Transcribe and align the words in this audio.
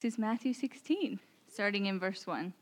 This 0.00 0.14
is 0.14 0.18
Matthew 0.18 0.54
16, 0.54 1.20
starting 1.52 1.84
in 1.84 2.00
verse 2.00 2.26
1. 2.26 2.54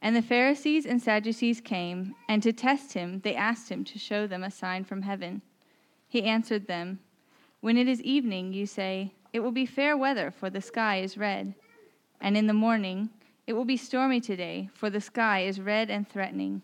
And 0.00 0.14
the 0.14 0.22
Pharisees 0.22 0.86
and 0.86 1.02
Sadducees 1.02 1.60
came, 1.60 2.14
and 2.28 2.40
to 2.40 2.52
test 2.52 2.92
him, 2.92 3.18
they 3.24 3.34
asked 3.34 3.68
him 3.68 3.82
to 3.82 3.98
show 3.98 4.28
them 4.28 4.44
a 4.44 4.50
sign 4.50 4.84
from 4.84 5.02
heaven. 5.02 5.42
He 6.06 6.22
answered 6.22 6.68
them, 6.68 7.00
When 7.62 7.76
it 7.76 7.88
is 7.88 8.00
evening, 8.02 8.52
you 8.52 8.66
say, 8.66 9.12
It 9.32 9.40
will 9.40 9.50
be 9.50 9.66
fair 9.66 9.96
weather, 9.96 10.30
for 10.30 10.50
the 10.50 10.60
sky 10.60 11.00
is 11.00 11.18
red. 11.18 11.52
And 12.20 12.36
in 12.36 12.46
the 12.46 12.52
morning, 12.52 13.10
It 13.48 13.54
will 13.54 13.64
be 13.64 13.76
stormy 13.76 14.20
today, 14.20 14.70
for 14.72 14.88
the 14.88 15.00
sky 15.00 15.40
is 15.40 15.60
red 15.60 15.90
and 15.90 16.08
threatening. 16.08 16.62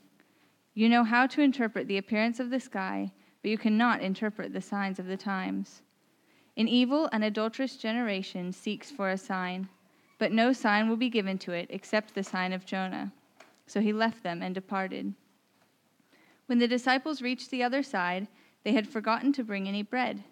You 0.75 0.89
know 0.89 1.03
how 1.03 1.27
to 1.27 1.43
interpret 1.43 1.89
the 1.89 1.99
appearance 1.99 2.39
of 2.39 2.51
the 2.51 2.61
sky, 2.61 3.11
but 3.43 3.51
you 3.51 3.59
cannot 3.59 4.01
interpret 4.01 4.53
the 4.53 4.61
signs 4.61 5.01
of 5.01 5.07
the 5.07 5.17
times. 5.17 5.83
An 6.57 6.69
evil 6.69 7.09
and 7.13 7.25
adulterous 7.25 7.77
generation 7.77 8.53
seeks 8.53 8.93
for 8.93 9.11
a 9.11 9.19
sign 9.19 9.69
but 10.19 10.33
no 10.33 10.53
sign 10.53 10.89
will 10.89 10.97
be 10.97 11.09
given 11.09 11.39
to 11.39 11.53
it 11.53 11.69
except 11.71 12.15
the 12.15 12.23
sign 12.23 12.53
of 12.53 12.67
Jonah. 12.67 13.13
So 13.67 13.81
he 13.81 13.93
left 13.93 14.23
them 14.23 14.43
and 14.43 14.55
departed. 14.55 15.15
When 16.47 16.59
the 16.59 16.69
disciples 16.69 17.23
reached 17.23 17.51
the 17.51 17.63
other 17.63 17.83
side, 17.83 18.27
they 18.65 18.73
had 18.73 18.89
forgotten 18.89 19.33
to 19.35 19.45
bring 19.45 19.69
any 19.69 19.83
bread. 19.83 20.25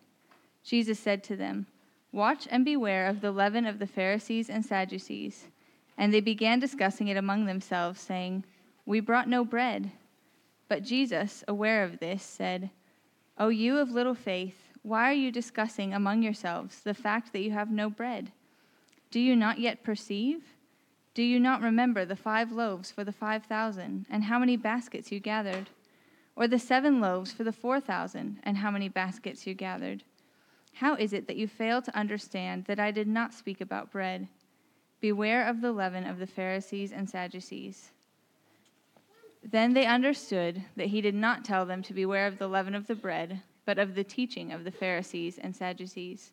Jesus 0.64 0.98
said 0.98 1.22
to 1.24 1.36
them, 1.36 1.66
Watch 2.10 2.48
and 2.50 2.64
beware 2.64 3.06
of 3.06 3.20
the 3.20 3.30
leaven 3.30 3.66
of 3.66 3.78
the 3.78 3.86
Pharisees 3.86 4.48
and 4.48 4.64
Sadducees. 4.64 5.46
And 5.98 6.12
they 6.12 6.20
began 6.20 6.58
discussing 6.58 7.08
it 7.08 7.16
among 7.16 7.44
themselves, 7.44 8.00
saying, 8.00 8.44
We 8.84 9.00
brought 9.00 9.28
no 9.28 9.44
bread. 9.44 9.92
But 10.68 10.82
Jesus, 10.82 11.44
aware 11.46 11.84
of 11.84 12.00
this, 12.00 12.22
said, 12.22 12.70
O 13.38 13.48
you 13.48 13.78
of 13.78 13.90
little 13.90 14.14
faith, 14.14 14.68
why 14.82 15.10
are 15.10 15.14
you 15.14 15.30
discussing 15.30 15.92
among 15.92 16.22
yourselves 16.22 16.80
the 16.80 16.94
fact 16.94 17.32
that 17.32 17.40
you 17.40 17.50
have 17.50 17.70
no 17.70 17.90
bread? 17.90 18.32
Do 19.16 19.22
you 19.22 19.34
not 19.34 19.58
yet 19.58 19.82
perceive? 19.82 20.42
Do 21.14 21.22
you 21.22 21.40
not 21.40 21.62
remember 21.62 22.04
the 22.04 22.16
five 22.16 22.52
loaves 22.52 22.90
for 22.90 23.02
the 23.02 23.12
five 23.12 23.46
thousand, 23.46 24.04
and 24.10 24.24
how 24.24 24.38
many 24.38 24.58
baskets 24.58 25.10
you 25.10 25.20
gathered? 25.20 25.70
Or 26.36 26.46
the 26.46 26.58
seven 26.58 27.00
loaves 27.00 27.32
for 27.32 27.42
the 27.42 27.50
four 27.50 27.80
thousand, 27.80 28.40
and 28.42 28.58
how 28.58 28.70
many 28.70 28.90
baskets 28.90 29.46
you 29.46 29.54
gathered? 29.54 30.04
How 30.74 30.96
is 30.96 31.14
it 31.14 31.28
that 31.28 31.38
you 31.38 31.48
fail 31.48 31.80
to 31.80 31.96
understand 31.96 32.66
that 32.66 32.78
I 32.78 32.90
did 32.90 33.08
not 33.08 33.32
speak 33.32 33.62
about 33.62 33.90
bread? 33.90 34.28
Beware 35.00 35.48
of 35.48 35.62
the 35.62 35.72
leaven 35.72 36.04
of 36.04 36.18
the 36.18 36.26
Pharisees 36.26 36.92
and 36.92 37.08
Sadducees. 37.08 37.92
Then 39.42 39.72
they 39.72 39.86
understood 39.86 40.62
that 40.76 40.88
he 40.88 41.00
did 41.00 41.14
not 41.14 41.42
tell 41.42 41.64
them 41.64 41.82
to 41.84 41.94
beware 41.94 42.26
of 42.26 42.36
the 42.36 42.48
leaven 42.48 42.74
of 42.74 42.86
the 42.86 42.94
bread, 42.94 43.40
but 43.64 43.78
of 43.78 43.94
the 43.94 44.04
teaching 44.04 44.52
of 44.52 44.64
the 44.64 44.70
Pharisees 44.70 45.38
and 45.38 45.56
Sadducees. 45.56 46.32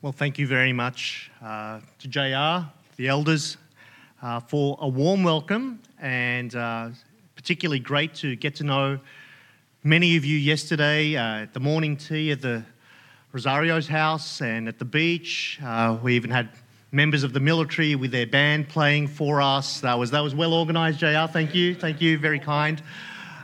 Well, 0.00 0.12
thank 0.12 0.38
you 0.38 0.46
very 0.46 0.72
much 0.72 1.28
uh, 1.42 1.80
to 1.98 2.06
JR, 2.06 2.70
the 2.94 3.08
elders, 3.08 3.56
uh, 4.22 4.38
for 4.38 4.78
a 4.80 4.86
warm 4.86 5.24
welcome 5.24 5.80
and 6.00 6.54
uh, 6.54 6.90
particularly 7.34 7.80
great 7.80 8.14
to 8.14 8.36
get 8.36 8.54
to 8.56 8.64
know 8.64 9.00
many 9.82 10.16
of 10.16 10.24
you 10.24 10.38
yesterday 10.38 11.16
uh, 11.16 11.42
at 11.42 11.52
the 11.52 11.58
morning 11.58 11.96
tea 11.96 12.30
at 12.30 12.40
the 12.40 12.64
Rosario's 13.32 13.88
house 13.88 14.40
and 14.40 14.68
at 14.68 14.78
the 14.78 14.84
beach. 14.84 15.58
Uh, 15.64 15.98
we 16.00 16.14
even 16.14 16.30
had 16.30 16.50
members 16.92 17.24
of 17.24 17.32
the 17.32 17.40
military 17.40 17.96
with 17.96 18.12
their 18.12 18.28
band 18.28 18.68
playing 18.68 19.08
for 19.08 19.42
us. 19.42 19.80
That 19.80 19.98
was, 19.98 20.12
that 20.12 20.20
was 20.20 20.32
well 20.32 20.54
organised, 20.54 21.00
JR. 21.00 21.26
Thank 21.26 21.56
you. 21.56 21.74
Thank 21.74 22.00
you. 22.00 22.18
Very 22.18 22.38
kind. 22.38 22.80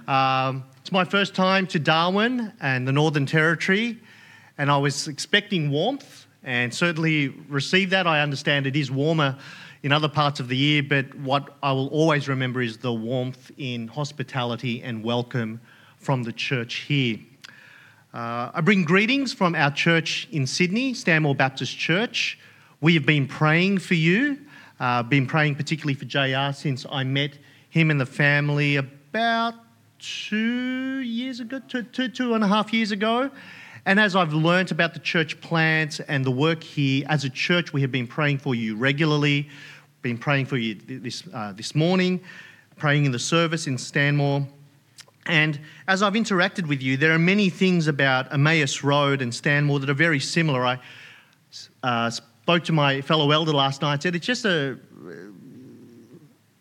Um, 0.07 0.63
it's 0.81 0.93
my 0.93 1.05
first 1.05 1.35
time 1.35 1.67
to 1.67 1.81
Darwin 1.81 2.53
and 2.61 2.87
the 2.87 2.93
Northern 2.93 3.27
Territory, 3.27 3.99
and 4.57 4.71
I 4.71 4.77
was 4.77 5.09
expecting 5.09 5.73
warmth 5.73 6.24
and 6.45 6.73
certainly 6.73 7.29
receive 7.49 7.91
that. 7.91 8.07
I 8.07 8.21
understand 8.21 8.67
it 8.67 8.77
is 8.77 8.91
warmer 8.91 9.37
in 9.83 9.93
other 9.93 10.09
parts 10.09 10.41
of 10.41 10.49
the 10.49 10.57
year, 10.57 10.83
but 10.83 11.15
what 11.17 11.57
I 11.63 11.73
will 11.73 11.89
always 11.89 12.29
remember 12.29 12.63
is 12.63 12.79
the 12.79 12.93
warmth 12.93 13.51
in 13.59 13.89
hospitality 13.89 14.83
and 14.83 15.03
welcome 15.03 15.61
from 15.97 16.23
the 16.23 16.33
church 16.33 16.77
here. 16.87 17.19
Uh, 18.13 18.51
I 18.55 18.61
bring 18.61 18.85
greetings 18.85 19.33
from 19.33 19.55
our 19.55 19.71
church 19.71 20.29
in 20.31 20.47
Sydney, 20.47 20.95
Stanmore 20.95 21.35
Baptist 21.35 21.77
Church. 21.77 22.39
We 22.81 22.95
have 22.95 23.07
been 23.07 23.27
praying 23.27 23.79
for 23.79 23.95
you, 23.95 24.39
uh, 24.79 25.03
been 25.03 25.27
praying 25.27 25.57
particularly 25.57 25.95
for 25.95 26.05
JR 26.05 26.53
since 26.53 26.87
I 26.91 27.05
met 27.05 27.39
him 27.71 27.91
and 27.91 28.01
the 28.01 28.07
family 28.07 28.77
about 28.77 29.55
two 29.99 31.01
years 31.01 31.41
ago, 31.41 31.61
two, 31.67 31.83
two, 31.83 32.09
two 32.09 32.35
and 32.35 32.45
a 32.45 32.47
half 32.47 32.73
years 32.73 32.93
ago. 32.93 33.31
And 33.87 34.01
as 34.01 34.17
I've 34.17 34.33
learnt 34.33 34.71
about 34.71 34.95
the 34.95 35.01
church 35.01 35.41
plant 35.43 36.01
and 36.09 36.25
the 36.25 36.31
work 36.31 36.63
here, 36.63 37.05
as 37.09 37.25
a 37.25 37.31
church, 37.31 37.73
we 37.73 37.83
have 37.83 37.93
been 37.93 38.07
praying 38.07 38.39
for 38.39 38.55
you 38.55 38.77
regularly, 38.77 39.49
been 40.01 40.17
praying 40.17 40.47
for 40.47 40.57
you 40.57 40.75
this, 40.75 41.23
uh, 41.35 41.53
this 41.53 41.75
morning, 41.75 42.21
praying 42.77 43.05
in 43.05 43.13
the 43.13 43.19
service 43.19 43.67
in 43.67 43.77
Stanmore. 43.77 44.47
And 45.27 45.61
as 45.87 46.03
I've 46.03 46.15
interacted 46.15 46.67
with 46.67 46.83
you, 46.83 46.97
there 46.97 47.13
are 47.13 47.19
many 47.19 47.51
things 47.51 47.87
about 47.87 48.33
Emmaus 48.33 48.83
Road 48.83 49.21
and 49.21 49.35
Stanmore 49.35 49.81
that 49.81 49.91
are 49.91 49.95
very 49.95 50.21
similar. 50.21 50.65
I 50.65 50.79
uh, 51.83 52.11
spoke 52.11 52.65
to 52.65 52.73
my 52.73 53.03
fellow 53.03 53.31
elder 53.31 53.53
last 53.53 53.83
night, 53.83 53.95
and 53.95 54.03
said 54.03 54.15
it's 54.15 54.27
just 54.27 54.47
a 54.47 54.79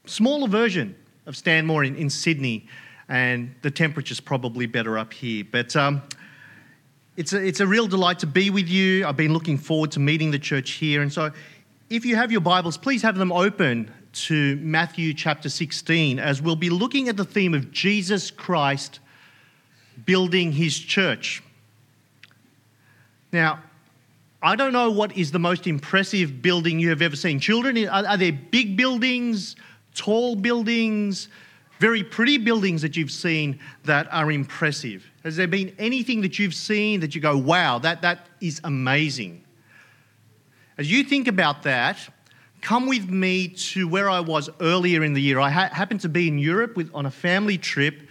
smaller 0.06 0.48
version 0.48 0.96
of 1.26 1.38
Stanmore 1.38 1.86
in, 1.86 1.96
in 1.96 2.10
Sydney, 2.10 2.68
and 3.08 3.54
the 3.62 3.72
temperature's 3.72 4.20
probably 4.20 4.66
better 4.66 4.98
up 4.98 5.14
here. 5.14 5.46
But 5.50 5.76
um, 5.76 6.02
it's 7.16 7.34
a, 7.34 7.46
it's 7.46 7.60
a 7.60 7.68
real 7.68 7.88
delight 7.88 8.20
to 8.20 8.28
be 8.28 8.50
with 8.50 8.68
you. 8.68 9.06
I've 9.06 9.18
been 9.18 9.34
looking 9.34 9.58
forward 9.58 9.92
to 9.92 10.00
meeting 10.00 10.32
the 10.32 10.40
church 10.40 10.72
here. 10.72 11.02
And 11.02 11.14
so, 11.14 11.32
if 11.90 12.06
you 12.06 12.16
have 12.16 12.32
your 12.32 12.42
Bibles, 12.42 12.78
please 12.78 13.04
have 13.04 13.18
them 13.18 13.32
open 13.32 13.92
to 14.14 14.56
Matthew 14.58 15.14
chapter 15.14 15.50
16 15.50 16.18
as 16.18 16.42
we'll 16.42 16.56
be 16.56 16.70
looking 16.70 17.10
at 17.10 17.18
the 17.18 17.26
theme 17.26 17.54
of 17.54 17.72
Jesus 17.72 18.32
Christ 18.32 19.00
building 20.06 20.52
his 20.52 20.78
church. 20.78 21.44
Now, 23.32 23.62
I 24.42 24.56
don't 24.56 24.74
know 24.74 24.90
what 24.90 25.16
is 25.16 25.32
the 25.32 25.40
most 25.40 25.68
impressive 25.68 26.42
building 26.42 26.80
you 26.80 26.90
have 26.90 27.02
ever 27.02 27.16
seen. 27.16 27.40
Children, 27.40 27.78
are, 27.88 28.06
are 28.08 28.18
there 28.18 28.32
big 28.32 28.76
buildings, 28.76 29.56
tall 29.94 30.36
buildings, 30.36 31.28
very 31.84 32.02
pretty 32.02 32.38
buildings 32.38 32.82
that 32.82 32.96
you've 32.96 33.12
seen 33.12 33.60
that 33.84 34.08
are 34.10 34.32
impressive? 34.32 35.06
Has 35.26 35.36
there 35.36 35.50
been 35.50 35.76
anything 35.78 36.22
that 36.22 36.40
you've 36.40 36.54
seen 36.54 37.02
that 37.02 37.14
you 37.14 37.20
go, 37.20 37.38
wow, 37.38 37.78
that, 37.80 38.02
that 38.04 38.28
is 38.40 38.62
amazing? 38.64 39.44
As 40.78 40.90
you 40.90 41.04
think 41.04 41.28
about 41.28 41.64
that, 41.64 41.98
come 42.62 42.88
with 42.88 43.10
me 43.10 43.50
to 43.50 43.86
where 43.86 44.10
I 44.10 44.22
was 44.22 44.50
earlier 44.62 45.04
in 45.04 45.12
the 45.12 45.22
year. 45.22 45.42
I 45.42 45.50
ha- 45.50 45.72
happened 45.74 46.00
to 46.00 46.08
be 46.08 46.30
in 46.30 46.38
Europe 46.38 46.78
with, 46.78 46.90
on 46.94 47.06
a 47.06 47.12
family 47.12 47.58
trip, 47.58 48.08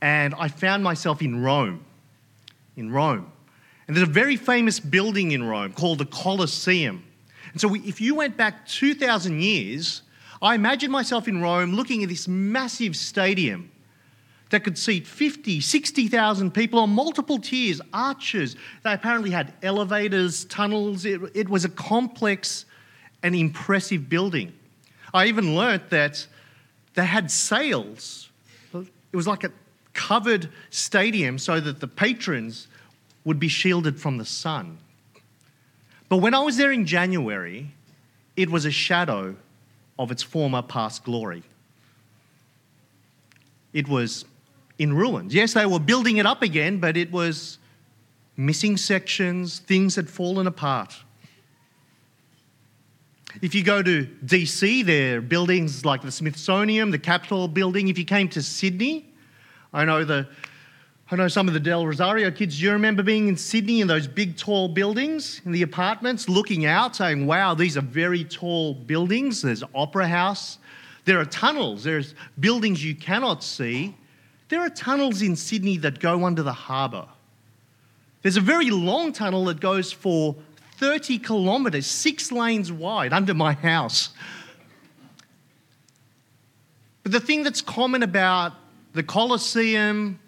and 0.00 0.34
I 0.38 0.48
found 0.48 0.82
myself 0.82 1.20
in 1.20 1.42
Rome. 1.42 1.84
In 2.74 2.90
Rome. 2.90 3.30
And 3.86 3.94
there's 3.94 4.08
a 4.08 4.10
very 4.10 4.36
famous 4.36 4.80
building 4.80 5.32
in 5.32 5.44
Rome 5.44 5.74
called 5.74 5.98
the 5.98 6.06
Colosseum. 6.06 7.04
And 7.52 7.60
so, 7.60 7.68
we, 7.68 7.80
if 7.80 8.00
you 8.00 8.14
went 8.14 8.38
back 8.38 8.66
2,000 8.66 9.42
years, 9.42 10.00
I 10.44 10.54
imagine 10.54 10.90
myself 10.90 11.26
in 11.26 11.40
Rome 11.40 11.74
looking 11.74 12.02
at 12.02 12.10
this 12.10 12.28
massive 12.28 12.96
stadium 12.96 13.70
that 14.50 14.62
could 14.62 14.76
seat 14.76 15.06
50, 15.06 15.62
60,000 15.62 16.52
people 16.52 16.80
on 16.80 16.90
multiple 16.90 17.38
tiers, 17.38 17.80
arches. 17.94 18.54
They 18.82 18.92
apparently 18.92 19.30
had 19.30 19.54
elevators, 19.62 20.44
tunnels. 20.44 21.06
It, 21.06 21.22
it 21.34 21.48
was 21.48 21.64
a 21.64 21.70
complex 21.70 22.66
and 23.22 23.34
impressive 23.34 24.10
building. 24.10 24.52
I 25.14 25.28
even 25.28 25.56
learnt 25.56 25.88
that 25.88 26.26
they 26.92 27.06
had 27.06 27.30
sails. 27.30 28.28
It 28.74 29.16
was 29.16 29.26
like 29.26 29.44
a 29.44 29.50
covered 29.94 30.50
stadium 30.68 31.38
so 31.38 31.58
that 31.58 31.80
the 31.80 31.88
patrons 31.88 32.68
would 33.24 33.40
be 33.40 33.48
shielded 33.48 33.98
from 33.98 34.18
the 34.18 34.26
sun. 34.26 34.76
But 36.10 36.18
when 36.18 36.34
I 36.34 36.40
was 36.40 36.58
there 36.58 36.70
in 36.70 36.84
January, 36.84 37.70
it 38.36 38.50
was 38.50 38.66
a 38.66 38.70
shadow 38.70 39.36
of 39.98 40.10
its 40.10 40.22
former 40.22 40.62
past 40.62 41.04
glory. 41.04 41.42
It 43.72 43.88
was 43.88 44.24
in 44.78 44.92
ruins. 44.92 45.34
Yes, 45.34 45.54
they 45.54 45.66
were 45.66 45.78
building 45.78 46.16
it 46.16 46.26
up 46.26 46.42
again, 46.42 46.78
but 46.78 46.96
it 46.96 47.10
was 47.12 47.58
missing 48.36 48.76
sections, 48.76 49.60
things 49.60 49.96
had 49.96 50.08
fallen 50.08 50.46
apart. 50.46 50.94
If 53.42 53.54
you 53.54 53.64
go 53.64 53.82
to 53.82 54.06
DC, 54.24 54.84
there 54.84 55.18
are 55.18 55.20
buildings 55.20 55.84
like 55.84 56.02
the 56.02 56.12
Smithsonian, 56.12 56.90
the 56.90 56.98
Capitol 56.98 57.48
building. 57.48 57.88
If 57.88 57.98
you 57.98 58.04
came 58.04 58.28
to 58.30 58.42
Sydney, 58.42 59.12
I 59.72 59.84
know 59.84 60.04
the 60.04 60.28
I 61.14 61.16
know 61.16 61.28
some 61.28 61.46
of 61.46 61.54
the 61.54 61.60
Del 61.60 61.86
Rosario 61.86 62.28
kids. 62.32 62.58
Do 62.58 62.64
you 62.64 62.72
remember 62.72 63.04
being 63.04 63.28
in 63.28 63.36
Sydney 63.36 63.80
in 63.80 63.86
those 63.86 64.08
big, 64.08 64.36
tall 64.36 64.66
buildings 64.66 65.40
in 65.44 65.52
the 65.52 65.62
apartments, 65.62 66.28
looking 66.28 66.66
out, 66.66 66.96
saying, 66.96 67.24
"Wow, 67.24 67.54
these 67.54 67.76
are 67.76 67.82
very 67.82 68.24
tall 68.24 68.74
buildings." 68.74 69.40
There's 69.40 69.62
Opera 69.76 70.08
House. 70.08 70.58
There 71.04 71.20
are 71.20 71.24
tunnels. 71.24 71.84
There's 71.84 72.16
buildings 72.40 72.84
you 72.84 72.96
cannot 72.96 73.44
see. 73.44 73.94
There 74.48 74.60
are 74.60 74.68
tunnels 74.68 75.22
in 75.22 75.36
Sydney 75.36 75.76
that 75.78 76.00
go 76.00 76.24
under 76.24 76.42
the 76.42 76.52
harbour. 76.52 77.06
There's 78.22 78.36
a 78.36 78.40
very 78.40 78.70
long 78.70 79.12
tunnel 79.12 79.44
that 79.44 79.60
goes 79.60 79.92
for 79.92 80.34
30 80.78 81.20
kilometres, 81.20 81.86
six 81.86 82.32
lanes 82.32 82.72
wide, 82.72 83.12
under 83.12 83.34
my 83.34 83.52
house. 83.52 84.08
But 87.04 87.12
the 87.12 87.20
thing 87.20 87.44
that's 87.44 87.60
common 87.60 88.02
about 88.02 88.54
the 88.94 89.04
Colosseum, 89.04 90.18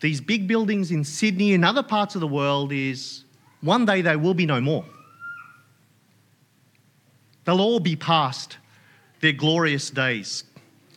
these 0.00 0.20
big 0.20 0.48
buildings 0.48 0.90
in 0.90 1.04
Sydney 1.04 1.54
and 1.54 1.64
other 1.64 1.82
parts 1.82 2.14
of 2.14 2.20
the 2.20 2.26
world 2.26 2.72
is 2.72 3.24
one 3.60 3.84
day 3.84 4.00
they 4.00 4.16
will 4.16 4.34
be 4.34 4.46
no 4.46 4.60
more. 4.60 4.84
They'll 7.44 7.60
all 7.60 7.80
be 7.80 7.96
past 7.96 8.58
their 9.20 9.32
glorious 9.32 9.90
days. 9.90 10.44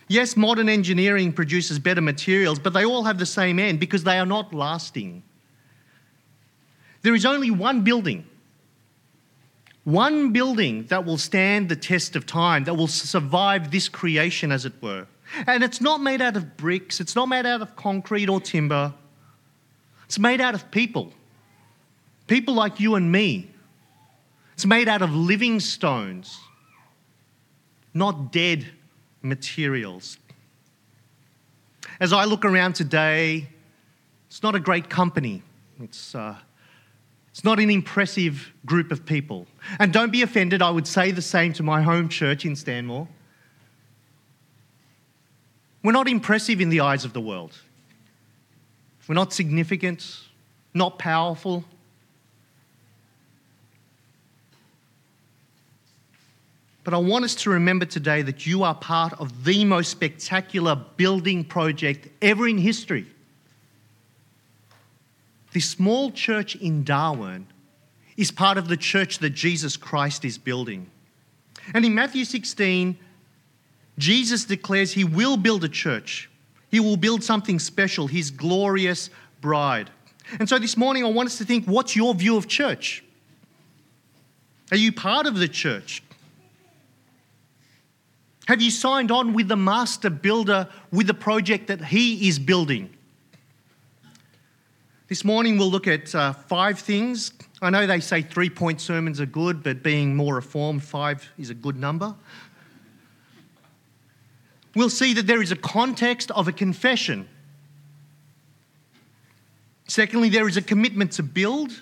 Yes, 0.07 0.37
modern 0.37 0.69
engineering 0.69 1.33
produces 1.33 1.79
better 1.79 2.01
materials, 2.01 2.59
but 2.59 2.73
they 2.73 2.85
all 2.85 3.03
have 3.03 3.17
the 3.17 3.25
same 3.25 3.59
end 3.59 3.79
because 3.79 4.03
they 4.03 4.19
are 4.19 4.25
not 4.25 4.53
lasting. 4.53 5.23
There 7.01 7.15
is 7.15 7.25
only 7.25 7.51
one 7.51 7.81
building, 7.81 8.25
one 9.83 10.31
building 10.31 10.85
that 10.85 11.05
will 11.05 11.17
stand 11.17 11.67
the 11.67 11.75
test 11.75 12.15
of 12.15 12.25
time, 12.25 12.63
that 12.65 12.75
will 12.75 12.87
survive 12.87 13.71
this 13.71 13.89
creation, 13.89 14.51
as 14.51 14.65
it 14.65 14.73
were. 14.81 15.07
And 15.47 15.63
it's 15.63 15.81
not 15.81 16.01
made 16.01 16.21
out 16.21 16.37
of 16.37 16.57
bricks, 16.57 16.99
it's 16.99 17.15
not 17.15 17.27
made 17.27 17.45
out 17.45 17.61
of 17.61 17.75
concrete 17.75 18.29
or 18.29 18.39
timber. 18.39 18.93
It's 20.05 20.19
made 20.19 20.41
out 20.41 20.53
of 20.53 20.69
people. 20.69 21.11
People 22.27 22.53
like 22.53 22.79
you 22.79 22.95
and 22.95 23.11
me. 23.11 23.49
It's 24.53 24.65
made 24.65 24.87
out 24.87 25.01
of 25.01 25.13
living 25.13 25.59
stones, 25.59 26.39
not 27.93 28.31
dead 28.31 28.65
materials. 29.21 30.17
As 31.99 32.13
I 32.13 32.25
look 32.25 32.45
around 32.45 32.73
today, 32.73 33.47
it's 34.27 34.43
not 34.43 34.55
a 34.55 34.59
great 34.59 34.89
company. 34.89 35.41
It's, 35.79 36.13
uh, 36.13 36.35
it's 37.31 37.43
not 37.43 37.59
an 37.59 37.69
impressive 37.69 38.53
group 38.65 38.91
of 38.91 39.05
people. 39.05 39.47
And 39.79 39.91
don't 39.91 40.11
be 40.11 40.21
offended, 40.21 40.61
I 40.61 40.69
would 40.69 40.87
say 40.87 41.11
the 41.11 41.21
same 41.21 41.53
to 41.53 41.63
my 41.63 41.81
home 41.81 42.07
church 42.09 42.45
in 42.45 42.55
Stanmore. 42.55 43.07
We're 45.83 45.91
not 45.91 46.07
impressive 46.07 46.61
in 46.61 46.69
the 46.69 46.79
eyes 46.79 47.03
of 47.03 47.13
the 47.13 47.21
world. 47.21 47.57
We're 49.07 49.15
not 49.15 49.33
significant, 49.33 50.19
not 50.73 50.97
powerful. 50.97 51.65
But 56.85 56.93
I 56.93 56.97
want 56.97 57.25
us 57.25 57.35
to 57.35 57.49
remember 57.49 57.85
today 57.85 58.21
that 58.21 58.45
you 58.45 58.63
are 58.63 58.75
part 58.75 59.13
of 59.19 59.43
the 59.43 59.65
most 59.65 59.91
spectacular 59.91 60.75
building 60.97 61.43
project 61.43 62.07
ever 62.21 62.47
in 62.47 62.57
history. 62.57 63.05
This 65.51 65.69
small 65.69 66.11
church 66.11 66.55
in 66.55 66.83
Darwin 66.83 67.47
is 68.17 68.31
part 68.31 68.57
of 68.57 68.67
the 68.67 68.77
church 68.77 69.19
that 69.19 69.31
Jesus 69.31 69.77
Christ 69.77 70.25
is 70.25 70.37
building. 70.37 70.89
And 71.73 71.85
in 71.85 71.93
Matthew 71.93 72.25
16, 72.25 72.97
Jesus 73.97 74.45
declares 74.45 74.93
he 74.93 75.03
will 75.03 75.37
build 75.37 75.63
a 75.63 75.69
church. 75.69 76.29
He 76.69 76.79
will 76.79 76.97
build 76.97 77.23
something 77.23 77.59
special, 77.59 78.07
his 78.07 78.31
glorious 78.31 79.09
bride. 79.41 79.91
And 80.39 80.49
so 80.49 80.57
this 80.57 80.75
morning, 80.75 81.05
I 81.05 81.09
want 81.09 81.27
us 81.27 81.37
to 81.37 81.45
think 81.45 81.65
what's 81.65 81.95
your 81.95 82.15
view 82.15 82.37
of 82.37 82.47
church? 82.47 83.03
Are 84.71 84.77
you 84.77 84.91
part 84.91 85.27
of 85.27 85.35
the 85.35 85.47
church? 85.47 86.01
Have 88.47 88.61
you 88.61 88.71
signed 88.71 89.11
on 89.11 89.33
with 89.33 89.47
the 89.47 89.55
master 89.55 90.09
builder 90.09 90.67
with 90.91 91.07
the 91.07 91.13
project 91.13 91.67
that 91.67 91.85
he 91.85 92.27
is 92.27 92.39
building? 92.39 92.89
This 95.07 95.23
morning, 95.23 95.57
we'll 95.57 95.69
look 95.69 95.87
at 95.87 96.13
uh, 96.15 96.33
five 96.33 96.79
things. 96.79 97.33
I 97.61 97.69
know 97.69 97.85
they 97.85 97.99
say 97.99 98.23
three 98.23 98.49
point 98.49 98.81
sermons 98.81 99.21
are 99.21 99.27
good, 99.27 99.61
but 99.61 99.83
being 99.83 100.15
more 100.15 100.35
reformed, 100.35 100.83
five 100.83 101.29
is 101.37 101.51
a 101.51 101.53
good 101.53 101.77
number 101.77 102.15
we'll 104.75 104.89
see 104.89 105.13
that 105.13 105.27
there 105.27 105.41
is 105.41 105.51
a 105.51 105.55
context 105.55 106.31
of 106.31 106.47
a 106.47 106.51
confession. 106.51 107.27
Secondly, 109.87 110.29
there 110.29 110.47
is 110.47 110.57
a 110.57 110.61
commitment 110.61 111.11
to 111.13 111.23
build. 111.23 111.81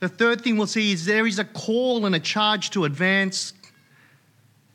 The 0.00 0.08
third 0.08 0.42
thing 0.42 0.56
we'll 0.56 0.66
see 0.66 0.92
is 0.92 1.04
there 1.04 1.26
is 1.26 1.38
a 1.38 1.44
call 1.44 2.06
and 2.06 2.14
a 2.14 2.20
charge 2.20 2.70
to 2.70 2.84
advance. 2.84 3.52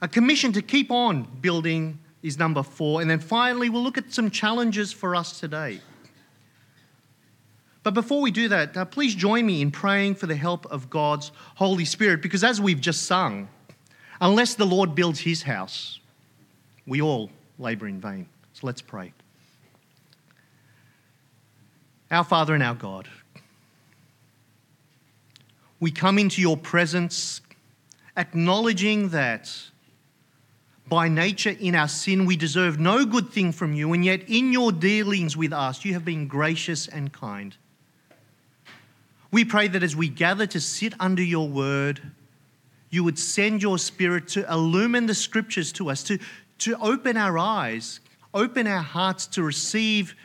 A 0.02 0.08
commission 0.08 0.54
to 0.54 0.62
keep 0.62 0.92
on 0.92 1.28
building 1.42 2.00
is 2.22 2.38
number 2.38 2.64
four. 2.64 3.02
And 3.02 3.10
then 3.10 3.20
finally, 3.20 3.70
we'll 3.70 3.84
look 3.84 3.98
at 3.98 4.14
some 4.14 4.30
challenges 4.30 4.92
for 4.92 5.16
us 5.16 5.40
today. 5.40 5.82
But 7.84 7.94
before 7.94 8.22
we 8.22 8.32
do 8.32 8.50
that, 8.50 8.76
uh, 8.76 8.86
please 8.86 9.16
join 9.16 9.46
me 9.46 9.62
in 9.62 9.72
praying 9.72 10.16
for 10.16 10.28
the 10.28 10.36
help 10.36 10.66
of 10.68 10.90
God's 10.90 11.32
Holy 11.56 11.86
Spirit, 11.86 12.22
because 12.22 12.44
as 12.44 12.60
we've 12.60 12.82
just 12.82 13.04
sung, 13.04 13.48
Unless 14.20 14.56
the 14.56 14.66
Lord 14.66 14.96
builds 14.96 15.20
his 15.20 15.44
house, 15.44 16.00
we 16.86 17.02
all 17.02 17.30
labor 17.60 17.88
in 17.88 18.00
vain. 18.00 18.28
So 18.54 18.66
let's 18.66 18.82
pray. 18.82 19.14
Our 22.10 22.24
Father 22.24 22.54
and 22.54 22.64
our 22.64 22.76
God, 22.76 23.08
we 25.80 25.92
come 25.92 26.18
into 26.18 26.42
your 26.42 26.58
presence 26.58 27.42
acknowledging 28.16 29.10
that 29.10 29.54
by 30.90 31.10
nature, 31.10 31.56
in 31.60 31.76
our 31.76 31.90
sin, 31.90 32.26
we 32.26 32.38
deserve 32.38 32.80
no 32.80 33.06
good 33.06 33.30
thing 33.30 33.52
from 33.52 33.74
you, 33.74 33.92
and 33.92 34.06
yet 34.06 34.22
in 34.28 34.54
your 34.54 34.72
dealings 34.72 35.36
with 35.36 35.52
us, 35.52 35.84
you 35.84 35.94
have 35.94 36.06
been 36.06 36.28
gracious 36.28 36.88
and 36.88 37.12
kind. 37.12 37.56
We 39.30 39.44
pray 39.44 39.68
that 39.68 39.84
as 39.84 39.98
we 39.98 40.08
gather 40.08 40.48
to 40.48 40.62
sit 40.62 40.94
under 41.00 41.22
your 41.22 41.50
word, 41.50 42.02
you 42.90 43.04
would 43.04 43.20
send 43.20 43.62
your 43.62 43.78
spirit 43.78 44.28
to 44.30 44.50
illumine 44.52 45.06
the 45.06 45.14
scriptures 45.14 45.72
to 45.74 45.90
us, 45.90 46.04
to, 46.04 46.20
to 46.60 46.78
open 46.80 47.18
our 47.18 47.38
eyes, 47.38 48.00
open 48.34 48.68
our 48.68 48.82
hearts 48.82 49.28
to 49.28 49.44
receive 49.44 50.16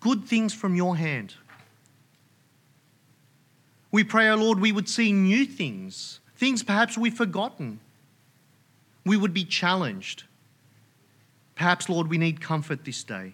good 0.00 0.24
things 0.24 0.54
from 0.54 0.74
your 0.74 0.96
hand. 0.96 1.34
We 3.90 4.04
pray, 4.04 4.28
O 4.28 4.34
oh 4.34 4.36
Lord, 4.36 4.60
we 4.60 4.72
would 4.72 4.88
see 4.88 5.12
new 5.12 5.46
things, 5.46 6.20
things 6.36 6.62
perhaps 6.62 6.98
we've 6.98 7.14
forgotten. 7.14 7.80
We 9.04 9.16
would 9.16 9.32
be 9.32 9.44
challenged. 9.44 10.24
Perhaps, 11.54 11.88
Lord, 11.88 12.08
we 12.08 12.18
need 12.18 12.40
comfort 12.40 12.84
this 12.84 13.02
day. 13.02 13.32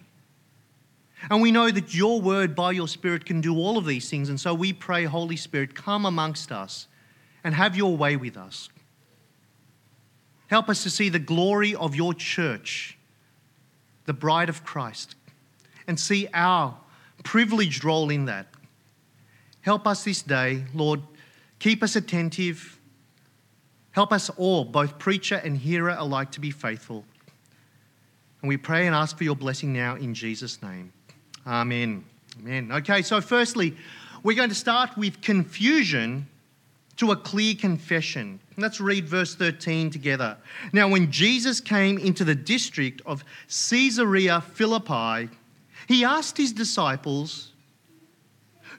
And 1.29 1.41
we 1.41 1.51
know 1.51 1.69
that 1.71 1.93
your 1.93 2.21
word 2.21 2.55
by 2.55 2.71
your 2.71 2.87
Spirit 2.87 3.25
can 3.25 3.41
do 3.41 3.55
all 3.55 3.77
of 3.77 3.85
these 3.85 4.09
things. 4.09 4.29
And 4.29 4.39
so 4.39 4.53
we 4.53 4.73
pray, 4.73 5.05
Holy 5.05 5.35
Spirit, 5.35 5.73
come 5.73 6.05
amongst 6.05 6.51
us 6.51 6.87
and 7.43 7.53
have 7.55 7.75
your 7.75 7.95
way 7.95 8.15
with 8.15 8.37
us. 8.37 8.69
Help 10.47 10.69
us 10.69 10.83
to 10.83 10.89
see 10.89 11.09
the 11.09 11.19
glory 11.19 11.73
of 11.75 11.95
your 11.95 12.13
church, 12.13 12.97
the 14.05 14.13
bride 14.13 14.49
of 14.49 14.63
Christ, 14.63 15.15
and 15.87 15.99
see 15.99 16.27
our 16.33 16.77
privileged 17.23 17.83
role 17.83 18.09
in 18.09 18.25
that. 18.25 18.47
Help 19.61 19.87
us 19.87 20.03
this 20.03 20.21
day, 20.21 20.65
Lord. 20.73 21.01
Keep 21.59 21.83
us 21.83 21.95
attentive. 21.95 22.79
Help 23.91 24.11
us 24.11 24.29
all, 24.31 24.65
both 24.65 24.99
preacher 24.99 25.35
and 25.35 25.57
hearer 25.57 25.95
alike, 25.97 26.31
to 26.31 26.39
be 26.39 26.51
faithful. 26.51 27.05
And 28.41 28.49
we 28.49 28.57
pray 28.57 28.85
and 28.85 28.95
ask 28.95 29.17
for 29.17 29.23
your 29.23 29.35
blessing 29.35 29.71
now 29.71 29.95
in 29.95 30.13
Jesus' 30.13 30.61
name. 30.61 30.91
Amen. 31.47 32.03
Amen. 32.39 32.71
Okay, 32.71 33.01
so 33.01 33.21
firstly, 33.21 33.75
we're 34.21 34.35
going 34.35 34.49
to 34.49 34.55
start 34.55 34.97
with 34.97 35.21
confusion 35.21 36.27
to 36.97 37.11
a 37.11 37.15
clear 37.15 37.55
confession. 37.55 38.39
Let's 38.57 38.79
read 38.79 39.07
verse 39.07 39.35
13 39.35 39.89
together. 39.89 40.37
Now, 40.71 40.87
when 40.87 41.11
Jesus 41.11 41.59
came 41.59 41.97
into 41.97 42.23
the 42.23 42.35
district 42.35 43.01
of 43.05 43.23
Caesarea 43.47 44.41
Philippi, 44.41 45.29
he 45.87 46.03
asked 46.03 46.37
his 46.37 46.53
disciples, 46.53 47.51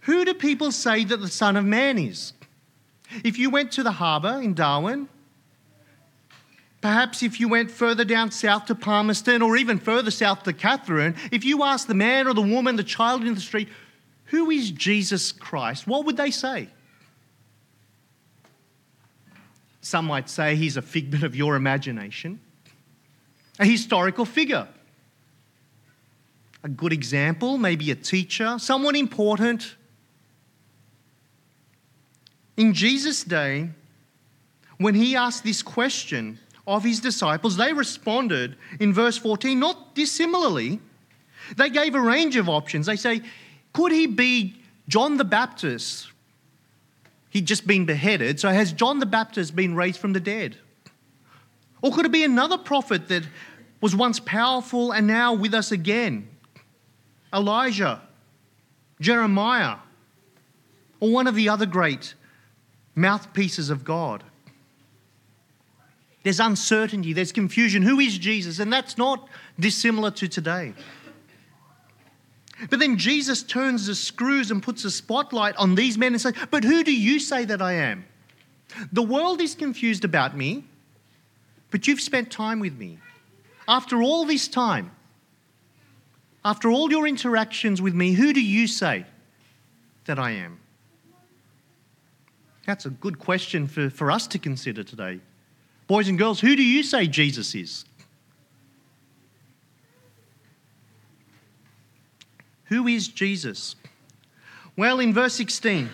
Who 0.02 0.25
do 0.25 0.35
people 0.35 0.71
say 0.71 1.04
that 1.04 1.16
the 1.16 1.28
Son 1.28 1.56
of 1.56 1.64
Man 1.64 1.99
is? 1.99 2.33
If 3.25 3.38
you 3.38 3.50
went 3.50 3.73
to 3.73 3.83
the 3.83 3.92
harbour 3.92 4.40
in 4.40 4.54
Darwin, 4.54 5.09
perhaps 6.80 7.23
if 7.23 7.40
you 7.40 7.49
went 7.49 7.71
further 7.71 8.04
down 8.04 8.30
south 8.30 8.66
to 8.66 8.75
Palmerston 8.75 9.42
or 9.42 9.56
even 9.56 9.78
further 9.78 10.11
south 10.11 10.44
to 10.44 10.52
Katherine, 10.52 11.16
if 11.33 11.44
you 11.44 11.64
asked 11.64 11.88
the 11.88 11.94
man 11.94 12.26
or 12.28 12.35
the 12.35 12.42
woman, 12.42 12.76
the 12.76 12.85
child 12.85 13.25
in 13.25 13.35
the 13.35 13.40
street, 13.40 13.68
Who 14.26 14.50
is 14.50 14.71
Jesus 14.71 15.33
Christ? 15.33 15.87
What 15.87 16.06
would 16.06 16.16
they 16.16 16.30
say? 16.30 16.68
Some 19.84 20.06
might 20.06 20.30
say 20.30 20.56
he's 20.56 20.78
a 20.78 20.82
figment 20.82 21.24
of 21.24 21.36
your 21.36 21.56
imagination, 21.56 22.40
a 23.58 23.66
historical 23.66 24.24
figure. 24.24 24.66
A 26.62 26.70
good 26.70 26.90
example, 26.90 27.58
maybe 27.58 27.90
a 27.90 27.94
teacher, 27.94 28.58
someone 28.58 28.96
important. 28.96 29.76
In 32.56 32.72
Jesus' 32.72 33.24
day, 33.24 33.68
when 34.78 34.94
he 34.94 35.16
asked 35.16 35.44
this 35.44 35.62
question 35.62 36.38
of 36.66 36.82
his 36.82 37.00
disciples, 37.00 37.58
they 37.58 37.74
responded 37.74 38.56
in 38.80 38.94
verse 38.94 39.18
14 39.18 39.60
not 39.60 39.94
dissimilarly. 39.94 40.80
They 41.58 41.68
gave 41.68 41.94
a 41.94 42.00
range 42.00 42.36
of 42.36 42.48
options. 42.48 42.86
They 42.86 42.96
say, 42.96 43.20
Could 43.74 43.92
he 43.92 44.06
be 44.06 44.56
John 44.88 45.18
the 45.18 45.24
Baptist? 45.24 46.10
He'd 47.34 47.46
just 47.46 47.66
been 47.66 47.84
beheaded, 47.84 48.38
so 48.38 48.48
has 48.48 48.72
John 48.72 49.00
the 49.00 49.06
Baptist 49.06 49.56
been 49.56 49.74
raised 49.74 49.98
from 49.98 50.12
the 50.12 50.20
dead? 50.20 50.56
Or 51.82 51.90
could 51.90 52.06
it 52.06 52.12
be 52.12 52.22
another 52.22 52.56
prophet 52.56 53.08
that 53.08 53.24
was 53.80 53.94
once 53.94 54.20
powerful 54.20 54.92
and 54.92 55.08
now 55.08 55.34
with 55.34 55.52
us 55.52 55.72
again? 55.72 56.28
Elijah, 57.34 58.00
Jeremiah, 59.00 59.78
or 61.00 61.10
one 61.10 61.26
of 61.26 61.34
the 61.34 61.48
other 61.48 61.66
great 61.66 62.14
mouthpieces 62.94 63.68
of 63.68 63.82
God. 63.82 64.22
There's 66.22 66.38
uncertainty, 66.38 67.12
there's 67.12 67.32
confusion. 67.32 67.82
Who 67.82 67.98
is 67.98 68.16
Jesus? 68.16 68.60
And 68.60 68.72
that's 68.72 68.96
not 68.96 69.28
dissimilar 69.58 70.12
to 70.12 70.28
today. 70.28 70.72
But 72.71 72.78
then 72.78 72.97
Jesus 72.97 73.42
turns 73.42 73.87
the 73.87 73.94
screws 73.94 74.50
and 74.50 74.62
puts 74.62 74.85
a 74.85 74.90
spotlight 74.90 75.56
on 75.56 75.75
these 75.75 75.99
men 75.99 76.12
and 76.12 76.21
says, 76.21 76.35
But 76.50 76.64
who 76.64 76.85
do 76.85 76.94
you 76.94 77.18
say 77.18 77.44
that 77.44 77.61
I 77.61 77.75
am? 77.75 78.04
The 78.92 79.02
world 79.02 79.40
is 79.40 79.54
confused 79.54 80.04
about 80.04 80.37
me, 80.37 80.64
but 81.71 81.87
you've 81.87 82.00
spent 82.00 82.30
time 82.30 82.61
with 82.61 82.76
me. 82.76 82.99
After 83.68 84.02
all 84.02 84.25
this 84.25 84.49
time, 84.49 84.90
after 86.44 86.71
all 86.71 86.90
your 86.90 87.06
interactions 87.06 87.80
with 87.80 87.94
me, 87.94 88.12
who 88.12 88.33
do 88.33 88.40
you 88.40 88.66
say 88.66 89.06
that 90.04 90.18
I 90.18 90.33
am? 90.33 90.61
That's 92.66 92.87
a 92.87 92.90
good 92.90 93.18
question 93.18 93.66
for, 93.66 93.90
for 93.90 94.11
us 94.11 94.26
to 94.28 94.38
consider 94.38 94.83
today. 94.83 95.21
Boys 95.87 96.09
and 96.09 96.18
girls, 96.18 96.40
who 96.40 96.56
do 96.56 96.62
you 96.62 96.83
say 96.83 97.06
Jesus 97.06 97.54
is? 97.54 97.85
Who 102.66 102.88
is 102.88 103.09
Jesus? 103.09 103.76
Well, 104.76 105.00
in 105.00 105.12
verse 105.12 105.35
16, 105.35 105.88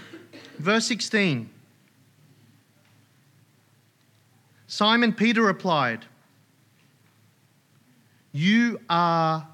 verse 0.58 0.86
16, 0.86 1.50
Simon 4.66 5.12
Peter 5.12 5.42
replied, 5.42 6.04
You 8.32 8.80
are 8.88 9.46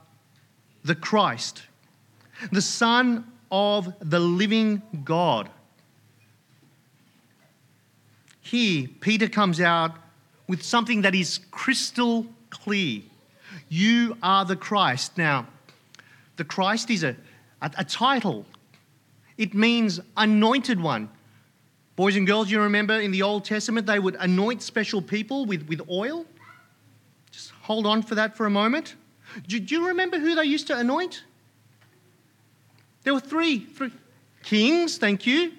the 0.84 0.94
Christ, 0.94 1.62
the 2.52 2.62
Son 2.62 3.24
of 3.50 3.92
the 4.00 4.20
living 4.20 4.82
God. 5.04 5.48
Here, 8.42 8.88
Peter 9.00 9.28
comes 9.28 9.60
out 9.60 9.92
with 10.46 10.62
something 10.62 11.02
that 11.02 11.14
is 11.14 11.40
crystal 11.50 12.26
clear. 12.50 13.02
You 13.68 14.16
are 14.22 14.44
the 14.44 14.54
Christ. 14.54 15.18
Now, 15.18 15.48
the 16.36 16.44
Christ 16.44 16.90
is 16.90 17.02
a, 17.02 17.16
a, 17.60 17.70
a 17.78 17.84
title, 17.84 18.46
it 19.38 19.54
means 19.54 20.00
anointed 20.16 20.80
one. 20.80 21.08
Boys 21.96 22.16
and 22.16 22.26
girls, 22.26 22.50
you 22.50 22.60
remember 22.60 23.00
in 23.00 23.10
the 23.10 23.22
Old 23.22 23.44
Testament 23.44 23.86
they 23.86 23.98
would 23.98 24.16
anoint 24.20 24.62
special 24.62 25.00
people 25.00 25.46
with, 25.46 25.66
with 25.66 25.80
oil? 25.90 26.26
Just 27.30 27.50
hold 27.62 27.86
on 27.86 28.02
for 28.02 28.14
that 28.14 28.36
for 28.36 28.46
a 28.46 28.50
moment. 28.50 28.96
Do, 29.46 29.58
do 29.58 29.74
you 29.74 29.88
remember 29.88 30.18
who 30.18 30.34
they 30.34 30.44
used 30.44 30.66
to 30.68 30.78
anoint? 30.78 31.24
There 33.02 33.14
were 33.14 33.20
three, 33.20 33.60
three 33.60 33.92
kings, 34.42 34.98
thank 34.98 35.26
you. 35.26 35.52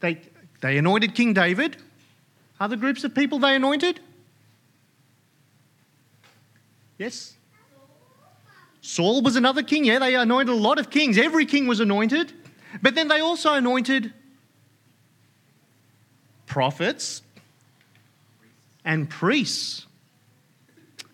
They, 0.00 0.20
they 0.60 0.78
anointed 0.78 1.14
King 1.14 1.34
David. 1.34 1.76
Other 2.58 2.76
groups 2.76 3.04
of 3.04 3.14
people 3.14 3.38
they 3.38 3.54
anointed? 3.54 4.00
Yes? 6.98 7.34
Saul 8.80 9.22
was 9.22 9.36
another 9.36 9.62
king. 9.62 9.84
Yeah, 9.84 9.98
they 9.98 10.14
anointed 10.14 10.54
a 10.54 10.56
lot 10.56 10.78
of 10.78 10.90
kings. 10.90 11.16
Every 11.16 11.46
king 11.46 11.66
was 11.66 11.80
anointed. 11.80 12.32
But 12.80 12.94
then 12.94 13.08
they 13.08 13.20
also 13.20 13.54
anointed 13.54 14.12
prophets 16.46 17.22
and 18.84 19.08
priests. 19.08 19.86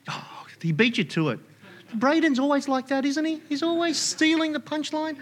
Oh, 0.08 0.46
he 0.62 0.72
beat 0.72 0.98
you 0.98 1.04
to 1.04 1.30
it. 1.30 1.40
Braden's 1.94 2.38
always 2.38 2.68
like 2.68 2.88
that, 2.88 3.04
isn't 3.04 3.24
he? 3.24 3.40
He's 3.48 3.62
always 3.62 3.98
stealing 3.98 4.52
the 4.52 4.60
punchline. 4.60 5.16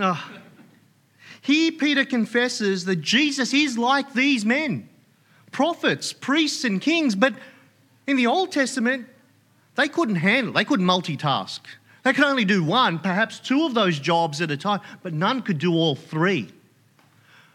Ah. 0.00 0.30
Oh. 0.32 0.40
Here, 1.40 1.70
Peter 1.70 2.04
confesses 2.04 2.86
that 2.86 2.96
Jesus 2.96 3.54
is 3.54 3.78
like 3.78 4.12
these 4.12 4.44
men 4.44 4.88
prophets, 5.52 6.12
priests, 6.12 6.64
and 6.64 6.80
kings, 6.80 7.14
but 7.14 7.32
in 8.06 8.16
the 8.16 8.26
Old 8.26 8.52
Testament, 8.52 9.06
they 9.74 9.88
couldn't 9.88 10.16
handle, 10.16 10.52
they 10.52 10.64
couldn't 10.64 10.86
multitask. 10.86 11.60
They 12.02 12.12
could 12.12 12.24
only 12.24 12.44
do 12.44 12.62
one, 12.62 13.00
perhaps 13.00 13.40
two 13.40 13.66
of 13.66 13.74
those 13.74 13.98
jobs 13.98 14.40
at 14.40 14.50
a 14.52 14.56
time, 14.56 14.80
but 15.02 15.12
none 15.12 15.42
could 15.42 15.58
do 15.58 15.72
all 15.72 15.96
three. 15.96 16.48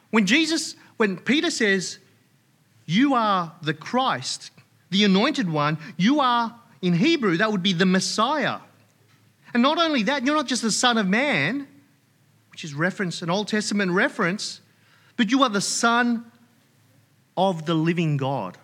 When 0.09 0.25
Jesus, 0.25 0.75
when 0.97 1.17
Peter 1.17 1.49
says, 1.49 1.99
You 2.85 3.13
are 3.13 3.53
the 3.61 3.73
Christ, 3.73 4.51
the 4.89 5.05
anointed 5.05 5.49
one, 5.49 5.77
you 5.95 6.19
are, 6.19 6.53
in 6.81 6.93
Hebrew, 6.93 7.37
that 7.37 7.49
would 7.49 7.63
be 7.63 7.71
the 7.71 7.85
Messiah. 7.85 8.59
And 9.53 9.63
not 9.63 9.77
only 9.77 10.03
that, 10.03 10.25
you're 10.25 10.35
not 10.35 10.47
just 10.47 10.63
the 10.63 10.71
Son 10.71 10.97
of 10.97 11.07
Man, 11.07 11.65
which 12.51 12.65
is 12.65 12.73
reference, 12.73 13.21
an 13.21 13.29
Old 13.29 13.47
Testament 13.47 13.91
reference, 13.91 14.59
but 15.15 15.31
you 15.31 15.43
are 15.43 15.49
the 15.49 15.61
Son 15.61 16.29
of 17.37 17.65
the 17.65 17.73
living 17.73 18.17
God. 18.17 18.57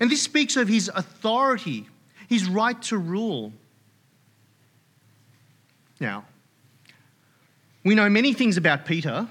And 0.00 0.10
this 0.10 0.22
speaks 0.22 0.56
of 0.56 0.68
his 0.68 0.90
authority, 0.94 1.86
his 2.28 2.46
right 2.46 2.80
to 2.82 2.98
rule. 2.98 3.52
Now, 6.00 6.24
we 7.84 7.94
know 7.94 8.08
many 8.08 8.32
things 8.32 8.56
about 8.56 8.86
Peter. 8.86 9.28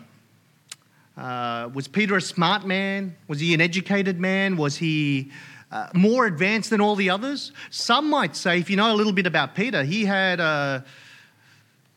Uh, 1.18 1.70
was 1.74 1.88
Peter 1.88 2.16
a 2.16 2.22
smart 2.22 2.66
man? 2.66 3.16
Was 3.28 3.40
he 3.40 3.54
an 3.54 3.62
educated 3.62 4.20
man? 4.20 4.58
Was 4.58 4.78
he 4.78 5.32
uh, 5.72 5.88
more 5.94 6.26
advanced 6.26 6.70
than 6.70 6.82
all 6.82 6.96
the 6.96 7.10
others? 7.10 7.52
Some 7.70 8.10
might 8.10 8.36
say, 8.36 8.60
if 8.60 8.70
you 8.70 8.78
know 8.78 8.94
a 8.94 8.96
little 8.96 9.14
bit 9.14 9.26
about 9.26 9.56
Peter, 9.56 9.84
he 9.84 10.06
had, 10.06 10.40
uh, 10.40 10.82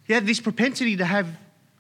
he 0.05 0.13
had 0.13 0.27
this 0.27 0.41
propensity 0.41 0.97
to 0.97 1.05
have 1.05 1.29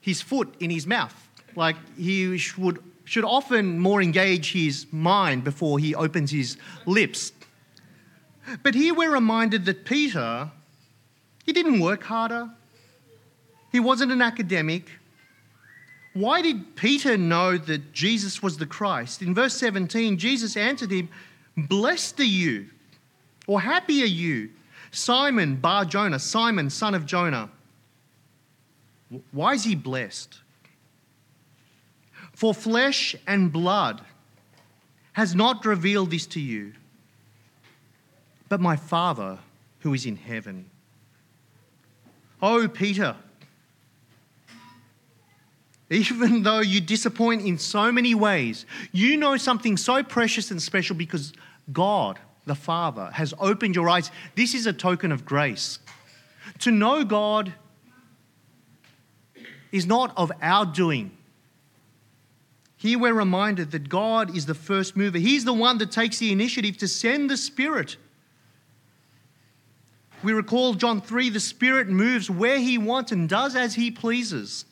his 0.01 0.21
foot 0.21 0.55
in 0.61 0.71
his 0.71 0.87
mouth. 0.87 1.15
Like 1.57 1.77
he 1.97 2.39
would 2.59 2.83
should 3.05 3.25
often 3.25 3.79
more 3.79 4.03
engage 4.03 4.53
his 4.53 4.87
mind 4.91 5.45
before 5.45 5.79
he 5.79 5.95
opens 5.95 6.31
his 6.31 6.57
lips. 6.87 7.33
But 8.63 8.75
here 8.75 8.95
we're 8.95 9.13
reminded 9.13 9.65
that 9.67 9.85
Peter, 9.85 10.51
he 11.45 11.53
didn't 11.53 11.81
work 11.81 12.03
harder. 12.05 12.51
He 13.73 13.81
wasn't 13.81 14.13
an 14.13 14.23
academic. 14.23 14.89
Why 16.13 16.43
did 16.43 16.77
Peter 16.77 17.17
know 17.17 17.59
that 17.59 17.93
Jesus 17.93 18.43
was 18.43 18.57
the 18.57 18.67
Christ? 18.67 19.21
In 19.21 19.35
verse 19.35 19.55
17, 19.57 20.17
Jesus 20.17 20.57
answered 20.57 20.91
him, 20.91 21.09
Blessed 21.57 22.21
are 22.21 22.25
you, 22.25 22.67
or 23.47 23.61
happy 23.61 24.03
are 24.03 24.07
you, 24.07 24.51
Simon 24.91 25.57
Bar 25.57 25.85
Jonah, 25.87 26.19
Simon, 26.19 26.71
son 26.71 26.95
of 26.95 27.05
Jonah. 27.05 27.51
Why 29.33 29.55
is 29.55 29.65
he 29.65 29.75
blessed? 29.75 30.41
For 32.45 32.53
flesh 32.53 33.17
and 33.27 33.51
blood 33.51 34.03
has 35.15 35.35
not 35.35 35.65
revealed 35.65 36.11
this 36.11 36.27
to 36.27 36.41
you, 36.41 36.75
but 38.51 38.61
my 38.61 38.77
Father 38.77 39.39
who 39.79 39.95
is 39.95 40.05
in 40.05 40.17
heaven. 40.17 40.69
Oh, 42.43 42.69
Peter, 42.69 43.17
even 45.89 46.43
though 46.43 46.61
you 46.61 46.83
disappoint 46.83 47.47
in 47.47 47.57
so 47.57 47.91
many 47.91 48.15
ways, 48.15 48.67
you 48.93 49.17
know 49.17 49.39
something 49.39 49.79
so 49.79 50.03
precious 50.03 50.51
and 50.51 50.61
special 50.61 50.97
because 50.97 51.33
God, 51.73 52.19
the 52.45 52.55
Father, 52.55 53.09
has 53.15 53.33
opened 53.39 53.75
your 53.75 53.89
eyes. 53.89 54.11
This 54.35 54.53
is 54.53 54.67
a 54.67 54.73
token 54.75 55.13
of 55.13 55.25
grace. 55.25 55.79
To 56.59 56.71
know 56.71 57.05
God 57.05 57.55
is 59.73 59.87
not 59.87 60.13
of 60.19 60.31
our 60.43 60.67
doing. 60.67 61.11
Here 62.85 62.99
we're 62.99 63.15
reminded 63.15 63.71
that 63.71 63.89
God 63.89 64.37
is 64.37 64.45
the 64.45 64.55
first 64.55 64.95
mover. 64.95 65.17
He's 65.17 65.47
the 65.47 65.55
one 65.55 65.79
that 65.79 65.91
takes 65.91 66.19
the 66.19 66.31
initiative 66.31 66.77
to 66.77 66.87
send 66.87 67.31
the 67.31 67.37
Spirit. 67.39 67.97
We 70.23 70.35
recall 70.35 70.75
John 70.75 71.01
3 71.01 71.31
the 71.31 71.41
Spirit 71.41 71.89
moves 71.89 72.29
where 72.29 72.59
He 72.59 72.77
wants 72.77 73.11
and 73.11 73.27
does 73.27 73.57
as 73.57 73.75
He 73.75 73.91
pleases. 73.91 74.67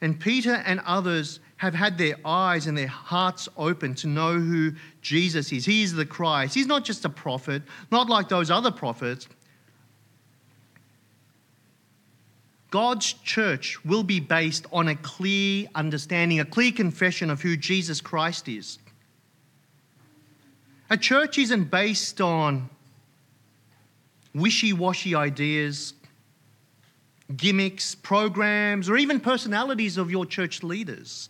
And 0.00 0.18
Peter 0.18 0.54
and 0.64 0.80
others 0.86 1.40
have 1.58 1.74
had 1.74 1.98
their 1.98 2.14
eyes 2.24 2.66
and 2.66 2.78
their 2.78 2.86
hearts 2.86 3.46
open 3.58 3.94
to 3.96 4.06
know 4.06 4.38
who 4.38 4.72
Jesus 5.02 5.52
is. 5.52 5.66
He 5.66 5.82
is 5.82 5.92
the 5.92 6.06
Christ. 6.06 6.54
He's 6.54 6.66
not 6.66 6.82
just 6.82 7.04
a 7.04 7.10
prophet, 7.10 7.62
not 7.92 8.08
like 8.08 8.30
those 8.30 8.50
other 8.50 8.70
prophets. 8.70 9.28
God's 12.70 13.12
church 13.12 13.82
will 13.84 14.02
be 14.02 14.20
based 14.20 14.66
on 14.72 14.88
a 14.88 14.94
clear 14.94 15.68
understanding, 15.74 16.40
a 16.40 16.44
clear 16.44 16.72
confession 16.72 17.30
of 17.30 17.40
who 17.40 17.56
Jesus 17.56 18.00
Christ 18.00 18.48
is. 18.48 18.78
A 20.90 20.96
church 20.96 21.38
isn't 21.38 21.70
based 21.70 22.20
on 22.20 22.68
wishy 24.34 24.72
washy 24.72 25.14
ideas, 25.14 25.94
gimmicks, 27.36 27.94
programs, 27.94 28.88
or 28.88 28.96
even 28.96 29.20
personalities 29.20 29.96
of 29.96 30.10
your 30.10 30.26
church 30.26 30.62
leaders. 30.62 31.28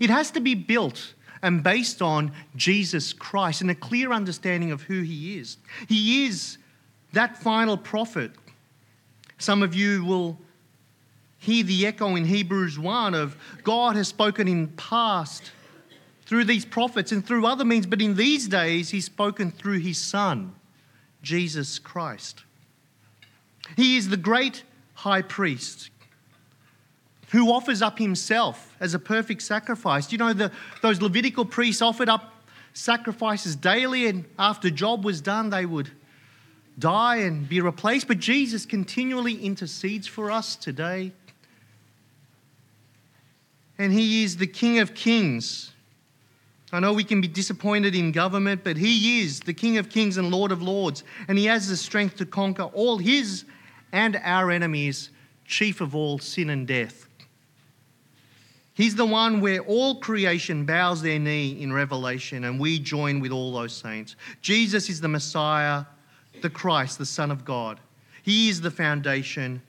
It 0.00 0.10
has 0.10 0.30
to 0.32 0.40
be 0.40 0.54
built 0.54 1.14
and 1.42 1.62
based 1.62 2.02
on 2.02 2.32
Jesus 2.56 3.12
Christ 3.12 3.60
and 3.60 3.70
a 3.70 3.74
clear 3.74 4.12
understanding 4.12 4.72
of 4.72 4.82
who 4.82 5.02
He 5.02 5.38
is. 5.38 5.56
He 5.88 6.26
is 6.26 6.58
that 7.12 7.38
final 7.42 7.76
prophet. 7.76 8.32
Some 9.38 9.62
of 9.62 9.74
you 9.74 10.04
will 10.04 10.38
hear 11.38 11.62
the 11.62 11.86
echo 11.86 12.16
in 12.16 12.24
Hebrews 12.24 12.78
1 12.78 13.14
of 13.14 13.36
God 13.62 13.96
has 13.96 14.08
spoken 14.08 14.48
in 14.48 14.68
past 14.68 15.52
through 16.24 16.44
these 16.44 16.64
prophets 16.64 17.12
and 17.12 17.24
through 17.24 17.46
other 17.46 17.64
means, 17.64 17.86
but 17.86 18.02
in 18.02 18.16
these 18.16 18.48
days, 18.48 18.90
He's 18.90 19.04
spoken 19.04 19.50
through 19.50 19.78
His 19.78 19.98
Son, 19.98 20.54
Jesus 21.22 21.78
Christ. 21.78 22.42
He 23.76 23.96
is 23.96 24.08
the 24.08 24.16
great 24.16 24.64
high 24.94 25.22
priest 25.22 25.90
who 27.30 27.50
offers 27.52 27.82
up 27.82 27.98
himself 27.98 28.76
as 28.80 28.94
a 28.94 28.98
perfect 28.98 29.42
sacrifice. 29.42 30.12
You 30.12 30.18
know, 30.18 30.32
the, 30.32 30.52
those 30.80 31.02
Levitical 31.02 31.44
priests 31.44 31.82
offered 31.82 32.08
up 32.08 32.34
sacrifices 32.72 33.56
daily, 33.56 34.06
and 34.06 34.24
after 34.38 34.70
job 34.70 35.04
was 35.04 35.20
done, 35.20 35.50
they 35.50 35.66
would 35.66 35.90
die 36.78 37.16
and 37.16 37.48
be 37.48 37.60
replaced. 37.60 38.08
But 38.08 38.18
Jesus 38.18 38.66
continually 38.66 39.34
intercedes 39.34 40.06
for 40.06 40.30
us 40.30 40.56
today. 40.56 41.12
And 43.78 43.92
he 43.92 44.24
is 44.24 44.36
the 44.36 44.46
King 44.46 44.78
of 44.78 44.94
Kings. 44.94 45.72
I 46.72 46.80
know 46.80 46.92
we 46.92 47.04
can 47.04 47.20
be 47.20 47.28
disappointed 47.28 47.94
in 47.94 48.10
government, 48.10 48.62
but 48.64 48.76
he 48.76 49.20
is 49.20 49.40
the 49.40 49.54
King 49.54 49.78
of 49.78 49.88
Kings 49.88 50.16
and 50.16 50.30
Lord 50.30 50.50
of 50.50 50.62
Lords. 50.62 51.04
And 51.28 51.38
he 51.38 51.44
has 51.46 51.68
the 51.68 51.76
strength 51.76 52.16
to 52.16 52.26
conquer 52.26 52.64
all 52.64 52.98
his 52.98 53.44
and 53.92 54.20
our 54.24 54.50
enemies, 54.50 55.10
chief 55.44 55.80
of 55.80 55.94
all 55.94 56.18
sin 56.18 56.50
and 56.50 56.66
death. 56.66 57.06
He's 58.74 58.94
the 58.94 59.06
one 59.06 59.40
where 59.40 59.60
all 59.60 59.94
creation 59.94 60.66
bows 60.66 61.00
their 61.00 61.18
knee 61.18 61.62
in 61.62 61.72
Revelation, 61.72 62.44
and 62.44 62.60
we 62.60 62.78
join 62.78 63.20
with 63.20 63.32
all 63.32 63.52
those 63.52 63.74
saints. 63.74 64.16
Jesus 64.42 64.90
is 64.90 65.00
the 65.00 65.08
Messiah, 65.08 65.86
the 66.42 66.50
Christ, 66.50 66.98
the 66.98 67.06
Son 67.06 67.30
of 67.30 67.44
God. 67.44 67.80
He 68.22 68.48
is 68.48 68.60
the 68.60 68.70
foundation, 68.70 69.62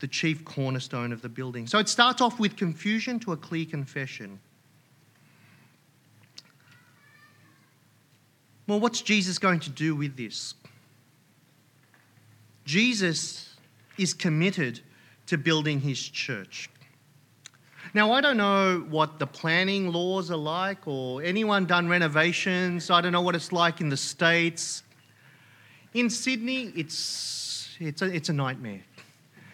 the 0.00 0.08
chief 0.08 0.44
cornerstone 0.44 1.12
of 1.12 1.22
the 1.22 1.28
building. 1.28 1.66
So 1.66 1.78
it 1.78 1.88
starts 1.88 2.20
off 2.20 2.40
with 2.40 2.56
confusion 2.56 3.18
to 3.20 3.32
a 3.32 3.36
clear 3.36 3.66
confession. 3.66 4.40
Well, 8.66 8.80
what's 8.80 9.02
Jesus 9.02 9.38
going 9.38 9.60
to 9.60 9.70
do 9.70 9.96
with 9.96 10.16
this? 10.16 10.54
Jesus 12.64 13.56
is 13.98 14.14
committed 14.14 14.80
to 15.26 15.36
building 15.36 15.80
his 15.80 16.00
church. 16.00 16.70
Now, 17.92 18.12
I 18.12 18.20
don't 18.20 18.36
know 18.36 18.86
what 18.88 19.18
the 19.18 19.26
planning 19.26 19.92
laws 19.92 20.30
are 20.30 20.36
like 20.36 20.86
or 20.86 21.22
anyone 21.22 21.66
done 21.66 21.88
renovations. 21.88 22.90
I 22.90 23.00
don't 23.00 23.10
know 23.10 23.22
what 23.22 23.34
it's 23.34 23.50
like 23.50 23.80
in 23.80 23.88
the 23.88 23.96
States. 23.96 24.84
In 25.92 26.08
Sydney, 26.08 26.72
it's, 26.76 27.76
it's, 27.80 28.02
a, 28.02 28.06
it's 28.06 28.28
a 28.28 28.32
nightmare. 28.32 28.80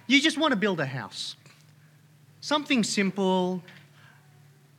You 0.06 0.20
just 0.20 0.38
want 0.38 0.52
to 0.52 0.56
build 0.56 0.80
a 0.80 0.86
house. 0.86 1.36
Something 2.40 2.84
simple, 2.84 3.62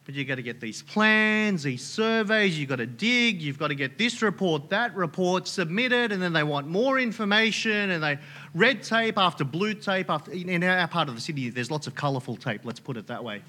but 0.06 0.16
you've 0.16 0.28
got 0.28 0.36
to 0.36 0.44
get 0.44 0.62
these 0.62 0.84
plans, 0.84 1.64
these 1.64 1.86
surveys, 1.86 2.58
you've 2.58 2.70
got 2.70 2.78
to 2.78 2.86
dig, 2.86 3.42
you've 3.42 3.60
got 3.60 3.68
to 3.68 3.76
get 3.76 3.98
this 3.98 4.22
report, 4.22 4.70
that 4.70 4.96
report 4.96 5.48
submitted, 5.48 6.14
and 6.14 6.22
then 6.22 6.32
they 6.32 6.44
want 6.44 6.68
more 6.68 7.00
information, 7.00 7.90
and 7.90 8.02
they 8.02 8.18
red 8.54 8.84
tape 8.84 9.18
after 9.18 9.44
blue 9.44 9.74
tape. 9.74 10.10
After, 10.10 10.32
in 10.32 10.64
our 10.64 10.88
part 10.88 11.10
of 11.10 11.16
the 11.16 11.22
city, 11.22 11.50
there's 11.50 11.70
lots 11.70 11.88
of 11.88 11.96
colourful 11.96 12.38
tape, 12.38 12.62
let's 12.64 12.80
put 12.80 12.96
it 12.96 13.08
that 13.08 13.24
way. 13.24 13.42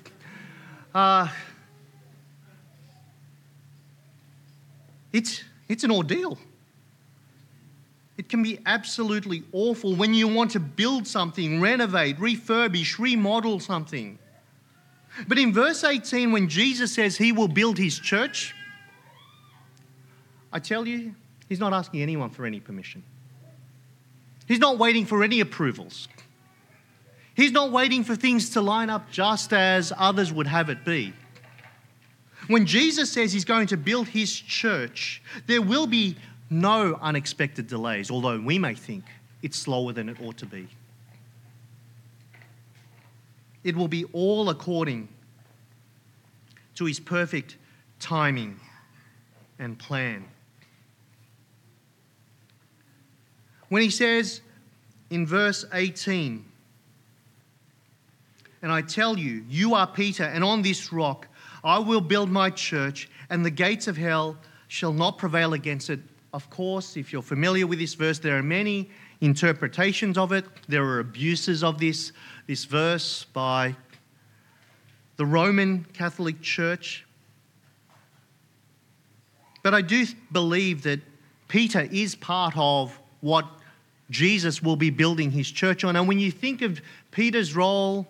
Uh, 0.94 1.28
it's, 5.12 5.44
it's 5.68 5.84
an 5.84 5.92
ordeal. 5.92 6.38
It 8.18 8.28
can 8.28 8.42
be 8.42 8.58
absolutely 8.66 9.44
awful 9.52 9.94
when 9.94 10.12
you 10.12 10.26
want 10.26 10.50
to 10.50 10.60
build 10.60 11.06
something, 11.06 11.60
renovate, 11.60 12.18
refurbish, 12.18 12.98
remodel 12.98 13.60
something. 13.60 14.18
But 15.28 15.38
in 15.38 15.52
verse 15.52 15.84
18, 15.84 16.32
when 16.32 16.48
Jesus 16.48 16.92
says 16.92 17.16
he 17.16 17.30
will 17.30 17.48
build 17.48 17.78
his 17.78 17.98
church, 17.98 18.54
I 20.52 20.58
tell 20.58 20.86
you, 20.86 21.14
he's 21.48 21.60
not 21.60 21.72
asking 21.72 22.02
anyone 22.02 22.30
for 22.30 22.44
any 22.44 22.58
permission. 22.58 23.04
He's 24.46 24.58
not 24.58 24.78
waiting 24.78 25.06
for 25.06 25.22
any 25.22 25.38
approvals. 25.38 26.08
He's 27.34 27.52
not 27.52 27.70
waiting 27.70 28.02
for 28.02 28.16
things 28.16 28.50
to 28.50 28.60
line 28.60 28.90
up 28.90 29.12
just 29.12 29.52
as 29.52 29.92
others 29.96 30.32
would 30.32 30.48
have 30.48 30.70
it 30.70 30.84
be. 30.84 31.12
When 32.48 32.66
Jesus 32.66 33.12
says 33.12 33.32
he's 33.32 33.44
going 33.44 33.68
to 33.68 33.76
build 33.76 34.08
his 34.08 34.32
church, 34.32 35.22
there 35.46 35.62
will 35.62 35.86
be 35.86 36.16
no 36.50 36.98
unexpected 37.00 37.66
delays, 37.66 38.10
although 38.10 38.40
we 38.40 38.58
may 38.58 38.74
think 38.74 39.04
it's 39.42 39.58
slower 39.58 39.92
than 39.92 40.08
it 40.08 40.20
ought 40.20 40.36
to 40.38 40.46
be. 40.46 40.68
It 43.64 43.76
will 43.76 43.88
be 43.88 44.04
all 44.12 44.48
according 44.48 45.08
to 46.76 46.84
his 46.84 47.00
perfect 47.00 47.56
timing 47.98 48.58
and 49.58 49.78
plan. 49.78 50.24
When 53.68 53.82
he 53.82 53.90
says 53.90 54.40
in 55.10 55.26
verse 55.26 55.64
18, 55.72 56.44
and 58.62 58.72
I 58.72 58.82
tell 58.82 59.18
you, 59.18 59.44
you 59.48 59.74
are 59.74 59.86
Peter, 59.86 60.24
and 60.24 60.42
on 60.42 60.62
this 60.62 60.92
rock 60.92 61.28
I 61.62 61.78
will 61.78 62.00
build 62.00 62.30
my 62.30 62.50
church, 62.50 63.08
and 63.28 63.44
the 63.44 63.50
gates 63.50 63.88
of 63.88 63.96
hell 63.96 64.36
shall 64.68 64.92
not 64.92 65.18
prevail 65.18 65.52
against 65.52 65.90
it. 65.90 66.00
Of 66.32 66.50
course, 66.50 66.96
if 66.96 67.12
you're 67.12 67.22
familiar 67.22 67.66
with 67.66 67.78
this 67.78 67.94
verse, 67.94 68.18
there 68.18 68.36
are 68.36 68.42
many 68.42 68.90
interpretations 69.20 70.18
of 70.18 70.32
it. 70.32 70.44
There 70.68 70.84
are 70.84 71.00
abuses 71.00 71.64
of 71.64 71.78
this, 71.78 72.12
this 72.46 72.64
verse 72.64 73.24
by 73.24 73.74
the 75.16 75.24
Roman 75.24 75.84
Catholic 75.94 76.40
Church. 76.42 77.06
But 79.62 79.74
I 79.74 79.80
do 79.80 80.06
believe 80.30 80.82
that 80.82 81.00
Peter 81.48 81.88
is 81.90 82.14
part 82.14 82.54
of 82.56 82.98
what 83.20 83.46
Jesus 84.10 84.62
will 84.62 84.76
be 84.76 84.90
building 84.90 85.30
his 85.30 85.50
church 85.50 85.82
on. 85.82 85.96
And 85.96 86.06
when 86.06 86.18
you 86.18 86.30
think 86.30 86.62
of 86.62 86.80
Peter's 87.10 87.56
role, 87.56 88.06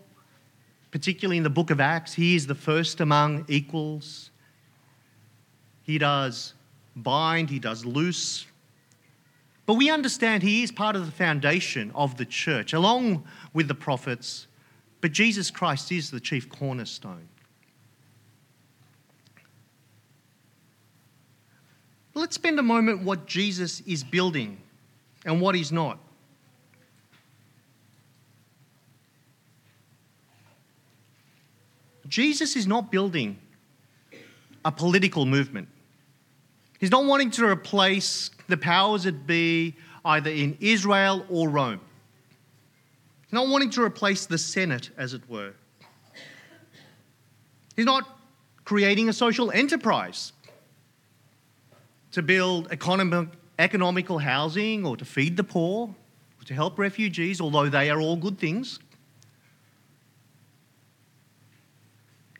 particularly 0.91 1.37
in 1.37 1.45
the 1.45 1.51
book 1.51 1.71
of 1.71 1.81
Acts, 1.81 2.15
he 2.15 2.35
is 2.35 2.47
the 2.47 2.55
first 2.55 3.01
among 3.01 3.45
equals. 3.49 4.31
He 5.85 5.99
does 5.99 6.55
bind, 7.03 7.51
he 7.51 7.59
does 7.59 7.85
loose. 7.85 8.47
But 9.67 9.75
we 9.75 9.91
understand 9.91 10.43
he 10.43 10.63
is 10.63 10.73
part 10.73 10.97
of 10.97 11.05
the 11.05 11.13
foundation 11.13 11.93
of 11.95 12.17
the 12.17 12.25
church, 12.25 12.73
along 12.73 13.25
with 13.53 13.69
the 13.69 13.75
prophets, 13.75 14.47
but 15.01 15.13
Jesus 15.13 15.51
Christ 15.51 15.93
is 15.93 16.11
the 16.11 16.21
chief 16.21 16.49
cornerstone. 16.49 17.29
Let's 22.15 22.35
spend 22.35 22.59
a 22.59 22.63
moment 22.63 23.03
what 23.03 23.27
Jesus 23.27 23.81
is 23.83 24.03
building 24.03 24.59
and 25.25 25.41
what 25.41 25.55
he's 25.55 25.71
not. 25.71 25.99
Jesus 32.09 32.57
is 32.57 32.67
not 32.67 32.91
building 32.91 33.39
a 34.65 34.73
political 34.73 35.27
movement. 35.27 35.69
He's 36.79 36.91
not 36.91 37.05
wanting 37.05 37.31
to 37.33 37.47
replace 37.47 38.31
the 38.47 38.57
powers 38.57 39.05
that 39.05 39.27
be 39.27 39.75
either 40.05 40.31
in 40.31 40.57
Israel 40.61 41.27
or 41.29 41.49
Rome. 41.49 41.81
He's 43.23 43.33
not 43.33 43.49
wanting 43.49 43.71
to 43.71 43.83
replace 43.83 44.27
the 44.27 44.39
Senate, 44.39 44.91
as 44.97 45.13
it 45.13 45.23
were. 45.29 45.53
He's 47.77 47.85
not 47.85 48.09
creating 48.65 49.09
a 49.09 49.13
social 49.13 49.51
enterprise 49.51 50.33
to 52.13 52.23
build 52.23 52.69
economic, 52.71 53.29
economical 53.59 54.19
housing 54.19 54.87
or 54.87 54.97
to 54.97 55.05
feed 55.05 55.37
the 55.37 55.45
poor 55.45 55.95
or 56.41 56.45
to 56.45 56.55
help 56.55 56.79
refugees, 56.79 57.41
although 57.41 57.69
they 57.69 57.91
are 57.91 58.01
all 58.01 58.17
good 58.17 58.39
things. 58.39 58.79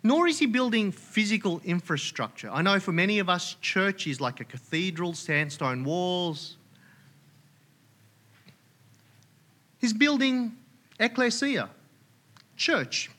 Nor 0.03 0.29
is 0.29 0.39
he 0.39 0.47
building 0.47 0.93
physical 0.93 1.61
infrastructure. 1.65 2.51
I 2.51 2.63
know 2.63 2.79
for 2.79 2.93
many 2.93 3.19
of 3.19 3.29
us, 3.29 3.57
church 3.61 4.07
is 4.07 4.21
like 4.21 4.41
a 4.41 4.45
cathedral, 4.45 5.15
sandstone 5.15 5.85
walls. 5.85 6.57
He's 9.81 9.93
building 9.93 10.57
ecclesia, 11.01 11.69
church. 12.57 13.11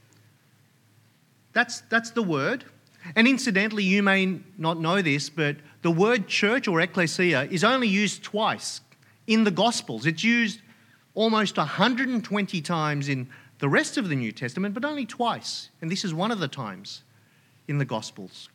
That's, 1.54 1.82
that's 1.90 2.12
the 2.12 2.24
word. 2.24 2.64
And 3.16 3.28
incidentally, 3.28 3.84
you 3.84 4.04
may 4.04 4.40
not 4.58 4.80
know 4.80 5.02
this, 5.02 5.30
but 5.30 5.58
the 5.82 5.92
word 5.92 6.28
church 6.28 6.68
or 6.68 6.82
ecclesia 6.82 7.48
is 7.50 7.64
only 7.64 7.88
used 7.88 8.24
twice 8.24 8.82
in 9.28 9.44
the 9.44 9.52
Gospels. 9.52 10.06
It's 10.06 10.24
used 10.24 10.62
almost 11.14 11.58
120 11.58 12.62
times 12.62 13.10
in 13.10 13.28
the 13.60 13.70
rest 13.70 13.98
of 13.98 14.10
the 14.10 14.16
New 14.16 14.32
Testament, 14.32 14.74
but 14.74 14.84
only 14.84 15.06
twice. 15.06 15.70
And 15.82 15.92
this 15.92 16.04
is 16.04 16.14
one 16.14 16.32
of 16.32 16.40
the 16.40 16.48
times 16.48 17.04
in 17.68 17.78
the 17.78 17.86
Gospels. 17.86 18.50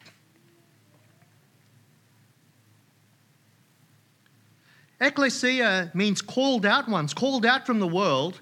Ecclesia 5.01 5.91
means 5.95 6.23
called 6.23 6.65
out 6.65 6.89
ones, 6.89 7.13
called 7.13 7.45
out 7.45 7.67
from 7.67 7.81
the 7.81 7.87
world, 7.87 8.41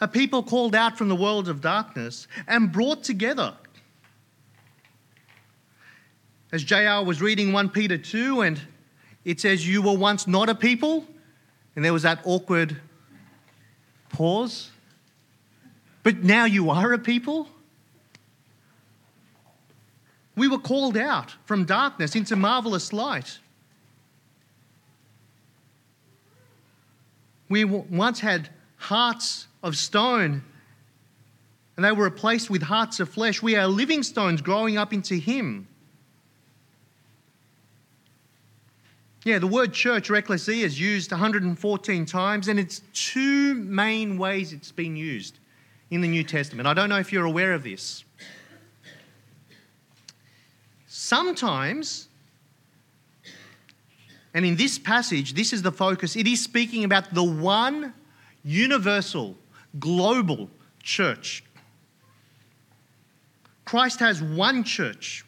a 0.00 0.08
people 0.08 0.42
called 0.42 0.74
out 0.74 0.96
from 0.96 1.08
the 1.08 1.16
world 1.16 1.48
of 1.48 1.60
darkness 1.60 2.26
and 2.46 2.72
brought 2.72 3.02
together 3.02 3.54
as 6.52 6.62
JR 6.62 7.02
was 7.02 7.22
reading 7.22 7.50
1 7.50 7.70
Peter 7.70 7.96
2, 7.96 8.42
and 8.42 8.60
it 9.24 9.40
says, 9.40 9.66
You 9.66 9.80
were 9.80 9.96
once 9.96 10.26
not 10.26 10.50
a 10.50 10.54
people, 10.54 11.06
and 11.74 11.82
there 11.82 11.94
was 11.94 12.02
that 12.02 12.20
awkward 12.24 12.78
pause. 14.10 14.70
But 16.02 16.24
now 16.24 16.44
you 16.44 16.70
are 16.70 16.92
a 16.92 16.98
people? 16.98 17.48
We 20.34 20.48
were 20.48 20.58
called 20.58 20.96
out 20.96 21.36
from 21.44 21.64
darkness 21.64 22.16
into 22.16 22.36
marvelous 22.36 22.92
light. 22.92 23.38
We 27.48 27.64
once 27.64 28.20
had 28.20 28.48
hearts 28.76 29.46
of 29.62 29.76
stone, 29.76 30.42
and 31.76 31.84
they 31.84 31.92
were 31.92 32.04
replaced 32.04 32.48
with 32.48 32.62
hearts 32.62 32.98
of 32.98 33.10
flesh. 33.10 33.42
We 33.42 33.56
are 33.56 33.66
living 33.66 34.02
stones 34.02 34.40
growing 34.40 34.78
up 34.78 34.92
into 34.92 35.16
Him. 35.16 35.68
Yeah, 39.24 39.38
the 39.38 39.46
word 39.46 39.72
church 39.72 40.10
or 40.10 40.16
ecclesia 40.16 40.64
is 40.64 40.80
used 40.80 41.12
114 41.12 42.06
times, 42.06 42.48
and 42.48 42.58
it's 42.58 42.80
two 42.92 43.54
main 43.54 44.18
ways 44.18 44.52
it's 44.52 44.72
been 44.72 44.96
used 44.96 45.38
in 45.92 46.00
the 46.00 46.08
New 46.08 46.24
Testament. 46.24 46.66
I 46.66 46.74
don't 46.74 46.88
know 46.88 46.98
if 46.98 47.12
you're 47.12 47.24
aware 47.24 47.52
of 47.52 47.62
this. 47.62 48.04
Sometimes, 50.86 52.08
and 54.34 54.44
in 54.44 54.56
this 54.56 54.78
passage, 54.78 55.34
this 55.34 55.52
is 55.52 55.62
the 55.62 55.72
focus, 55.72 56.16
it 56.16 56.26
is 56.26 56.42
speaking 56.42 56.84
about 56.84 57.14
the 57.14 57.22
one 57.22 57.94
universal, 58.42 59.36
global 59.78 60.50
church. 60.82 61.44
Christ 63.64 64.00
has 64.00 64.22
one 64.22 64.64
church, 64.64 65.24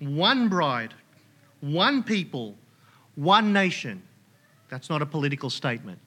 one 0.00 0.48
bride, 0.48 0.94
one 1.60 2.02
people 2.02 2.56
one 3.16 3.52
nation. 3.52 4.02
That's 4.68 4.88
not 4.88 5.02
a 5.02 5.06
political 5.06 5.50
statement. 5.50 5.98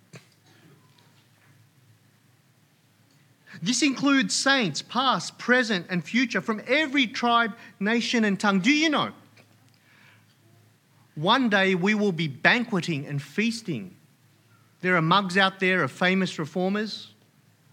This 3.62 3.82
includes 3.84 4.34
saints, 4.34 4.82
past, 4.82 5.38
present, 5.38 5.88
and 5.90 6.04
future, 6.04 6.42
from 6.42 6.62
every 6.68 7.08
tribe, 7.08 7.56
nation, 7.80 8.24
and 8.24 8.40
tongue. 8.40 8.60
Do 8.60 8.72
you 8.72 8.90
know? 8.90 9.12
One 11.16 11.50
day 11.50 11.76
we 11.76 11.94
will 11.94 12.14
be 12.14 12.28
banqueting 12.28 13.06
and 13.06 13.22
feasting. 13.22 13.96
There 14.82 14.96
are 14.96 15.02
mugs 15.02 15.38
out 15.38 15.60
there 15.60 15.84
of 15.84 15.92
famous 15.92 16.40
reformers. 16.40 17.14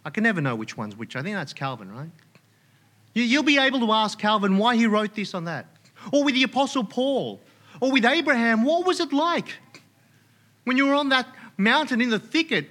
I 0.04 0.10
can 0.10 0.24
never 0.24 0.40
know 0.40 0.56
which 0.56 0.76
one's 0.76 0.96
which. 0.96 1.14
I 1.14 1.22
think 1.22 1.36
that's 1.36 1.52
Calvin, 1.52 1.92
right? 1.92 2.10
You'll 3.14 3.44
be 3.44 3.58
able 3.58 3.80
to 3.80 3.92
ask 3.92 4.18
Calvin 4.18 4.58
why 4.58 4.76
he 4.76 4.86
wrote 4.86 5.14
this 5.14 5.34
on 5.34 5.44
that. 5.44 5.66
Or 6.12 6.24
with 6.24 6.34
the 6.34 6.42
Apostle 6.42 6.84
Paul, 6.84 7.40
or 7.80 7.92
with 7.92 8.04
Abraham, 8.04 8.64
what 8.64 8.84
was 8.86 9.00
it 9.00 9.12
like 9.12 9.54
when 10.64 10.76
you 10.76 10.86
were 10.86 10.94
on 10.94 11.08
that 11.10 11.26
mountain 11.56 12.00
in 12.00 12.10
the 12.10 12.18
thicket, 12.18 12.68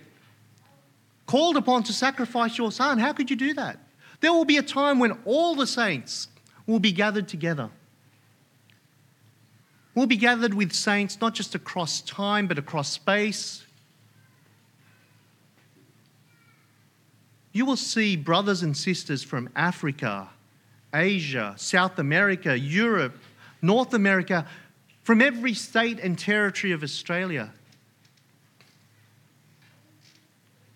called 1.26 1.58
upon 1.58 1.84
to 1.84 1.94
sacrifice 1.94 2.58
your 2.58 2.72
son? 2.72 3.00
How 3.00 3.14
could 3.14 3.30
you 3.30 3.36
do 3.36 3.54
that? 3.56 3.80
There 4.22 4.32
will 4.32 4.46
be 4.46 4.58
a 4.58 4.64
time 4.64 5.00
when 5.00 5.18
all 5.26 5.56
the 5.56 5.68
saints 5.68 6.28
will 6.66 6.80
be 6.80 6.92
gathered 6.92 7.28
together. 7.28 7.70
We'll 9.94 10.08
be 10.08 10.18
gathered 10.18 10.54
with 10.54 10.74
saints 10.74 11.20
not 11.22 11.34
just 11.34 11.56
across 11.56 12.02
time, 12.02 12.48
but 12.48 12.58
across 12.58 12.92
space. 12.92 13.64
You 17.54 17.66
will 17.66 17.78
see 17.78 18.18
brothers 18.18 18.64
and 18.64 18.76
sisters 18.76 19.24
from 19.24 19.50
Africa, 19.56 20.30
Asia, 20.94 21.54
South 21.58 21.98
America, 22.00 22.60
Europe, 22.60 23.18
North 23.62 23.94
America 23.94 24.46
from 25.04 25.22
every 25.22 25.54
state 25.54 26.00
and 26.00 26.20
territory 26.20 26.74
of 26.74 26.84
Australia. 26.84 27.54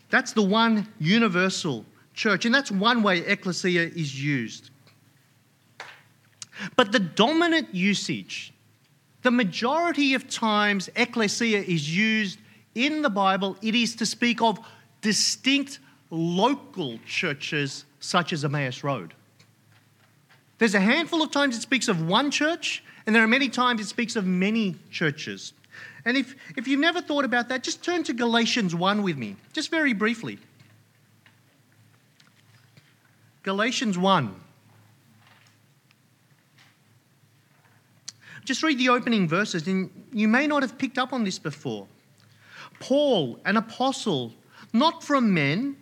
That's 0.10 0.34
the 0.34 0.42
one 0.42 0.88
universal 1.00 1.86
church, 2.14 2.46
and 2.46 2.54
that's 2.54 2.72
one 2.72 3.04
way 3.04 3.20
ecclesia 3.20 3.84
is 3.84 4.22
used. 4.22 4.72
But 6.76 6.92
the 6.92 7.00
dominant 7.00 7.74
usage, 7.74 8.54
the 9.22 9.32
majority 9.32 10.14
of 10.14 10.30
times 10.30 10.90
ecclesia 10.96 11.62
is 11.62 11.96
used 11.96 12.40
in 12.76 13.02
the 13.02 13.10
Bible, 13.10 13.58
it 13.62 13.76
is 13.76 13.96
to 13.98 14.06
speak 14.06 14.42
of 14.42 14.60
distinct 15.02 15.80
local 16.10 17.00
churches 17.06 17.86
such 18.00 18.34
as 18.34 18.44
Emmaus 18.44 18.84
Road. 18.84 19.14
There's 20.58 20.76
a 20.76 20.80
handful 20.80 21.22
of 21.22 21.32
times 21.32 21.56
it 21.56 21.62
speaks 21.62 21.88
of 21.88 22.08
one 22.08 22.32
church, 22.32 22.84
and 23.06 23.16
there 23.16 23.24
are 23.24 23.28
many 23.28 23.50
times 23.50 23.82
it 23.82 23.88
speaks 23.88 24.16
of 24.16 24.26
many 24.26 24.76
churches. 24.92 25.54
And 26.06 26.18
if, 26.18 26.36
if 26.56 26.68
you've 26.68 26.80
never 26.80 27.02
thought 27.02 27.26
about 27.26 27.50
that, 27.50 27.64
just 27.64 27.84
turn 27.84 28.04
to 28.04 28.14
Galatians 28.14 28.74
1 28.74 29.04
with 29.04 29.18
me, 29.18 29.36
just 29.54 29.70
very 29.70 29.94
briefly. 29.94 30.40
Galatians 33.44 33.98
1. 33.98 34.36
Just 38.46 38.64
read 38.64 38.80
the 38.80 38.90
opening 38.90 39.28
verses, 39.28 39.68
and 39.68 39.90
you 40.12 40.28
may 40.28 40.48
not 40.48 40.64
have 40.64 40.78
picked 40.78 40.98
up 40.98 41.14
on 41.14 41.24
this 41.24 41.38
before. 41.38 41.88
Paul, 42.80 43.40
an 43.46 43.58
apostle, 43.58 44.34
not 44.74 45.04
from 45.04 45.34
men, 45.34 45.76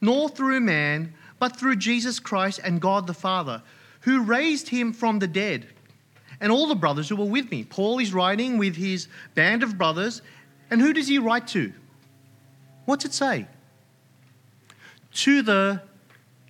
nor 0.00 0.28
through 0.28 0.60
man, 0.60 1.12
but 1.38 1.56
through 1.56 1.76
Jesus 1.76 2.20
Christ 2.20 2.60
and 2.62 2.80
God 2.80 3.06
the 3.06 3.14
Father, 3.14 3.62
who 4.00 4.22
raised 4.22 4.68
him 4.68 4.92
from 4.92 5.18
the 5.18 5.26
dead 5.26 5.66
and 6.40 6.50
all 6.52 6.66
the 6.66 6.74
brothers 6.74 7.08
who 7.08 7.16
were 7.16 7.24
with 7.24 7.50
me. 7.50 7.64
Paul 7.64 7.98
is 7.98 8.12
writing 8.12 8.58
with 8.58 8.76
his 8.76 9.08
band 9.34 9.62
of 9.62 9.78
brothers, 9.78 10.22
and 10.70 10.80
who 10.80 10.92
does 10.92 11.08
he 11.08 11.18
write 11.18 11.46
to? 11.48 11.72
What's 12.84 13.04
it 13.04 13.12
say? 13.12 13.46
To 15.12 15.42
the 15.42 15.82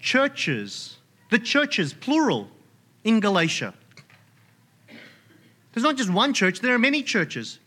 churches, 0.00 0.96
the 1.30 1.38
churches, 1.38 1.92
plural, 1.92 2.48
in 3.04 3.20
Galatia. 3.20 3.74
There's 5.72 5.84
not 5.84 5.96
just 5.96 6.10
one 6.10 6.32
church, 6.32 6.60
there 6.60 6.74
are 6.74 6.78
many 6.78 7.02
churches. 7.02 7.58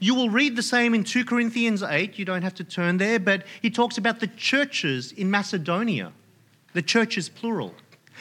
You 0.00 0.14
will 0.14 0.30
read 0.30 0.56
the 0.56 0.62
same 0.62 0.94
in 0.94 1.04
2 1.04 1.24
Corinthians 1.24 1.82
8. 1.82 2.18
You 2.18 2.24
don't 2.24 2.42
have 2.42 2.54
to 2.54 2.64
turn 2.64 2.98
there, 2.98 3.18
but 3.18 3.44
he 3.60 3.70
talks 3.70 3.98
about 3.98 4.20
the 4.20 4.28
churches 4.28 5.12
in 5.12 5.30
Macedonia. 5.30 6.12
The 6.72 6.82
churches, 6.82 7.28
plural. 7.28 7.74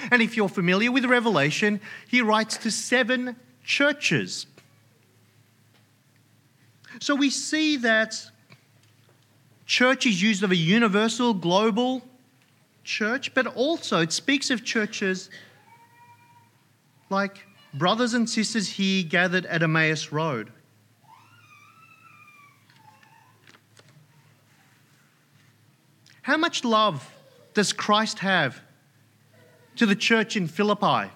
And 0.10 0.22
if 0.22 0.36
you're 0.36 0.50
familiar 0.50 0.92
with 0.92 1.06
Revelation, 1.06 1.80
he 2.08 2.22
writes 2.22 2.58
to 2.58 2.72
seven 2.72 3.36
churches. 3.64 4.48
So 7.00 7.16
we 7.16 7.30
see 7.30 7.78
that 7.78 8.16
church 9.66 10.06
is 10.06 10.22
used 10.22 10.44
of 10.44 10.52
a 10.52 10.56
universal, 10.56 11.34
global 11.34 12.02
church, 12.84 13.34
but 13.34 13.48
also 13.48 14.00
it 14.00 14.12
speaks 14.12 14.50
of 14.50 14.64
churches 14.64 15.30
like 17.10 17.46
brothers 17.74 18.14
and 18.14 18.30
sisters 18.30 18.68
here 18.68 19.04
gathered 19.04 19.46
at 19.46 19.64
Emmaus 19.64 20.12
Road. 20.12 20.52
How 26.24 26.38
much 26.38 26.64
love 26.64 27.14
does 27.54 27.74
Christ 27.74 28.20
have 28.20 28.62
to 29.82 29.88
the 29.88 29.96
church 29.96 30.38
in 30.38 30.46
Philippi 30.46 31.10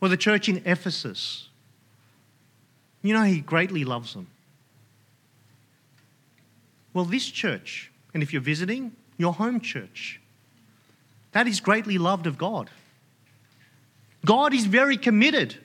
or 0.00 0.08
the 0.08 0.16
church 0.16 0.48
in 0.48 0.62
Ephesus? 0.64 1.48
You 3.02 3.12
know, 3.14 3.24
He 3.24 3.40
greatly 3.40 3.84
loves 3.84 4.14
them. 4.14 4.28
Well, 6.92 7.04
this 7.04 7.26
church, 7.26 7.90
and 8.14 8.22
if 8.22 8.32
you're 8.32 8.40
visiting, 8.40 8.92
your 9.16 9.32
home 9.32 9.58
church, 9.58 10.20
that 11.32 11.48
is 11.48 11.58
greatly 11.58 11.98
loved 11.98 12.28
of 12.28 12.38
God. 12.38 12.70
God 14.24 14.54
is 14.54 14.66
very 14.66 14.96
committed 14.96 15.56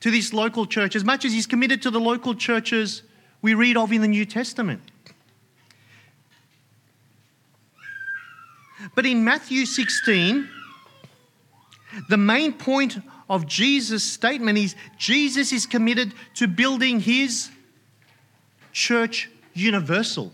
to 0.00 0.10
this 0.10 0.32
local 0.32 0.66
church 0.66 0.96
as 0.96 1.04
much 1.04 1.24
as 1.24 1.32
He's 1.32 1.46
committed 1.46 1.80
to 1.82 1.92
the 1.92 2.00
local 2.00 2.34
churches 2.34 3.02
we 3.40 3.54
read 3.54 3.76
of 3.76 3.92
in 3.92 4.00
the 4.00 4.08
New 4.08 4.26
Testament. 4.26 4.82
But 8.96 9.06
in 9.06 9.22
Matthew 9.22 9.64
16, 9.64 10.48
the 12.08 12.16
main 12.16 12.52
point 12.52 12.98
of 13.28 13.46
Jesus' 13.46 14.04
statement 14.04 14.58
is 14.58 14.74
Jesus 14.98 15.52
is 15.52 15.66
committed 15.66 16.14
to 16.34 16.46
building 16.46 17.00
his 17.00 17.50
church 18.72 19.30
universal. 19.54 20.32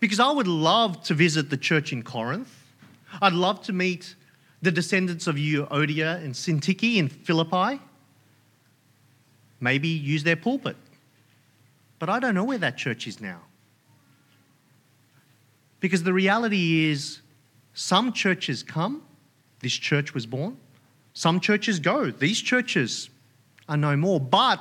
Because 0.00 0.20
I 0.20 0.30
would 0.30 0.48
love 0.48 1.02
to 1.04 1.14
visit 1.14 1.50
the 1.50 1.56
church 1.56 1.92
in 1.92 2.02
Corinth. 2.02 2.52
I'd 3.20 3.32
love 3.32 3.62
to 3.62 3.72
meet 3.72 4.14
the 4.62 4.70
descendants 4.70 5.26
of 5.26 5.36
Euodia 5.36 6.22
and 6.22 6.34
Syntyche 6.34 6.96
in 6.96 7.08
Philippi. 7.08 7.80
Maybe 9.60 9.88
use 9.88 10.22
their 10.22 10.36
pulpit. 10.36 10.76
But 11.98 12.08
I 12.08 12.18
don't 12.18 12.34
know 12.34 12.44
where 12.44 12.58
that 12.58 12.76
church 12.76 13.06
is 13.06 13.20
now. 13.20 13.40
Because 15.80 16.02
the 16.02 16.12
reality 16.12 16.90
is, 16.90 17.20
some 17.74 18.12
churches 18.12 18.62
come, 18.62 19.02
this 19.60 19.72
church 19.72 20.14
was 20.14 20.26
born. 20.26 20.56
Some 21.14 21.40
churches 21.40 21.80
go, 21.80 22.10
these 22.10 22.40
churches 22.40 23.08
are 23.68 23.76
no 23.76 23.96
more. 23.96 24.20
But 24.20 24.60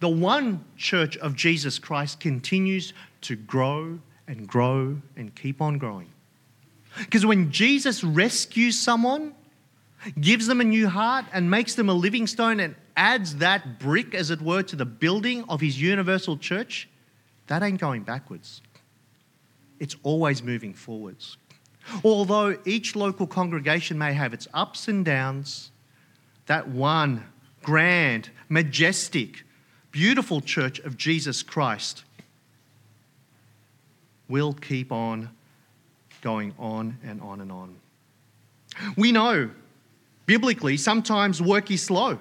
the 0.00 0.08
one 0.08 0.64
church 0.76 1.16
of 1.18 1.34
Jesus 1.34 1.78
Christ 1.78 2.20
continues 2.20 2.92
to 3.22 3.36
grow 3.36 3.98
and 4.28 4.46
grow 4.46 4.98
and 5.16 5.34
keep 5.34 5.62
on 5.62 5.78
growing. 5.78 6.10
Because 6.98 7.24
when 7.24 7.50
Jesus 7.50 8.04
rescues 8.04 8.78
someone, 8.78 9.34
gives 10.20 10.46
them 10.46 10.60
a 10.60 10.64
new 10.64 10.88
heart, 10.88 11.24
and 11.32 11.50
makes 11.50 11.74
them 11.74 11.88
a 11.88 11.94
living 11.94 12.26
stone 12.26 12.60
and 12.60 12.74
adds 12.96 13.36
that 13.36 13.78
brick, 13.78 14.14
as 14.14 14.30
it 14.30 14.40
were, 14.40 14.62
to 14.62 14.76
the 14.76 14.84
building 14.84 15.44
of 15.48 15.60
his 15.60 15.80
universal 15.80 16.36
church, 16.36 16.88
that 17.48 17.62
ain't 17.62 17.80
going 17.80 18.02
backwards 18.02 18.60
it's 19.78 19.96
always 20.02 20.42
moving 20.42 20.74
forwards. 20.74 21.36
Although 22.04 22.58
each 22.64 22.96
local 22.96 23.26
congregation 23.26 23.98
may 23.98 24.12
have 24.12 24.34
its 24.34 24.48
ups 24.52 24.88
and 24.88 25.04
downs, 25.04 25.70
that 26.46 26.68
one 26.68 27.24
grand, 27.62 28.30
majestic, 28.48 29.44
beautiful 29.90 30.40
church 30.40 30.78
of 30.80 30.96
Jesus 30.96 31.42
Christ 31.42 32.04
will 34.28 34.52
keep 34.52 34.92
on 34.92 35.30
going 36.22 36.54
on 36.58 36.98
and 37.04 37.20
on 37.20 37.40
and 37.40 37.52
on. 37.52 37.76
We 38.96 39.12
know 39.12 39.50
biblically 40.26 40.76
sometimes 40.76 41.40
work 41.40 41.70
is 41.70 41.82
slow. 41.82 42.18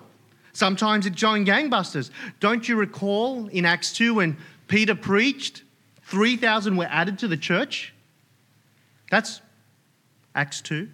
Sometimes 0.53 1.05
it's 1.05 1.21
going 1.21 1.45
gangbusters. 1.45 2.11
Don't 2.39 2.67
you 2.69 2.77
recall 2.77 3.47
in 3.47 3.65
Acts 3.65 3.91
2 3.93 4.15
when 4.15 4.37
Peter 4.67 4.95
preached 4.95 5.63
3,000 6.03 6.77
were 6.77 6.87
added 6.89 7.19
to 7.19 7.27
the 7.27 7.35
church. 7.35 7.93
That's 9.11 9.41
Acts 10.35 10.61
2. 10.61 10.89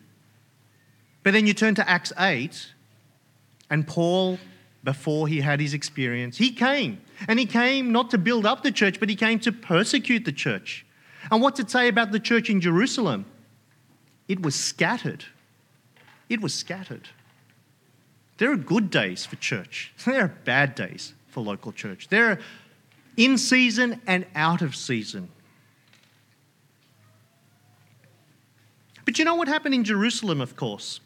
But 1.24 1.34
then 1.34 1.46
you 1.46 1.54
turn 1.54 1.76
to 1.76 1.90
Acts 1.90 2.14
8, 2.18 2.74
and 3.70 3.88
Paul, 3.88 4.40
before 4.84 5.28
he 5.28 5.42
had 5.42 5.60
his 5.60 5.74
experience, 5.74 6.38
he 6.38 6.52
came. 6.52 7.02
And 7.28 7.40
he 7.40 7.46
came 7.46 7.92
not 7.92 8.10
to 8.12 8.18
build 8.18 8.46
up 8.46 8.64
the 8.64 8.72
church, 8.72 9.00
but 9.00 9.10
he 9.10 9.16
came 9.16 9.40
to 9.40 9.52
persecute 9.52 10.26
the 10.26 10.32
church. 10.32 10.86
And 11.30 11.42
what's 11.42 11.60
it 11.60 11.70
say 11.70 11.88
about 11.88 12.12
the 12.12 12.20
church 12.20 12.50
in 12.50 12.62
Jerusalem? 12.62 13.26
It 14.28 14.42
was 14.42 14.56
scattered. 14.56 15.26
It 16.30 16.42
was 16.42 16.54
scattered. 16.54 17.10
There 18.38 18.52
are 18.52 18.58
good 18.58 18.90
days 18.90 19.26
for 19.26 19.36
church, 19.36 19.94
there 20.06 20.24
are 20.24 20.36
bad 20.46 20.74
days 20.74 21.14
for 21.28 21.42
local 21.42 21.72
church. 21.72 22.08
There 22.08 22.32
are 22.32 22.40
in 23.18 23.38
season 23.38 24.02
and 24.08 24.26
out 24.36 24.62
of 24.62 24.76
season. 24.76 25.30
But 29.06 29.20
you 29.20 29.26
know 29.26 29.36
what 29.36 29.48
happened 29.48 29.74
in 29.74 29.84
Jerusalem, 29.84 30.42
of 30.42 30.56
course? 30.56 31.00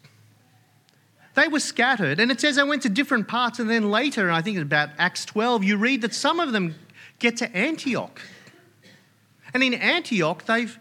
They 1.36 1.48
were 1.48 1.60
scattered, 1.60 2.20
and 2.20 2.32
it 2.32 2.40
says 2.40 2.56
they 2.56 2.64
went 2.64 2.84
to 2.84 2.90
different 2.90 3.28
parts, 3.28 3.60
and 3.60 3.70
then 3.70 3.90
later, 3.90 4.32
I 4.32 4.42
think 4.42 4.58
about 4.58 4.90
Acts 4.98 5.26
12, 5.26 5.64
you 5.64 5.78
read 5.78 6.02
that 6.02 6.14
some 6.14 6.40
of 6.40 6.54
them 6.54 6.76
get 7.20 7.38
to 7.38 7.56
Antioch. 7.56 8.22
And 9.54 9.62
in 9.62 9.74
Antioch, 9.74 10.46
they've 10.46 10.78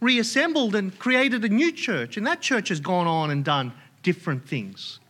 reassembled 0.00 0.74
and 0.74 0.96
created 0.98 1.44
a 1.44 1.48
new 1.48 1.72
church, 1.72 2.16
and 2.16 2.26
that 2.26 2.40
church 2.40 2.68
has 2.68 2.80
gone 2.80 3.06
on 3.06 3.30
and 3.30 3.44
done 3.44 3.72
different 4.02 4.48
things. 4.48 5.00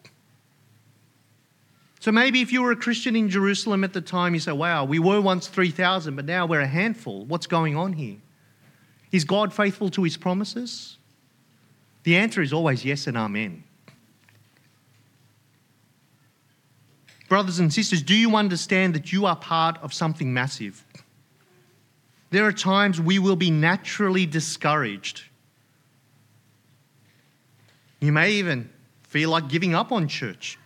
So 2.00 2.12
maybe 2.12 2.40
if 2.40 2.52
you 2.52 2.62
were 2.62 2.70
a 2.70 2.76
Christian 2.76 3.16
in 3.16 3.28
Jerusalem 3.28 3.82
at 3.82 3.92
the 3.92 4.00
time, 4.00 4.32
you 4.32 4.40
say, 4.40 4.52
wow, 4.52 4.84
we 4.84 4.98
were 4.98 5.20
once 5.20 5.48
3,000, 5.48 6.14
but 6.14 6.24
now 6.24 6.46
we're 6.46 6.60
a 6.60 6.66
handful. 6.66 7.24
What's 7.24 7.46
going 7.46 7.76
on 7.76 7.94
here? 7.94 8.16
Is 9.12 9.24
God 9.24 9.52
faithful 9.52 9.90
to 9.90 10.04
his 10.04 10.16
promises? 10.16 10.95
The 12.06 12.16
answer 12.16 12.40
is 12.40 12.52
always 12.52 12.84
yes 12.84 13.08
and 13.08 13.16
amen. 13.16 13.64
Brothers 17.28 17.58
and 17.58 17.74
sisters, 17.74 18.00
do 18.00 18.14
you 18.14 18.36
understand 18.36 18.94
that 18.94 19.12
you 19.12 19.26
are 19.26 19.34
part 19.34 19.76
of 19.82 19.92
something 19.92 20.32
massive? 20.32 20.84
There 22.30 22.44
are 22.44 22.52
times 22.52 23.00
we 23.00 23.18
will 23.18 23.34
be 23.34 23.50
naturally 23.50 24.24
discouraged. 24.24 25.24
You 27.98 28.12
may 28.12 28.34
even 28.34 28.70
feel 29.02 29.30
like 29.30 29.48
giving 29.48 29.74
up 29.74 29.90
on 29.90 30.06
church. 30.06 30.60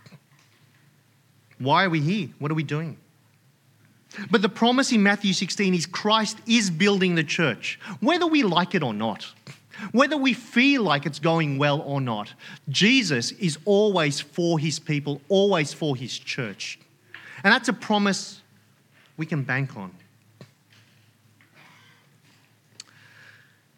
Why 1.59 1.87
are 1.87 1.91
we 1.91 2.03
here? 2.03 2.29
What 2.39 2.51
are 2.51 2.55
we 2.55 2.65
doing? 2.65 2.99
But 4.31 4.43
the 4.43 4.51
promise 4.51 4.93
in 4.93 5.03
Matthew 5.03 5.33
16 5.33 5.73
is 5.73 5.87
Christ 5.87 6.37
is 6.47 6.69
building 6.69 7.15
the 7.15 7.25
church, 7.25 7.81
whether 8.01 8.27
we 8.27 8.43
like 8.43 8.75
it 8.75 8.83
or 8.83 8.93
not, 8.93 9.27
whether 9.93 10.17
we 10.17 10.33
feel 10.33 10.83
like 10.83 11.07
it's 11.07 11.19
going 11.19 11.59
well 11.59 11.81
or 11.81 12.01
not. 12.01 12.33
Jesus 12.69 13.33
is 13.33 13.59
always 13.65 14.21
for 14.21 14.59
his 14.59 14.79
people, 14.79 15.21
always 15.29 15.73
for 15.73 15.97
his 15.97 16.19
church. 16.19 16.79
And 17.43 17.53
that's 17.53 17.69
a 17.69 17.73
promise 17.73 18.41
we 19.17 19.27
can 19.27 19.43
bank 19.43 19.77
on. 19.77 19.93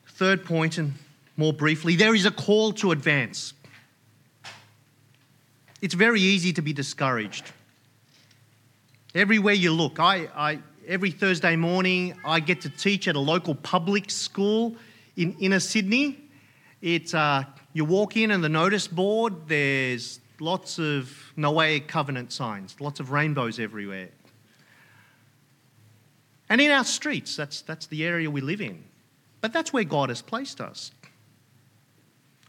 Third 0.06 0.44
point, 0.44 0.78
and 0.78 0.92
more 1.36 1.52
briefly, 1.52 1.96
there 1.96 2.14
is 2.14 2.26
a 2.26 2.30
call 2.30 2.72
to 2.74 2.92
advance. 2.92 3.54
It's 5.80 5.94
very 5.94 6.20
easy 6.20 6.52
to 6.52 6.62
be 6.62 6.72
discouraged. 6.72 7.50
Everywhere 9.14 9.54
you 9.54 9.72
look, 9.72 9.98
I, 9.98 10.28
I, 10.34 10.58
every 10.86 11.10
Thursday 11.10 11.56
morning 11.56 12.14
I 12.24 12.40
get 12.40 12.60
to 12.62 12.68
teach 12.68 13.08
at 13.08 13.16
a 13.16 13.20
local 13.20 13.54
public 13.54 14.10
school 14.10 14.76
in 15.16 15.36
inner 15.38 15.60
Sydney. 15.60 16.18
It's, 16.80 17.14
uh, 17.14 17.44
you 17.72 17.84
walk 17.84 18.16
in 18.16 18.30
and 18.30 18.42
the 18.42 18.48
notice 18.48 18.88
board, 18.88 19.48
there's 19.48 20.20
lots 20.40 20.78
of 20.78 21.32
Noahic 21.36 21.86
covenant 21.86 22.32
signs, 22.32 22.76
lots 22.80 23.00
of 23.00 23.10
rainbows 23.10 23.58
everywhere. 23.58 24.08
And 26.48 26.60
in 26.60 26.70
our 26.70 26.84
streets, 26.84 27.36
that's, 27.36 27.62
that's 27.62 27.86
the 27.86 28.04
area 28.04 28.30
we 28.30 28.40
live 28.40 28.60
in. 28.60 28.82
But 29.40 29.52
that's 29.52 29.72
where 29.72 29.84
God 29.84 30.08
has 30.08 30.20
placed 30.20 30.60
us. 30.60 30.90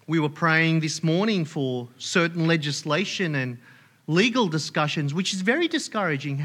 We 0.08 0.20
were 0.20 0.30
praying 0.30 0.82
this 0.82 1.02
morning 1.04 1.46
for 1.46 1.88
certain 1.98 2.46
legislation 2.46 3.36
and 3.36 3.58
legal 4.08 4.48
discussions, 4.48 5.14
which 5.14 5.34
is 5.34 5.42
very 5.42 5.68
discouraging. 5.68 6.44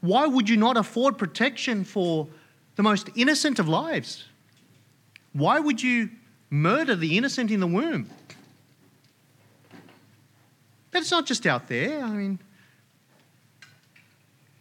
Why 0.00 0.26
would 0.26 0.48
you 0.48 0.56
not 0.56 0.76
afford 0.76 1.18
protection 1.18 1.82
for 1.84 2.28
the 2.76 2.84
most 2.84 3.10
innocent 3.16 3.58
of 3.58 3.68
lives? 3.68 4.24
Why 5.32 5.60
would 5.60 5.82
you 5.82 6.10
murder 6.50 6.96
the 6.96 7.16
innocent 7.16 7.50
in 7.50 7.60
the 7.60 7.66
womb? 7.66 8.08
But 10.90 11.02
it's 11.02 11.10
not 11.10 11.26
just 11.26 11.46
out 11.46 11.68
there. 11.68 12.02
I 12.02 12.10
mean, 12.10 12.38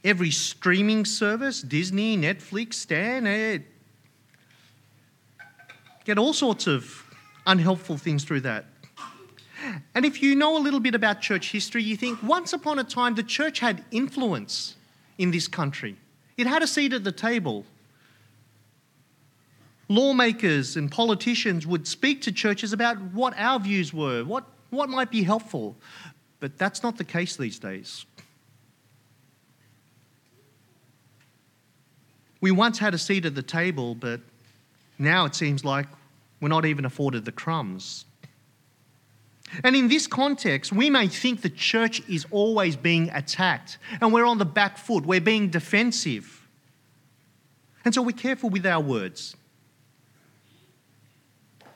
every 0.04 0.32
streaming 0.32 1.06
service, 1.06 1.62
Disney, 1.62 2.18
Netflix, 2.18 2.76
Stan, 2.76 3.26
eh, 3.26 3.60
get 6.06 6.18
all 6.18 6.34
sorts 6.34 6.68
of 6.68 7.04
unhelpful 7.48 7.98
things 7.98 8.24
through 8.24 8.42
that. 8.42 8.66
And 9.94 10.06
if 10.06 10.22
you 10.22 10.36
know 10.36 10.58
a 10.58 10.62
little 10.62 10.80
bit 10.80 10.96
about 10.96 11.22
church 11.22 11.52
history, 11.52 11.84
you 11.84 11.98
think 11.98 12.22
once 12.24 12.54
upon 12.54 12.80
a 12.80 12.84
time 12.84 13.16
the 13.16 13.24
church 13.24 13.60
had 13.60 13.84
influence 13.92 14.76
in 15.18 15.32
this 15.32 15.48
country. 15.48 15.98
It 16.38 16.48
had 16.48 16.64
a 16.64 16.68
seat 16.68 16.94
at 16.94 17.04
the 17.04 17.12
table. 17.12 17.66
Lawmakers 19.90 20.78
and 20.78 20.92
politicians 20.92 21.66
would 21.66 21.88
speak 21.88 22.22
to 22.22 22.32
churches 22.32 22.74
about 22.74 23.02
what 23.02 23.34
our 23.38 23.60
views 23.60 23.92
were, 23.92 24.24
what, 24.24 24.46
what 24.70 24.88
might 24.88 25.10
be 25.10 25.24
helpful. 25.24 25.76
But 26.40 26.58
that's 26.58 26.84
not 26.84 26.98
the 26.98 27.04
case 27.04 27.36
these 27.36 27.60
days. 27.60 28.06
We 32.40 32.52
once 32.52 32.78
had 32.78 32.94
a 32.94 32.98
seat 32.98 33.26
at 33.26 33.36
the 33.36 33.42
table, 33.42 33.96
but 33.96 34.22
now 34.98 35.26
it 35.26 35.36
seems 35.36 35.66
like 35.66 35.88
we're 36.40 36.50
not 36.50 36.66
even 36.66 36.86
afforded 36.86 37.26
the 37.26 37.32
crumbs. 37.32 38.06
And 39.64 39.76
in 39.76 39.88
this 39.88 40.06
context, 40.06 40.72
we 40.72 40.90
may 40.90 41.08
think 41.08 41.42
the 41.42 41.50
church 41.50 42.08
is 42.08 42.26
always 42.30 42.76
being 42.76 43.10
attacked 43.10 43.80
and 44.00 44.14
we're 44.14 44.26
on 44.26 44.38
the 44.38 44.46
back 44.46 44.78
foot, 44.78 45.06
we're 45.06 45.20
being 45.20 45.50
defensive. 45.50 46.48
And 47.84 47.94
so 47.94 48.04
we're 48.04 48.12
careful 48.12 48.50
with 48.50 48.66
our 48.66 48.82
words. 48.82 49.36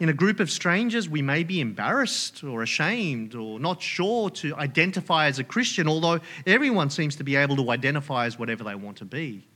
In 0.03 0.09
a 0.09 0.13
group 0.13 0.41
of 0.41 0.51
strangers, 0.51 1.07
we 1.07 1.21
may 1.21 1.45
be 1.45 1.61
embarrassed 1.61 2.43
or 2.43 2.61
ashamed 2.61 3.35
or 3.35 3.57
not 3.57 3.81
sure 3.81 4.29
to 4.31 4.53
identify 4.57 5.27
as 5.27 5.39
a 5.39 5.45
Christian, 5.45 5.87
although 5.87 6.19
everyone 6.45 6.89
seems 6.89 7.15
to 7.15 7.23
be 7.23 7.37
able 7.37 7.55
to 7.55 7.71
identify 7.71 8.25
as 8.25 8.37
whatever 8.37 8.65
they 8.65 8.75
want 8.75 8.97
to 8.97 9.05
be. 9.05 9.47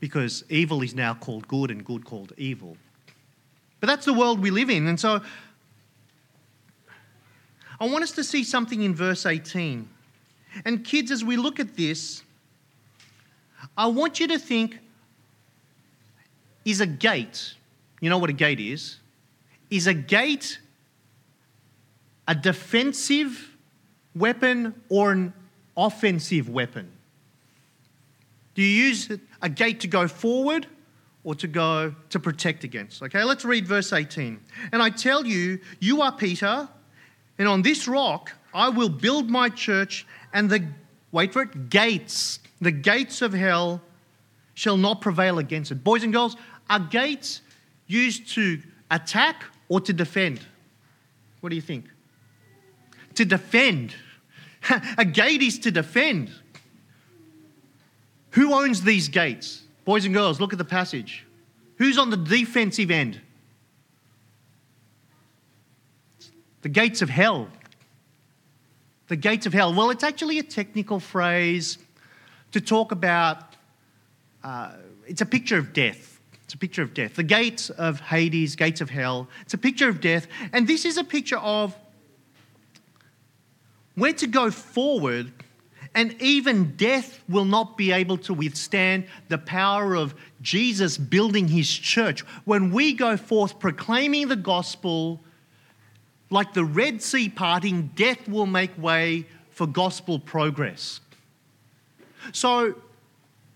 Because 0.00 0.42
evil 0.48 0.82
is 0.82 0.96
now 0.96 1.14
called 1.14 1.46
good 1.46 1.70
and 1.70 1.84
good 1.84 2.04
called 2.04 2.32
evil. 2.36 2.76
But 3.78 3.86
that's 3.86 4.04
the 4.04 4.12
world 4.12 4.40
we 4.40 4.50
live 4.50 4.68
in. 4.68 4.88
And 4.88 4.98
so 4.98 5.20
I 7.78 7.86
want 7.86 8.02
us 8.02 8.10
to 8.10 8.24
see 8.24 8.42
something 8.42 8.82
in 8.82 8.96
verse 8.96 9.26
18. 9.26 9.88
And 10.64 10.84
kids, 10.84 11.12
as 11.12 11.22
we 11.22 11.36
look 11.36 11.60
at 11.60 11.76
this, 11.76 12.24
I 13.78 13.86
want 13.86 14.18
you 14.18 14.26
to 14.26 14.40
think 14.40 14.80
is 16.64 16.80
a 16.80 16.86
gate, 16.86 17.54
you 18.04 18.10
know 18.10 18.18
what 18.18 18.30
a 18.30 18.34
gate 18.34 18.60
is? 18.60 18.98
Is 19.70 19.86
a 19.86 19.94
gate 19.94 20.58
a 22.26 22.34
defensive 22.34 23.56
weapon 24.14 24.74
or 24.88 25.12
an 25.12 25.32
offensive 25.76 26.48
weapon? 26.48 26.90
Do 28.54 28.62
you 28.62 28.84
use 28.84 29.10
a 29.42 29.48
gate 29.48 29.80
to 29.80 29.88
go 29.88 30.06
forward 30.08 30.66
or 31.22 31.34
to 31.34 31.46
go 31.46 31.94
to 32.10 32.20
protect 32.20 32.64
against? 32.64 33.02
Okay, 33.02 33.24
let's 33.24 33.44
read 33.44 33.66
verse 33.66 33.92
18. 33.92 34.40
And 34.72 34.82
I 34.82 34.90
tell 34.90 35.26
you, 35.26 35.58
you 35.80 36.02
are 36.02 36.12
Peter 36.12 36.68
and 37.38 37.48
on 37.48 37.62
this 37.62 37.88
rock 37.88 38.32
I 38.54 38.68
will 38.68 38.88
build 38.88 39.28
my 39.28 39.48
church, 39.48 40.06
and 40.32 40.48
the, 40.48 40.64
wait 41.10 41.32
for 41.32 41.42
it, 41.42 41.70
gates, 41.70 42.38
the 42.60 42.70
gates 42.70 43.20
of 43.20 43.32
hell 43.32 43.82
shall 44.54 44.76
not 44.76 45.00
prevail 45.00 45.40
against 45.40 45.72
it. 45.72 45.82
Boys 45.82 46.04
and 46.04 46.12
girls, 46.12 46.36
are 46.70 46.78
gates 46.78 47.40
used 47.86 48.28
to 48.34 48.60
attack 48.90 49.44
or 49.68 49.80
to 49.80 49.92
defend? 49.92 50.40
What 51.40 51.50
do 51.50 51.56
you 51.56 51.62
think? 51.62 51.86
To 53.16 53.24
defend. 53.24 53.94
A 54.98 55.04
gate 55.04 55.42
is 55.42 55.58
to 55.60 55.70
defend. 55.70 56.30
Who 58.30 58.52
owns 58.54 58.82
these 58.82 59.08
gates? 59.08 59.62
Boys 59.84 60.04
and 60.04 60.14
girls, 60.14 60.40
look 60.40 60.52
at 60.52 60.58
the 60.58 60.64
passage. 60.64 61.24
Who's 61.76 61.98
on 61.98 62.10
the 62.10 62.16
defensive 62.16 62.90
end? 62.90 63.20
The 66.62 66.68
gates 66.68 67.02
of 67.02 67.10
hell. 67.10 67.48
The 69.08 69.16
gates 69.16 69.44
of 69.44 69.52
hell. 69.52 69.74
Well, 69.74 69.90
it's 69.90 70.02
actually 70.02 70.38
a 70.38 70.42
technical 70.42 70.98
phrase 70.98 71.78
to 72.52 72.60
talk 72.60 72.90
about, 72.90 73.54
uh, 74.42 74.72
it's 75.06 75.20
a 75.20 75.26
picture 75.26 75.58
of 75.58 75.72
death. 75.72 76.13
It's 76.54 76.58
a 76.58 76.60
picture 76.60 76.82
of 76.82 76.94
death. 76.94 77.14
The 77.16 77.24
gates 77.24 77.68
of 77.68 77.98
Hades, 77.98 78.54
gates 78.54 78.80
of 78.80 78.88
hell. 78.88 79.26
It's 79.40 79.54
a 79.54 79.58
picture 79.58 79.88
of 79.88 80.00
death. 80.00 80.28
And 80.52 80.68
this 80.68 80.84
is 80.84 80.96
a 80.96 81.02
picture 81.02 81.38
of 81.38 81.76
where 83.96 84.12
to 84.12 84.28
go 84.28 84.52
forward, 84.52 85.32
and 85.96 86.14
even 86.22 86.76
death 86.76 87.20
will 87.28 87.44
not 87.44 87.76
be 87.76 87.90
able 87.90 88.18
to 88.18 88.32
withstand 88.32 89.06
the 89.26 89.38
power 89.38 89.96
of 89.96 90.14
Jesus 90.42 90.96
building 90.96 91.48
his 91.48 91.68
church. 91.68 92.20
When 92.44 92.70
we 92.70 92.92
go 92.92 93.16
forth 93.16 93.58
proclaiming 93.58 94.28
the 94.28 94.36
gospel, 94.36 95.24
like 96.30 96.54
the 96.54 96.64
Red 96.64 97.02
Sea 97.02 97.28
parting, 97.30 97.90
death 97.96 98.28
will 98.28 98.46
make 98.46 98.70
way 98.78 99.26
for 99.50 99.66
gospel 99.66 100.20
progress. 100.20 101.00
So, 102.30 102.76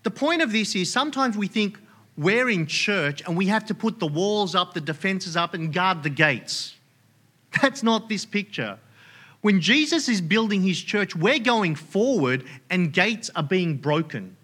the 0.03 0.11
point 0.11 0.41
of 0.41 0.51
this 0.51 0.75
is 0.75 0.91
sometimes 0.91 1.37
we 1.37 1.47
think 1.47 1.79
we're 2.19 2.49
in 2.49 2.67
church 2.67 3.23
and 3.25 3.37
we 3.37 3.45
have 3.45 3.65
to 3.67 3.73
put 3.73 3.97
the 3.97 4.07
walls 4.07 4.53
up, 4.53 4.73
the 4.73 4.81
defenses 4.81 5.37
up, 5.37 5.53
and 5.53 5.71
guard 5.71 6.03
the 6.03 6.09
gates. 6.09 6.75
That's 7.61 7.81
not 7.81 8.09
this 8.09 8.25
picture. 8.25 8.77
When 9.39 9.61
Jesus 9.61 10.09
is 10.09 10.19
building 10.19 10.61
his 10.61 10.81
church, 10.81 11.15
we're 11.15 11.39
going 11.39 11.75
forward 11.75 12.43
and 12.69 12.91
gates 12.91 13.31
are 13.37 13.43
being 13.43 13.77
broken. 13.77 14.35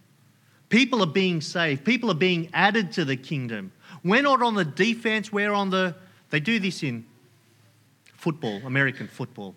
People 0.69 1.03
are 1.03 1.07
being 1.07 1.41
saved, 1.41 1.83
people 1.83 2.09
are 2.09 2.15
being 2.15 2.49
added 2.53 2.93
to 2.93 3.03
the 3.03 3.17
kingdom. 3.17 3.73
We're 4.05 4.21
not 4.21 4.41
on 4.41 4.55
the 4.55 4.65
defense, 4.65 5.33
we're 5.33 5.51
on 5.51 5.69
the. 5.69 5.95
They 6.29 6.39
do 6.39 6.59
this 6.59 6.81
in 6.81 7.05
football, 8.15 8.61
American 8.65 9.09
football. 9.09 9.53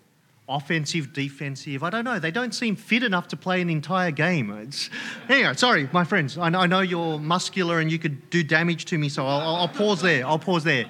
Offensive, 0.51 1.13
defensive, 1.13 1.83
I 1.83 1.91
don't 1.91 2.03
know. 2.03 2.17
They 2.17 2.31
don't 2.31 2.55
seem 2.55 2.75
fit 2.75 3.03
enough 3.03 3.27
to 3.27 3.37
play 3.37 3.61
an 3.61 3.69
entire 3.69 4.09
game. 4.09 4.49
It's, 4.49 4.89
anyway, 5.29 5.53
sorry, 5.53 5.87
my 5.93 6.03
friends. 6.03 6.39
I 6.39 6.49
know, 6.49 6.59
I 6.61 6.65
know, 6.65 6.79
you're 6.79 7.19
muscular 7.19 7.79
and 7.79 7.91
you 7.91 7.99
could 7.99 8.31
do 8.31 8.43
damage 8.43 8.85
to 8.85 8.97
me, 8.97 9.09
so 9.09 9.27
I'll, 9.27 9.57
I'll 9.57 9.67
pause 9.67 10.01
there. 10.01 10.25
I'll 10.25 10.39
pause 10.39 10.63
there. 10.63 10.85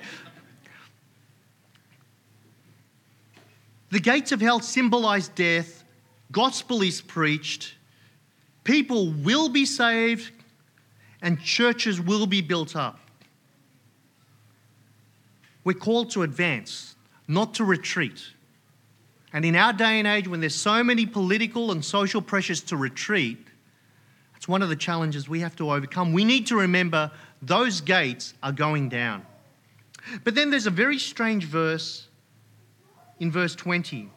The 3.92 4.00
gates 4.00 4.32
of 4.32 4.40
hell 4.40 4.62
symbolize 4.62 5.28
death. 5.28 5.84
Gospel 6.32 6.82
is 6.82 7.02
preached. 7.02 7.76
People 8.64 9.12
will 9.12 9.50
be 9.50 9.66
saved 9.66 10.32
and 11.22 11.38
churches 11.42 12.00
will 12.00 12.28
be 12.28 12.42
built 12.42 12.78
up. 12.78 12.98
We're 15.66 15.74
called 15.74 16.12
to 16.12 16.24
advance 16.24 16.96
not 17.28 17.56
to 17.56 17.66
retreat. 17.66 18.22
And 19.32 19.46
in 19.46 19.56
our 19.56 19.74
day 19.74 20.00
and 20.00 20.08
age, 20.08 20.28
when 20.28 20.40
there's 20.40 20.56
so 20.56 20.84
many 20.84 21.06
political 21.06 21.72
and 21.72 21.86
social 21.86 22.22
pressures 22.22 22.62
to 22.64 22.78
retreat, 22.78 23.38
it's 24.36 24.48
one 24.48 24.62
of 24.62 24.70
the 24.70 24.76
challenges 24.76 25.30
we 25.30 25.42
have 25.42 25.56
to 25.58 25.72
overcome. 25.72 26.14
We 26.14 26.26
need 26.26 26.48
to 26.48 26.56
remember 26.56 27.12
those 27.42 27.82
gates 27.82 28.34
are 28.42 28.52
going 28.52 28.90
down. 28.90 29.26
But 30.24 30.34
then 30.34 30.50
there's 30.50 30.66
a 30.66 30.72
very 30.72 30.98
strange 30.98 31.46
verse 31.46 32.08
in 33.20 33.32
verse 33.32 33.54
20. 33.56 34.10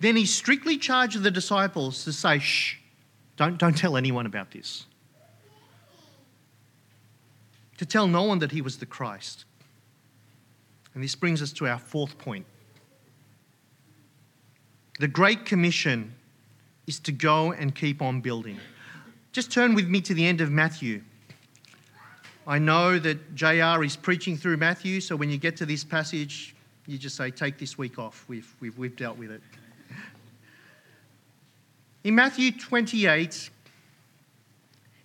Then 0.00 0.16
he 0.16 0.26
strictly 0.26 0.78
charged 0.78 1.22
the 1.22 1.30
disciples 1.30 2.04
to 2.04 2.12
say, 2.12 2.38
shh, 2.38 2.76
don't, 3.36 3.58
don't 3.58 3.76
tell 3.76 3.96
anyone 3.96 4.26
about 4.26 4.52
this. 4.52 4.86
To 7.78 7.86
tell 7.86 8.06
no 8.06 8.22
one 8.22 8.38
that 8.38 8.52
he 8.52 8.62
was 8.62 8.78
the 8.78 8.86
Christ. 8.86 9.44
And 10.94 11.02
this 11.02 11.16
brings 11.16 11.42
us 11.42 11.52
to 11.54 11.66
our 11.66 11.78
fourth 11.78 12.18
point. 12.18 12.46
The 14.98 15.08
Great 15.08 15.44
Commission 15.44 16.14
is 16.86 16.98
to 17.00 17.12
go 17.12 17.52
and 17.52 17.74
keep 17.74 18.02
on 18.02 18.20
building. 18.20 18.58
Just 19.32 19.50
turn 19.50 19.74
with 19.74 19.88
me 19.88 20.00
to 20.02 20.14
the 20.14 20.26
end 20.26 20.40
of 20.40 20.50
Matthew. 20.50 21.02
I 22.46 22.58
know 22.58 22.98
that 22.98 23.34
JR 23.34 23.84
is 23.84 23.96
preaching 23.96 24.36
through 24.36 24.56
Matthew, 24.56 25.00
so 25.00 25.16
when 25.16 25.30
you 25.30 25.38
get 25.38 25.56
to 25.58 25.66
this 25.66 25.84
passage, 25.84 26.54
you 26.86 26.98
just 26.98 27.16
say, 27.16 27.30
Take 27.30 27.58
this 27.58 27.78
week 27.78 27.98
off. 27.98 28.24
We've, 28.28 28.52
we've, 28.60 28.76
we've 28.76 28.96
dealt 28.96 29.16
with 29.16 29.30
it. 29.30 29.40
In 32.04 32.14
Matthew 32.16 32.50
28, 32.50 33.50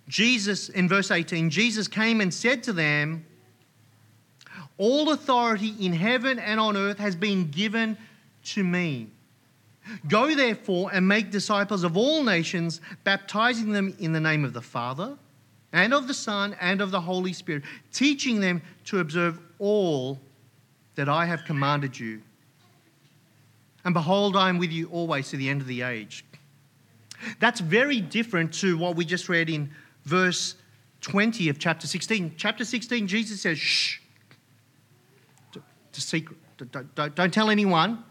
Jesus, 0.08 0.68
in 0.68 0.88
verse 0.88 1.10
18, 1.10 1.48
Jesus 1.48 1.86
came 1.86 2.20
and 2.20 2.34
said 2.34 2.62
to 2.64 2.72
them, 2.72 3.24
all 4.78 5.10
authority 5.10 5.74
in 5.80 5.92
heaven 5.92 6.38
and 6.38 6.60
on 6.60 6.76
earth 6.76 6.98
has 6.98 7.16
been 7.16 7.50
given 7.50 7.98
to 8.44 8.62
me. 8.62 9.08
Go 10.08 10.34
therefore 10.34 10.90
and 10.92 11.06
make 11.06 11.30
disciples 11.30 11.84
of 11.84 11.96
all 11.96 12.22
nations, 12.22 12.80
baptizing 13.04 13.72
them 13.72 13.94
in 13.98 14.12
the 14.12 14.20
name 14.20 14.44
of 14.44 14.52
the 14.52 14.62
Father 14.62 15.16
and 15.72 15.92
of 15.92 16.08
the 16.08 16.14
Son 16.14 16.56
and 16.60 16.80
of 16.80 16.90
the 16.90 17.00
Holy 17.00 17.32
Spirit, 17.32 17.62
teaching 17.92 18.40
them 18.40 18.62
to 18.84 19.00
observe 19.00 19.38
all 19.58 20.18
that 20.94 21.08
I 21.08 21.26
have 21.26 21.44
commanded 21.44 21.98
you. 21.98 22.22
And 23.84 23.94
behold, 23.94 24.36
I 24.36 24.48
am 24.48 24.58
with 24.58 24.72
you 24.72 24.88
always 24.88 25.30
to 25.30 25.36
the 25.36 25.48
end 25.48 25.60
of 25.60 25.66
the 25.66 25.82
age. 25.82 26.24
That's 27.40 27.60
very 27.60 28.00
different 28.00 28.52
to 28.54 28.76
what 28.78 28.96
we 28.96 29.04
just 29.04 29.28
read 29.28 29.50
in 29.50 29.70
verse 30.04 30.56
20 31.00 31.48
of 31.48 31.58
chapter 31.58 31.86
16. 31.86 32.34
Chapter 32.36 32.64
16, 32.64 33.06
Jesus 33.06 33.40
says, 33.40 33.58
Shh, 33.58 34.00
to 35.98 36.00
secret. 36.00 36.38
Don't, 36.56 36.94
don't, 36.94 37.14
don't 37.14 37.32
tell 37.32 37.50
anyone. 37.50 38.04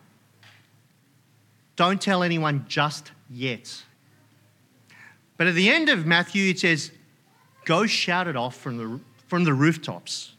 Don't 1.77 2.01
tell 2.01 2.23
anyone 2.23 2.65
just 2.67 3.11
yet. 3.29 3.83
But 5.37 5.47
at 5.47 5.55
the 5.55 5.69
end 5.69 5.87
of 5.87 6.05
Matthew, 6.05 6.49
it 6.49 6.59
says, 6.59 6.91
Go 7.63 7.85
shout 7.85 8.27
it 8.27 8.35
off 8.35 8.55
from 8.55 8.77
the, 8.77 8.99
from 9.27 9.43
the 9.43 9.53
rooftops. 9.53 10.33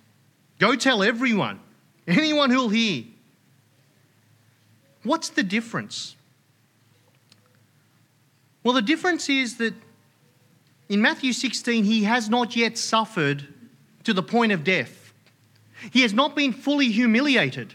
Go 0.59 0.75
tell 0.75 1.03
everyone, 1.03 1.61
anyone 2.07 2.51
who'll 2.51 2.69
hear. 2.69 3.05
What's 5.05 5.29
the 5.29 5.43
difference? 5.43 6.17
Well, 8.65 8.75
the 8.75 8.83
difference 8.83 9.29
is 9.29 9.59
that 9.59 9.75
in 10.89 11.01
Matthew 11.01 11.33
16, 11.33 11.85
he 11.85 12.05
has 12.05 12.29
not 12.29 12.57
yet 12.57 12.77
suffered 12.77 13.47
to 14.05 14.13
the 14.13 14.23
point 14.23 14.53
of 14.53 14.65
death. 14.65 15.13
He 15.93 16.03
has 16.03 16.13
not 16.13 16.35
been 16.35 16.53
fully 16.53 16.91
humiliated. 16.91 17.75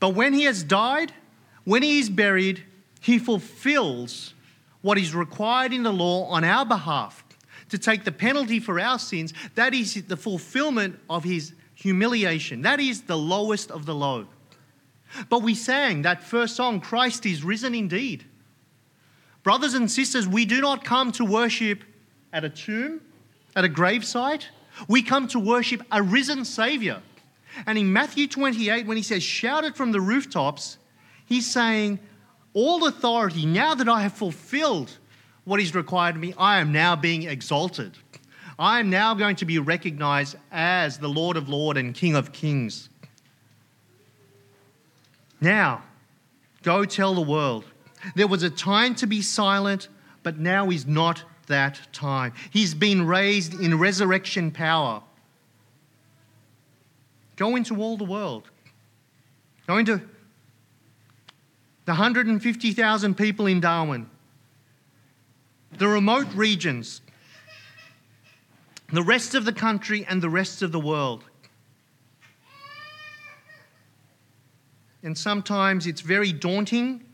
But 0.00 0.10
when 0.10 0.32
he 0.32 0.44
has 0.44 0.62
died, 0.62 1.12
when 1.64 1.82
he 1.82 1.98
is 1.98 2.10
buried, 2.10 2.62
he 3.00 3.18
fulfills 3.18 4.34
what 4.82 4.98
is 4.98 5.14
required 5.14 5.72
in 5.72 5.82
the 5.82 5.92
law 5.92 6.24
on 6.26 6.44
our 6.44 6.64
behalf 6.64 7.24
to 7.70 7.78
take 7.78 8.04
the 8.04 8.12
penalty 8.12 8.60
for 8.60 8.78
our 8.78 8.98
sins. 8.98 9.32
That 9.54 9.74
is 9.74 9.94
the 10.04 10.16
fulfillment 10.16 10.98
of 11.08 11.24
his 11.24 11.54
humiliation. 11.74 12.62
That 12.62 12.80
is 12.80 13.02
the 13.02 13.16
lowest 13.16 13.70
of 13.70 13.86
the 13.86 13.94
low. 13.94 14.26
But 15.28 15.42
we 15.42 15.54
sang 15.54 16.02
that 16.02 16.22
first 16.22 16.56
song, 16.56 16.80
Christ 16.80 17.24
is 17.24 17.44
risen 17.44 17.74
indeed. 17.74 18.24
Brothers 19.42 19.74
and 19.74 19.90
sisters, 19.90 20.26
we 20.26 20.44
do 20.44 20.60
not 20.60 20.84
come 20.84 21.12
to 21.12 21.24
worship 21.24 21.84
at 22.32 22.44
a 22.44 22.48
tomb, 22.48 23.00
at 23.54 23.64
a 23.64 23.68
gravesite. 23.68 24.46
We 24.88 25.02
come 25.02 25.28
to 25.28 25.38
worship 25.38 25.82
a 25.92 26.02
risen 26.02 26.44
Savior. 26.44 27.02
And 27.66 27.78
in 27.78 27.92
Matthew 27.92 28.26
28, 28.26 28.86
when 28.86 28.96
he 28.96 29.02
says, 29.02 29.22
Shout 29.22 29.64
it 29.64 29.76
from 29.76 29.92
the 29.92 30.00
rooftops, 30.00 30.78
he's 31.26 31.50
saying, 31.50 31.98
All 32.52 32.86
authority, 32.86 33.46
now 33.46 33.74
that 33.74 33.88
I 33.88 34.02
have 34.02 34.12
fulfilled 34.12 34.96
what 35.44 35.60
is 35.60 35.74
required 35.74 36.16
of 36.16 36.20
me, 36.20 36.34
I 36.38 36.60
am 36.60 36.72
now 36.72 36.96
being 36.96 37.24
exalted. 37.24 37.92
I 38.58 38.80
am 38.80 38.88
now 38.88 39.14
going 39.14 39.36
to 39.36 39.44
be 39.44 39.58
recognized 39.58 40.36
as 40.52 40.98
the 40.98 41.08
Lord 41.08 41.36
of 41.36 41.48
Lords 41.48 41.78
and 41.78 41.94
King 41.94 42.14
of 42.14 42.32
Kings. 42.32 42.88
Now, 45.40 45.82
go 46.62 46.84
tell 46.84 47.14
the 47.14 47.20
world. 47.20 47.64
There 48.14 48.28
was 48.28 48.42
a 48.42 48.50
time 48.50 48.94
to 48.96 49.06
be 49.06 49.22
silent, 49.22 49.88
but 50.22 50.38
now 50.38 50.70
is 50.70 50.86
not 50.86 51.24
that 51.46 51.80
time. 51.92 52.32
He's 52.50 52.74
been 52.74 53.06
raised 53.06 53.60
in 53.60 53.78
resurrection 53.78 54.50
power. 54.50 55.02
Go 57.36 57.56
into 57.56 57.80
all 57.82 57.96
the 57.96 58.04
world. 58.04 58.48
Go 59.66 59.78
into 59.78 60.00
the 61.84 61.92
150,000 61.92 63.14
people 63.14 63.46
in 63.46 63.60
Darwin, 63.60 64.08
the 65.76 65.88
remote 65.88 66.26
regions, 66.34 67.02
the 68.92 69.02
rest 69.02 69.34
of 69.34 69.44
the 69.44 69.52
country, 69.52 70.06
and 70.08 70.22
the 70.22 70.30
rest 70.30 70.62
of 70.62 70.72
the 70.72 70.80
world. 70.80 71.24
And 75.02 75.16
sometimes 75.16 75.86
it's 75.86 76.00
very 76.00 76.32
daunting 76.32 77.04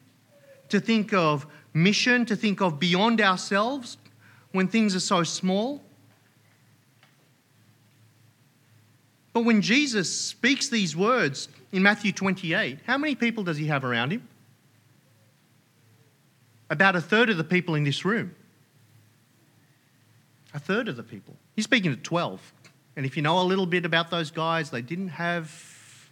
to 0.69 0.79
think 0.79 1.13
of 1.13 1.47
mission, 1.75 2.25
to 2.27 2.37
think 2.37 2.61
of 2.61 2.79
beyond 2.79 3.21
ourselves 3.21 3.97
when 4.53 4.69
things 4.69 4.95
are 4.95 5.01
so 5.01 5.25
small. 5.25 5.83
But 9.33 9.45
when 9.45 9.63
Jesus 9.63 10.15
speaks 10.15 10.69
these 10.69 10.97
words 10.97 11.49
in 11.73 11.83
Matthew 11.83 12.13
28, 12.13 12.79
how 12.87 12.99
many 12.99 13.15
people 13.15 13.43
does 13.43 13.57
he 13.57 13.67
have 13.67 13.85
around 13.85 14.13
him? 14.13 14.29
About 16.71 16.97
a 16.97 17.01
third 17.01 17.29
of 17.29 17.37
the 17.37 17.45
people 17.45 17.75
in 17.75 17.85
this 17.85 18.05
room. 18.05 18.35
A 20.55 20.59
third 20.59 20.89
of 20.89 20.97
the 20.97 21.03
people. 21.03 21.37
He's 21.55 21.65
speaking 21.65 21.95
to 21.95 22.01
12. 22.01 22.53
And 22.97 23.05
if 23.05 23.17
you 23.17 23.23
know 23.23 23.41
a 23.41 23.45
little 23.45 23.67
bit 23.67 23.85
about 23.85 24.11
those 24.11 24.31
guys, 24.31 24.71
they 24.71 24.83
didn't 24.83 25.09
have, 25.09 26.11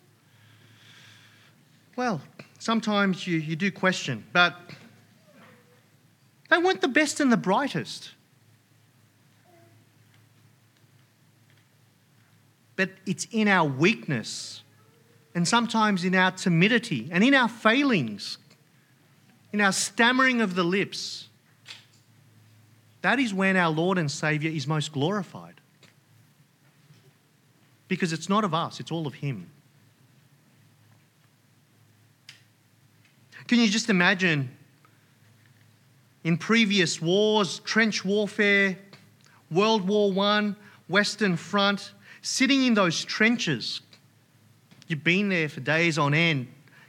well, 1.97 2.21
sometimes 2.59 3.27
you, 3.27 3.39
you 3.39 3.57
do 3.57 3.71
question, 3.71 4.25
but 4.33 4.55
they 6.51 6.59
weren't 6.59 6.81
the 6.81 6.89
best 6.89 7.21
and 7.21 7.33
the 7.33 7.37
brightest. 7.37 8.11
but 12.79 12.91
it's 13.07 13.27
in 13.33 13.49
our 13.49 13.69
weakness 13.69 14.63
and 15.35 15.47
sometimes 15.47 16.05
in 16.05 16.15
our 16.15 16.31
timidity 16.31 17.09
and 17.11 17.25
in 17.25 17.35
our 17.35 17.49
failings, 17.49 18.39
in 19.53 19.61
our 19.61 19.73
stammering 19.73 20.41
of 20.41 20.55
the 20.55 20.65
lips. 20.65 21.29
That 23.03 23.19
is 23.19 23.33
when 23.33 23.57
our 23.57 23.71
Lord 23.71 23.99
and 23.99 24.11
Saviour 24.11 24.53
is 24.53 24.67
most 24.67 24.93
glorified. 24.93 25.61
Because 27.87 28.13
it's 28.13 28.29
not 28.29 28.45
of 28.45 28.53
us, 28.53 28.81
it's 28.81 28.91
all 28.91 29.07
of 29.07 29.15
Him. 29.15 29.51
Can 33.47 33.61
you 33.61 33.69
just 33.69 33.89
imagine 33.89 34.51
in 36.25 36.37
previous 36.37 37.01
wars, 37.01 37.61
trench 37.61 38.05
warfare, 38.05 38.77
World 39.51 39.87
War 39.87 40.13
I, 40.23 40.55
Western 40.89 41.37
Front, 41.37 41.93
sitting 42.23 42.67
in 42.67 42.75
those 42.75 43.05
trenches. 43.05 43.81
You've 44.87 45.05
been 45.05 45.29
there 45.29 45.49
for 45.49 45.61
days 45.61 45.97
on 45.99 46.13
end, 46.15 46.49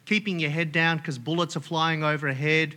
keeping 0.10 0.40
your 0.40 0.50
head 0.50 0.72
down 0.72 0.98
because 0.98 1.20
bullets 1.20 1.56
are 1.56 1.60
flying 1.60 2.04
overhead, 2.04 2.76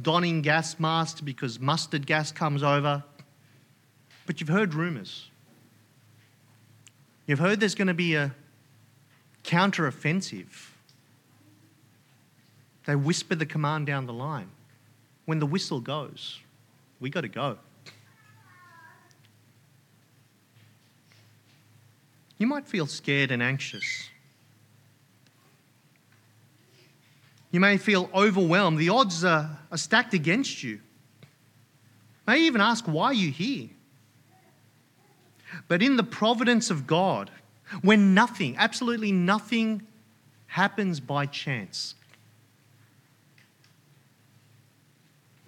donning 0.00 0.40
gas 0.40 0.80
masks 0.80 1.20
because 1.20 1.60
mustard 1.60 2.06
gas 2.06 2.32
comes 2.32 2.62
over. 2.62 3.04
But 4.24 4.40
you've 4.40 4.48
heard 4.48 4.72
rumours. 4.72 5.28
You've 7.26 7.38
heard 7.38 7.60
there's 7.60 7.74
going 7.74 7.88
to 7.88 7.94
be 7.94 8.14
a 8.14 8.34
counter 9.42 9.86
offensive. 9.86 10.74
They 12.86 12.96
whisper 12.96 13.34
the 13.34 13.44
command 13.44 13.86
down 13.86 14.06
the 14.06 14.14
line. 14.14 14.48
When 15.26 15.38
the 15.38 15.44
whistle 15.44 15.80
goes, 15.80 16.38
we 16.98 17.10
got 17.10 17.20
to 17.20 17.28
go. 17.28 17.58
you 22.38 22.46
might 22.46 22.66
feel 22.66 22.86
scared 22.86 23.30
and 23.30 23.42
anxious. 23.42 24.08
You 27.50 27.60
may 27.60 27.78
feel 27.78 28.08
overwhelmed. 28.14 28.78
The 28.78 28.88
odds 28.88 29.24
are, 29.24 29.58
are 29.70 29.78
stacked 29.78 30.14
against 30.14 30.62
you. 30.62 30.80
May 32.26 32.42
even 32.42 32.60
ask 32.60 32.84
why 32.86 33.12
you're 33.12 33.32
here. 33.32 33.68
But 35.66 35.82
in 35.82 35.96
the 35.96 36.04
providence 36.04 36.70
of 36.70 36.86
God, 36.86 37.30
when 37.82 38.14
nothing, 38.14 38.56
absolutely 38.56 39.10
nothing, 39.12 39.82
happens 40.46 41.00
by 41.00 41.26
chance, 41.26 41.94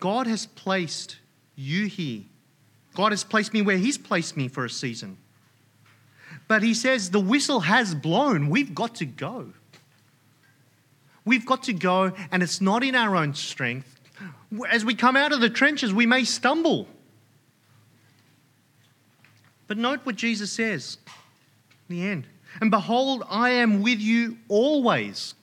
God 0.01 0.27
has 0.27 0.47
placed 0.47 1.19
you 1.55 1.87
here. 1.87 2.23
God 2.95 3.13
has 3.13 3.23
placed 3.23 3.55
me 3.55 3.63
where 3.63 3.79
He's 3.79 3.97
placed 3.97 4.37
me 4.37 4.49
for 4.49 4.65
a 4.65 4.71
season. 4.71 5.19
But 6.49 6.63
he 6.63 6.75
says, 6.75 7.11
the 7.11 7.21
whistle 7.21 7.61
has 7.61 7.95
blown. 7.95 8.49
We've 8.51 8.75
got 8.75 8.97
to 8.97 9.07
go. 9.07 9.53
We've 11.25 11.47
got 11.47 11.63
to 11.65 11.73
go, 11.73 12.13
and 12.31 12.43
it's 12.43 12.61
not 12.61 12.83
in 12.83 12.95
our 12.95 13.17
own 13.17 13.35
strength. 13.35 14.01
As 14.69 14.85
we 14.85 14.95
come 14.95 15.17
out 15.17 15.33
of 15.33 15.41
the 15.41 15.51
trenches, 15.51 15.93
we 15.95 16.07
may 16.07 16.25
stumble. 16.25 16.89
But 19.67 19.79
note 19.79 20.01
what 20.03 20.17
Jesus 20.17 20.53
says 20.53 20.99
in 21.89 21.97
the 21.97 22.07
end. 22.07 22.27
And 22.61 22.71
behold, 22.71 23.25
I 23.29 23.51
am 23.51 23.83
with 23.83 24.01
you 24.01 24.37
always 24.49 25.35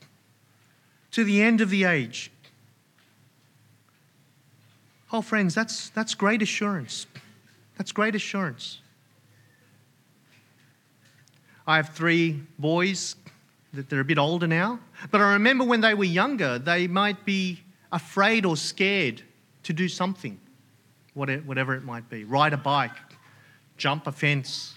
to 1.11 1.23
the 1.23 1.41
end 1.41 1.61
of 1.61 1.69
the 1.69 1.86
age. 1.86 2.32
Oh, 5.11 5.21
friends, 5.21 5.55
that's, 5.55 5.89
that's 5.89 6.13
great 6.13 6.41
assurance. 6.41 7.07
That's 7.77 7.91
great 7.91 8.13
assurance. 8.13 8.82
I 11.65 11.77
have 11.77 11.89
three 11.89 12.41
boys 12.59 13.15
that 13.74 13.89
they're 13.89 13.99
a 13.99 14.05
bit 14.05 14.17
older 14.17 14.47
now. 14.47 14.80
But 15.11 15.22
I 15.22 15.34
remember 15.34 15.63
when 15.63 15.82
they 15.82 15.93
were 15.93 16.03
younger, 16.03 16.59
they 16.59 16.88
might 16.88 17.26
be 17.26 17.59
afraid 17.91 18.45
or 18.45 18.57
scared 18.57 19.22
to 19.63 19.74
do 19.74 19.88
something, 19.88 20.39
whatever 21.13 21.76
it 21.76 21.84
might 21.84 22.09
be 22.09 22.24
ride 22.24 22.53
a 22.53 22.57
bike, 22.57 22.91
jump 23.78 24.07
a 24.07 24.11
fence, 24.11 24.76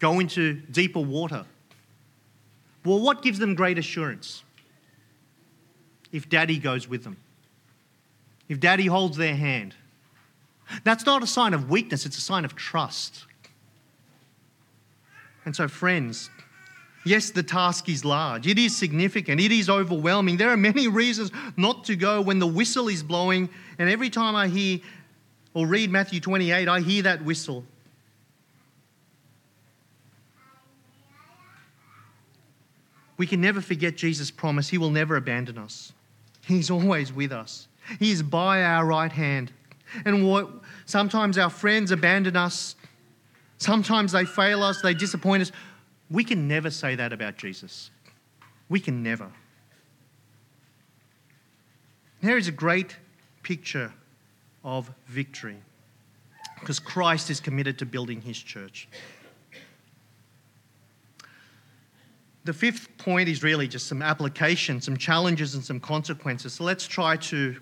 go 0.00 0.20
into 0.20 0.54
deeper 0.54 1.00
water. 1.00 1.44
Well, 2.84 3.00
what 3.00 3.22
gives 3.22 3.38
them 3.38 3.54
great 3.54 3.78
assurance? 3.78 4.42
If 6.12 6.28
daddy 6.28 6.58
goes 6.58 6.88
with 6.88 7.04
them, 7.04 7.16
if 8.48 8.60
daddy 8.60 8.86
holds 8.86 9.16
their 9.16 9.36
hand. 9.36 9.74
That's 10.82 11.06
not 11.06 11.22
a 11.22 11.26
sign 11.26 11.54
of 11.54 11.70
weakness, 11.70 12.06
it's 12.06 12.18
a 12.18 12.20
sign 12.20 12.44
of 12.44 12.56
trust. 12.56 13.24
And 15.44 15.54
so, 15.54 15.68
friends, 15.68 16.28
Yes, 17.06 17.30
the 17.30 17.44
task 17.44 17.88
is 17.88 18.04
large. 18.04 18.48
It 18.48 18.58
is 18.58 18.76
significant. 18.76 19.40
It 19.40 19.52
is 19.52 19.70
overwhelming. 19.70 20.38
There 20.38 20.50
are 20.50 20.56
many 20.56 20.88
reasons 20.88 21.30
not 21.56 21.84
to 21.84 21.94
go 21.94 22.20
when 22.20 22.40
the 22.40 22.48
whistle 22.48 22.88
is 22.88 23.04
blowing. 23.04 23.48
And 23.78 23.88
every 23.88 24.10
time 24.10 24.34
I 24.34 24.48
hear 24.48 24.80
or 25.54 25.68
read 25.68 25.88
Matthew 25.88 26.18
28, 26.18 26.66
I 26.66 26.80
hear 26.80 27.04
that 27.04 27.24
whistle. 27.24 27.64
We 33.16 33.28
can 33.28 33.40
never 33.40 33.60
forget 33.60 33.96
Jesus' 33.96 34.32
promise. 34.32 34.68
He 34.68 34.76
will 34.76 34.90
never 34.90 35.14
abandon 35.14 35.58
us, 35.58 35.92
He's 36.44 36.72
always 36.72 37.12
with 37.12 37.30
us. 37.30 37.68
He 38.00 38.10
is 38.10 38.20
by 38.20 38.64
our 38.64 38.84
right 38.84 39.12
hand. 39.12 39.52
And 40.04 40.28
what, 40.28 40.50
sometimes 40.86 41.38
our 41.38 41.50
friends 41.50 41.92
abandon 41.92 42.36
us, 42.36 42.74
sometimes 43.58 44.10
they 44.10 44.24
fail 44.24 44.64
us, 44.64 44.82
they 44.82 44.92
disappoint 44.92 45.42
us. 45.42 45.52
We 46.10 46.24
can 46.24 46.46
never 46.46 46.70
say 46.70 46.94
that 46.94 47.12
about 47.12 47.36
Jesus. 47.36 47.90
We 48.68 48.80
can 48.80 49.02
never. 49.02 49.30
There 52.20 52.36
is 52.36 52.48
a 52.48 52.52
great 52.52 52.96
picture 53.42 53.92
of 54.64 54.90
victory 55.06 55.56
because 56.60 56.78
Christ 56.78 57.30
is 57.30 57.40
committed 57.40 57.78
to 57.78 57.86
building 57.86 58.20
his 58.20 58.38
church. 58.38 58.88
The 62.44 62.52
fifth 62.52 62.96
point 62.96 63.28
is 63.28 63.42
really 63.42 63.66
just 63.66 63.88
some 63.88 64.02
application, 64.02 64.80
some 64.80 64.96
challenges, 64.96 65.54
and 65.54 65.64
some 65.64 65.80
consequences. 65.80 66.54
So 66.54 66.64
let's 66.64 66.86
try 66.86 67.16
to 67.16 67.56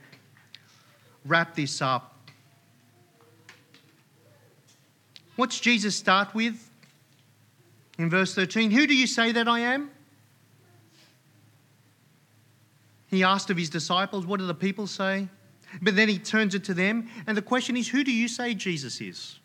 wrap 1.25 1.55
this 1.55 1.81
up. 1.81 2.15
What's 5.37 5.59
Jesus 5.59 5.97
start 5.97 6.35
with? 6.35 6.71
In 7.99 8.11
verse 8.11 8.35
13, 8.35 8.71
who 8.71 8.87
do 8.87 8.95
you 8.95 9.07
say 9.07 9.33
that 9.33 9.47
I 9.47 9.61
am? 9.61 9.91
He 13.07 13.23
asked 13.23 13.51
of 13.51 13.57
his 13.57 13.71
disciples, 13.71 14.27
what 14.27 14.41
do 14.41 14.47
the 14.47 14.55
people 14.55 14.87
say? 14.87 15.29
But 15.81 15.95
then 15.95 16.09
he 16.09 16.19
turns 16.19 16.55
it 16.55 16.65
to 16.65 16.75
them, 16.75 17.09
and 17.27 17.37
the 17.37 17.43
question 17.43 17.77
is, 17.77 17.89
who 17.89 18.03
do 18.03 18.13
you 18.13 18.27
say 18.27 18.55
Jesus 18.55 19.01
is? 19.01 19.39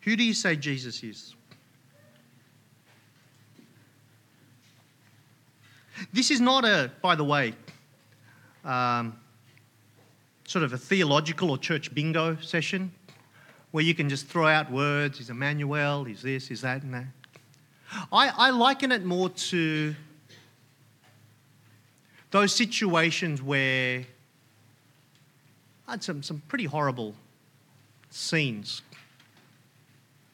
Who 0.00 0.16
do 0.16 0.22
you 0.22 0.34
say 0.34 0.56
Jesus 0.56 1.02
is? 1.02 1.34
This 6.12 6.30
is 6.30 6.40
not 6.40 6.66
a, 6.66 6.90
by 7.00 7.14
the 7.14 7.24
way, 7.24 7.54
um, 8.64 9.18
sort 10.46 10.64
of 10.64 10.74
a 10.74 10.78
theological 10.78 11.50
or 11.50 11.56
church 11.56 11.94
bingo 11.94 12.36
session 12.36 12.92
where 13.74 13.82
you 13.82 13.92
can 13.92 14.08
just 14.08 14.28
throw 14.28 14.46
out 14.46 14.70
words. 14.70 15.18
He's 15.18 15.30
Emmanuel, 15.30 16.04
he's 16.04 16.22
this, 16.22 16.46
he's 16.46 16.60
that, 16.60 16.84
and 16.84 16.94
that. 16.94 17.06
I, 18.12 18.28
I 18.28 18.50
liken 18.50 18.92
it 18.92 19.04
more 19.04 19.30
to 19.30 19.96
those 22.30 22.54
situations 22.54 23.42
where 23.42 24.04
I 25.88 25.90
had 25.90 26.04
some, 26.04 26.22
some 26.22 26.40
pretty 26.46 26.66
horrible 26.66 27.16
scenes 28.10 28.80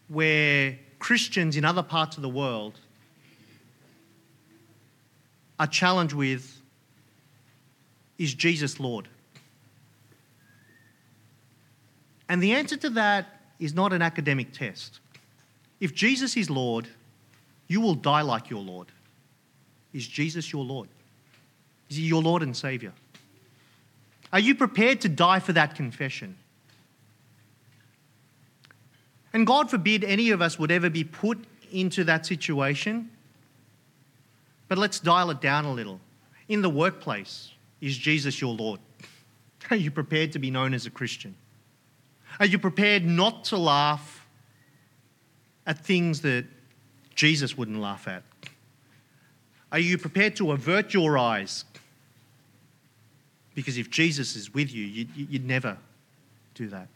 where 0.09 0.79
Christians 0.99 1.57
in 1.57 1.65
other 1.65 1.83
parts 1.83 2.17
of 2.17 2.23
the 2.23 2.29
world 2.29 2.79
are 5.59 5.67
challenged 5.67 6.13
with 6.13 6.61
is 8.19 8.35
Jesus 8.35 8.79
Lord? 8.79 9.09
And 12.31 12.41
the 12.41 12.53
answer 12.53 12.77
to 12.77 12.91
that 12.91 13.27
is 13.59 13.75
not 13.75 13.93
an 13.93 14.03
academic 14.03 14.53
test. 14.53 15.01
If 15.81 15.97
Jesus 15.97 16.37
is 16.37 16.49
Lord, 16.49 16.87
you 17.67 17.81
will 17.81 17.97
die 17.97 18.23
like 18.23 18.49
your 18.49 18.63
Lord. 18.63 18.87
Is 19.93 20.07
Jesus 20.07 20.53
your 20.53 20.65
Lord? 20.65 20.89
Is 21.89 21.97
he 21.97 22.05
your 22.05 22.23
Lord 22.23 22.45
and 22.45 22.57
Savior? 22.57 22.93
Are 24.33 24.39
you 24.39 24.55
prepared 24.55 25.01
to 25.01 25.09
die 25.09 25.41
for 25.41 25.53
that 25.55 25.75
confession? 25.75 26.37
And 29.33 29.45
God 29.45 29.69
forbid 29.69 30.05
any 30.05 30.31
of 30.31 30.41
us 30.41 30.57
would 30.57 30.71
ever 30.71 30.89
be 30.89 31.03
put 31.03 31.37
into 31.73 32.05
that 32.05 32.27
situation. 32.27 33.11
But 34.69 34.79
let's 34.79 35.01
dial 35.01 35.33
it 35.33 35.41
down 35.41 35.65
a 35.65 35.73
little. 35.73 35.99
In 36.49 36.63
the 36.63 36.71
workplace, 36.71 37.51
is 37.81 37.99
Jesus 37.99 38.41
your 38.41 38.55
Lord? 38.55 38.79
Are 39.71 39.77
you 39.77 39.91
prepared 39.91 40.31
to 40.31 40.39
be 40.39 40.53
known 40.53 40.75
as 40.75 40.87
a 40.87 40.91
Christian? 40.91 41.35
Are 42.39 42.47
you 42.47 42.59
prepared 42.59 43.05
not 43.05 43.45
to 43.45 43.59
laugh 43.59 44.27
at 45.67 45.85
things 45.85 46.23
that 46.23 46.47
Jesus 47.15 47.57
wouldn't 47.57 47.81
laugh 47.81 48.09
at? 48.09 48.23
Are 49.73 49.79
you 49.79 49.99
prepared 49.99 50.37
to 50.37 50.53
avert 50.53 50.95
your 50.95 51.19
eyes? 51.19 51.65
Because 53.55 53.79
if 53.79 53.91
Jesus 53.91 54.37
is 54.37 54.55
with 54.55 54.73
you, 54.73 54.85
you'd, 54.85 55.09
you'd 55.17 55.47
never 55.47 55.77
do 56.55 56.69
that. 56.69 56.89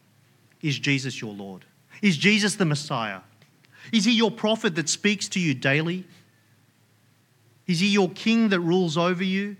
Is 0.62 0.78
Jesus 0.78 1.20
your 1.20 1.32
Lord? 1.32 1.64
Is 2.00 2.16
Jesus 2.16 2.56
the 2.56 2.64
Messiah? 2.64 3.20
Is 3.92 4.04
he 4.04 4.12
your 4.12 4.30
prophet 4.30 4.74
that 4.76 4.88
speaks 4.88 5.28
to 5.30 5.40
you 5.40 5.54
daily? 5.54 6.04
Is 7.66 7.80
he 7.80 7.88
your 7.88 8.10
king 8.10 8.48
that 8.48 8.60
rules 8.60 8.96
over 8.96 9.22
you? 9.22 9.56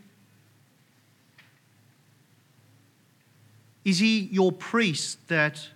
Is 3.85 3.99
he 3.99 4.20
your 4.20 4.51
priest 4.51 5.28
that 5.28 5.68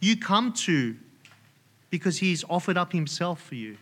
you 0.00 0.16
come 0.16 0.52
to 0.52 0.96
because 1.90 2.18
he's 2.18 2.44
offered 2.48 2.76
up 2.76 2.92
himself 2.92 3.42
for 3.42 3.56
you? 3.56 3.76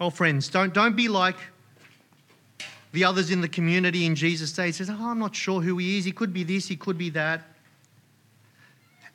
Oh, 0.00 0.10
friends, 0.10 0.48
don't, 0.48 0.74
don't 0.74 0.96
be 0.96 1.08
like 1.08 1.36
the 2.92 3.04
others 3.04 3.30
in 3.30 3.40
the 3.40 3.48
community 3.48 4.06
in 4.06 4.14
Jesus' 4.14 4.52
day. 4.52 4.66
He 4.66 4.72
says, 4.72 4.90
Oh, 4.90 4.96
I'm 5.00 5.18
not 5.18 5.34
sure 5.34 5.60
who 5.60 5.78
he 5.78 5.98
is. 5.98 6.04
He 6.04 6.12
could 6.12 6.32
be 6.32 6.44
this, 6.44 6.68
he 6.68 6.76
could 6.76 6.98
be 6.98 7.10
that. 7.10 7.42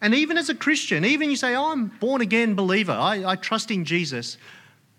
And 0.01 0.15
even 0.15 0.37
as 0.37 0.49
a 0.49 0.55
Christian, 0.55 1.03
even 1.03 1.29
you 1.29 1.35
say, 1.35 1.55
Oh, 1.55 1.71
I'm 1.71 1.87
born 1.87 2.21
again 2.21 2.55
believer, 2.55 2.93
I, 2.93 3.23
I 3.25 3.35
trust 3.35 3.71
in 3.71 3.85
Jesus. 3.85 4.37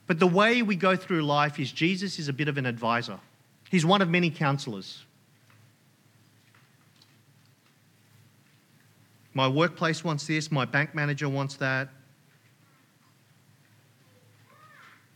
But 0.06 0.18
the 0.18 0.26
way 0.26 0.62
we 0.62 0.76
go 0.76 0.96
through 0.96 1.22
life 1.22 1.60
is 1.60 1.70
Jesus 1.70 2.18
is 2.18 2.28
a 2.28 2.32
bit 2.32 2.48
of 2.48 2.58
an 2.58 2.66
advisor. 2.66 3.20
He's 3.70 3.86
one 3.86 4.02
of 4.02 4.10
many 4.10 4.30
counselors. 4.30 5.04
My 9.32 9.46
workplace 9.46 10.02
wants 10.02 10.26
this, 10.26 10.50
my 10.50 10.64
bank 10.64 10.92
manager 10.92 11.28
wants 11.28 11.54
that. 11.56 11.88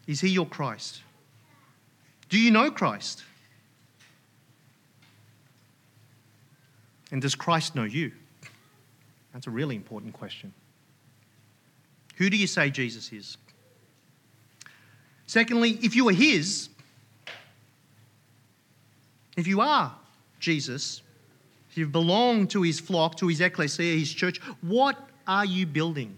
Is 0.07 0.21
he 0.21 0.29
your 0.29 0.47
Christ? 0.47 1.03
Do 2.29 2.39
you 2.39 2.53
know 2.53 2.71
Christ? 2.71 3.25
And 7.11 7.21
does 7.21 7.35
Christ 7.35 7.75
know 7.75 7.85
you? 7.85 8.13
That's 9.33 9.49
a 9.49 9.51
really 9.51 9.75
important 9.75 10.13
question. 10.13 10.55
Who 12.17 12.31
do 12.31 12.37
you 12.37 12.47
say 12.47 12.71
Jesus 12.71 13.13
is? 13.13 13.37
Secondly, 15.27 15.79
if 15.83 15.97
you 15.97 16.09
are 16.09 16.13
His, 16.13 16.69
if 19.37 19.47
you 19.47 19.61
are 19.61 19.95
Jesus, 20.41 21.03
if 21.71 21.79
you 21.79 21.87
belong 21.87 22.47
to 22.49 22.63
his 22.63 22.79
flock, 22.79 23.17
to 23.17 23.29
his 23.29 23.41
ecclesia, 23.41 23.99
his 23.99 24.13
church, 24.13 24.41
what 24.61 24.97
are 25.27 25.45
you 25.45 25.67
building? 25.67 26.15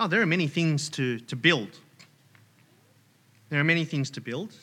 Oh, 0.00 0.08
there 0.08 0.20
are 0.20 0.26
many 0.26 0.48
things 0.48 0.88
to, 0.90 1.20
to 1.20 1.36
build. 1.36 1.78
There 3.50 3.60
are 3.60 3.64
many 3.64 3.84
things 3.84 4.10
to 4.10 4.20
build. 4.20 4.54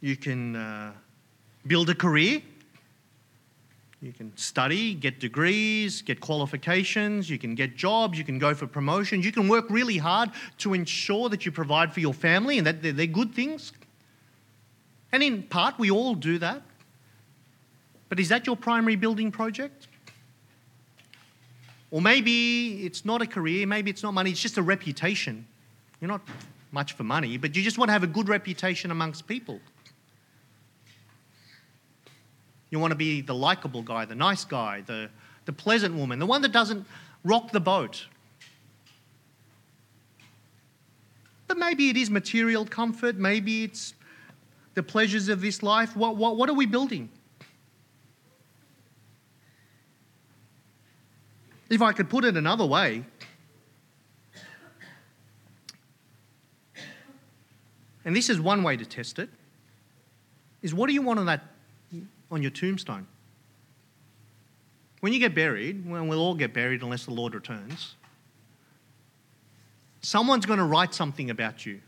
You 0.00 0.16
can 0.16 0.56
uh, 0.56 0.92
build 1.66 1.90
a 1.90 1.94
career. 1.94 2.40
You 4.00 4.12
can 4.12 4.36
study, 4.36 4.94
get 4.94 5.18
degrees, 5.18 6.02
get 6.02 6.20
qualifications, 6.20 7.28
you 7.28 7.36
can 7.36 7.56
get 7.56 7.76
jobs, 7.76 8.16
you 8.16 8.24
can 8.24 8.38
go 8.38 8.54
for 8.54 8.68
promotions, 8.68 9.24
you 9.24 9.32
can 9.32 9.48
work 9.48 9.68
really 9.70 9.96
hard 9.96 10.30
to 10.58 10.72
ensure 10.72 11.28
that 11.30 11.44
you 11.44 11.50
provide 11.50 11.92
for 11.92 11.98
your 11.98 12.14
family 12.14 12.58
and 12.58 12.66
that 12.66 12.80
they're, 12.80 13.06
good 13.06 13.34
things. 13.34 13.72
And 15.10 15.22
in 15.22 15.42
part, 15.42 15.78
we 15.78 15.90
all 15.90 16.14
do 16.14 16.38
that. 16.38 16.62
But 18.08 18.20
is 18.20 18.28
that 18.28 18.46
your 18.46 18.56
primary 18.56 18.94
building 18.94 19.32
project? 19.32 19.88
Or 21.90 22.00
maybe 22.00 22.84
it's 22.84 23.04
not 23.04 23.20
a 23.20 23.26
career, 23.26 23.66
maybe 23.66 23.90
it's 23.90 24.02
not 24.02 24.14
money, 24.14 24.30
it's 24.30 24.40
just 24.40 24.58
a 24.58 24.62
reputation. 24.62 25.46
You're 26.00 26.08
not 26.08 26.20
much 26.70 26.92
for 26.92 27.02
money, 27.02 27.36
but 27.36 27.56
you 27.56 27.62
just 27.62 27.78
want 27.78 27.88
to 27.88 27.92
have 27.92 28.04
a 28.04 28.08
good 28.08 28.28
reputation 28.28 28.90
amongst 28.90 29.26
people. 29.26 29.58
You 32.70 32.78
want 32.78 32.90
to 32.90 32.96
be 32.96 33.20
the 33.20 33.34
likable 33.34 33.82
guy, 33.82 34.04
the 34.04 34.14
nice 34.14 34.44
guy, 34.44 34.82
the, 34.82 35.08
the 35.46 35.52
pleasant 35.52 35.94
woman, 35.94 36.18
the 36.18 36.26
one 36.26 36.42
that 36.42 36.52
doesn't 36.52 36.86
rock 37.24 37.52
the 37.52 37.60
boat. 37.60 38.06
But 41.46 41.56
maybe 41.56 41.88
it 41.88 41.96
is 41.96 42.10
material 42.10 42.66
comfort, 42.66 43.16
maybe 43.16 43.64
it's 43.64 43.94
the 44.74 44.82
pleasures 44.82 45.28
of 45.28 45.40
this 45.40 45.62
life. 45.62 45.96
What, 45.96 46.16
what, 46.16 46.36
what 46.36 46.48
are 46.50 46.54
we 46.54 46.66
building? 46.66 47.08
If 51.70 51.82
I 51.82 51.92
could 51.92 52.08
put 52.08 52.24
it 52.24 52.36
another 52.36 52.66
way, 52.66 53.04
and 58.04 58.14
this 58.14 58.30
is 58.30 58.40
one 58.40 58.62
way 58.62 58.76
to 58.76 58.86
test 58.86 59.18
it, 59.18 59.28
is 60.62 60.74
what 60.74 60.86
do 60.86 60.94
you 60.94 61.02
want 61.02 61.18
on 61.18 61.26
that 61.26 61.42
on 62.30 62.42
your 62.42 62.50
tombstone? 62.50 63.06
When 65.00 65.12
you 65.12 65.18
get 65.18 65.34
buried, 65.34 65.88
well, 65.88 66.04
we'll 66.04 66.20
all 66.20 66.34
get 66.34 66.52
buried 66.52 66.82
unless 66.82 67.04
the 67.04 67.12
Lord 67.12 67.34
returns. 67.34 67.94
Someone's 70.00 70.46
going 70.46 70.58
to 70.58 70.64
write 70.64 70.94
something 70.94 71.30
about 71.30 71.64
you. 71.66 71.80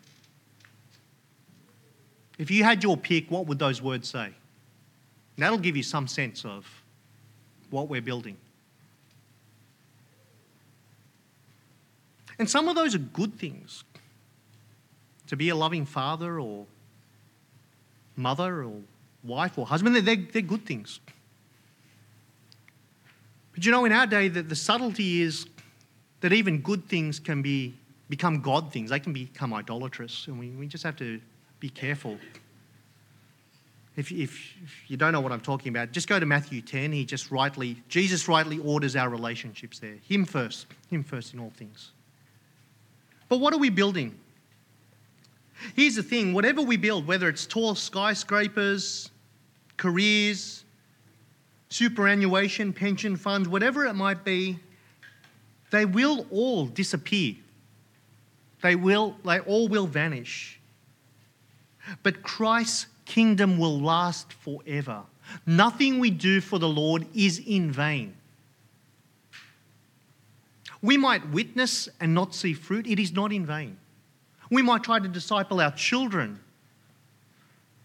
If 2.39 2.51
you 2.51 2.65
had 2.65 2.83
your 2.83 2.97
pick, 2.97 3.31
what 3.31 3.47
would 3.47 3.59
those 3.59 3.83
words 3.83 4.09
say? 4.09 4.33
that'll 5.37 5.59
give 5.59 5.75
you 5.75 5.83
some 5.83 6.07
sense 6.07 6.45
of 6.45 6.67
what 7.71 7.89
we're 7.89 8.03
building. 8.03 8.37
And 12.39 12.49
some 12.49 12.69
of 12.69 12.75
those 12.75 12.95
are 12.95 12.99
good 12.99 13.39
things. 13.39 13.85
To 15.29 15.37
be 15.37 15.49
a 15.49 15.55
loving 15.55 15.87
father 15.87 16.39
or 16.41 16.67
mother 18.17 18.65
or 18.65 18.81
wife 19.23 19.59
or 19.59 19.67
husband, 19.67 19.97
they're, 19.97 20.17
they're 20.17 20.43
good 20.43 20.65
things. 20.67 21.01
But 23.53 23.65
you 23.65 23.73
know, 23.73 23.85
in 23.85 23.93
our 23.93 24.07
day, 24.07 24.29
the, 24.29 24.43
the 24.43 24.57
subtlety 24.57 25.23
is 25.23 25.47
that 26.21 26.33
even 26.33 26.61
good 26.61 26.87
things 26.87 27.19
can 27.19 27.43
be, 27.43 27.75
become 28.09 28.41
God 28.41 28.73
things. 28.73 28.91
They 28.91 29.01
can 29.01 29.13
become 29.13 29.53
idolatrous, 29.53 30.27
and 30.27 30.39
we, 30.39 30.51
we 30.51 30.67
just 30.67 30.85
have 30.85 30.97
to 30.97 31.21
be 31.59 31.69
careful. 31.69 32.19
If, 33.97 34.13
if, 34.13 34.57
if, 34.63 34.91
you 34.91 34.97
don't 34.97 35.13
know 35.13 35.21
what 35.21 35.33
I'm 35.33 35.41
talking 35.41 35.71
about, 35.71 35.93
just 35.93 36.09
go 36.09 36.19
to 36.19 36.27
Matthew 36.27 36.63
10. 36.63 36.93
He 36.93 37.05
just 37.05 37.31
rightly, 37.31 37.83
Jesus 37.89 38.29
rightly 38.29 38.59
orders 38.59 38.97
our 38.97 39.09
relationships 39.09 39.79
there. 39.79 39.97
Him 40.09 40.25
first, 40.25 40.67
Him 40.89 41.03
first 41.03 41.35
in 41.35 41.41
all 41.41 41.53
things. 41.57 41.93
But 43.29 43.41
what 43.41 43.53
are 43.53 43.59
we 43.59 43.69
building? 43.69 44.19
Here's 45.75 45.97
the 45.97 46.03
thing 46.03 46.33
whatever 46.33 46.63
we 46.63 46.77
build, 46.77 47.07
whether 47.07 47.29
it's 47.29 47.47
tall 47.47 47.75
skyscrapers, 47.75 49.11
careers, 49.77 50.65
superannuation, 51.69 52.73
pension 52.73 53.17
funds, 53.17 53.49
whatever 53.49 53.87
it 53.87 53.95
might 53.95 54.25
be, 54.25 54.59
they 55.71 55.85
will 55.85 56.27
all 56.31 56.67
disappear. 56.67 57.37
They 58.63 58.77
will, 58.77 59.17
they 59.25 59.41
all 59.41 59.69
will 59.69 59.87
vanish. 59.87 60.61
But 62.03 62.23
Christ's 62.23 62.87
kingdom 63.05 63.59
will 63.59 63.81
last 63.81 64.33
forever. 64.33 65.03
Nothing 65.47 65.99
we 65.99 66.11
do 66.11 66.41
for 66.41 66.59
the 66.59 66.69
Lord 66.69 67.07
is 67.15 67.39
in 67.39 67.71
vain. 67.71 68.17
We 70.83 70.97
might 70.97 71.29
witness 71.31 71.89
and 72.01 72.15
not 72.15 72.35
see 72.35 72.53
fruit, 72.53 72.87
it 72.87 72.99
is 72.99 73.13
not 73.13 73.33
in 73.33 73.47
vain. 73.47 73.77
We 74.51 74.63
might 74.63 74.83
try 74.83 74.99
to 74.99 75.09
disciple 75.09 75.61
our 75.61 75.71
children, 75.71 76.41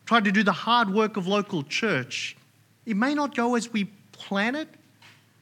try 0.05 0.19
to 0.19 0.31
do 0.31 0.43
the 0.43 0.51
hard 0.51 0.91
work 0.91 1.15
of 1.15 1.27
local 1.27 1.63
church, 1.63 2.35
it 2.85 2.95
may 2.95 3.13
not 3.13 3.35
go 3.35 3.55
as 3.55 3.71
we 3.71 3.85
plan 4.11 4.55
it, 4.55 4.67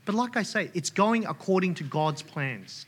but 0.06 0.16
like 0.16 0.38
I 0.38 0.44
say, 0.44 0.70
it's 0.74 0.90
going 0.90 1.26
according 1.26 1.76
to 1.76 1.84
God's 1.84 2.22
plans. 2.22 2.86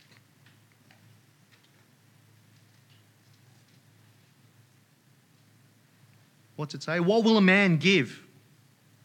What's 6.56 6.74
it 6.74 6.84
say? 6.84 7.00
What 7.00 7.24
will 7.24 7.38
a 7.38 7.42
man 7.42 7.78
give 7.78 8.22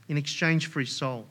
in 0.08 0.16
exchange 0.16 0.66
for 0.68 0.80
his 0.80 0.90
soul? 0.90 1.26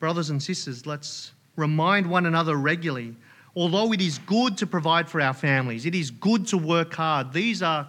Brothers 0.00 0.30
and 0.30 0.42
sisters, 0.42 0.86
let's 0.86 1.32
remind 1.56 2.08
one 2.08 2.26
another 2.26 2.56
regularly. 2.56 3.14
Although 3.58 3.92
it 3.92 4.00
is 4.00 4.18
good 4.18 4.56
to 4.58 4.68
provide 4.68 5.08
for 5.08 5.20
our 5.20 5.34
families, 5.34 5.84
it 5.84 5.96
is 5.96 6.12
good 6.12 6.46
to 6.46 6.56
work 6.56 6.94
hard. 6.94 7.32
These 7.32 7.60
are 7.60 7.88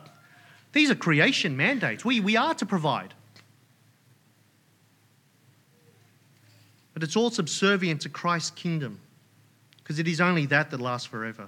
these 0.71 0.89
are 0.89 0.95
creation 0.95 1.55
mandates. 1.55 2.03
We, 2.03 2.19
we 2.21 2.35
are 2.35 2.55
to 2.55 2.65
provide. 2.65 3.13
But 6.95 7.03
it's 7.03 7.15
all 7.15 7.29
subservient 7.29 8.01
to 8.01 8.09
Christ's 8.09 8.49
kingdom 8.49 8.99
because 9.77 9.99
it 9.99 10.07
is 10.07 10.19
only 10.19 10.47
that 10.47 10.71
that 10.71 10.81
lasts 10.81 11.05
forever. 11.05 11.47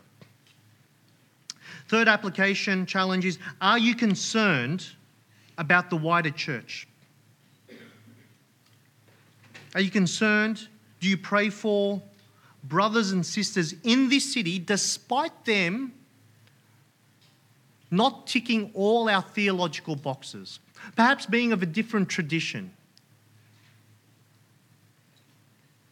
Third 1.88 2.08
application 2.08 2.86
challenge 2.86 3.26
is 3.26 3.40
Are 3.60 3.80
you 3.80 3.96
concerned 3.96 4.86
about 5.58 5.90
the 5.90 5.98
wider 5.98 6.30
church? 6.30 6.88
Are 9.74 9.82
you 9.82 9.90
concerned? 9.90 10.68
Do 11.00 11.10
you 11.10 11.18
pray 11.18 11.50
for 11.50 12.04
brothers 12.64 13.12
and 13.12 13.26
sisters 13.26 13.74
in 13.84 14.10
this 14.10 14.34
city 14.34 14.60
despite 14.60 15.46
them 15.46 15.94
not 17.90 18.26
ticking 18.26 18.72
all 18.74 19.10
our 19.10 19.22
theological 19.22 19.98
boxes, 19.98 20.60
perhaps 20.96 21.26
being 21.26 21.52
of 21.52 21.62
a 21.62 21.66
different 21.66 22.08
tradition. 22.08 22.72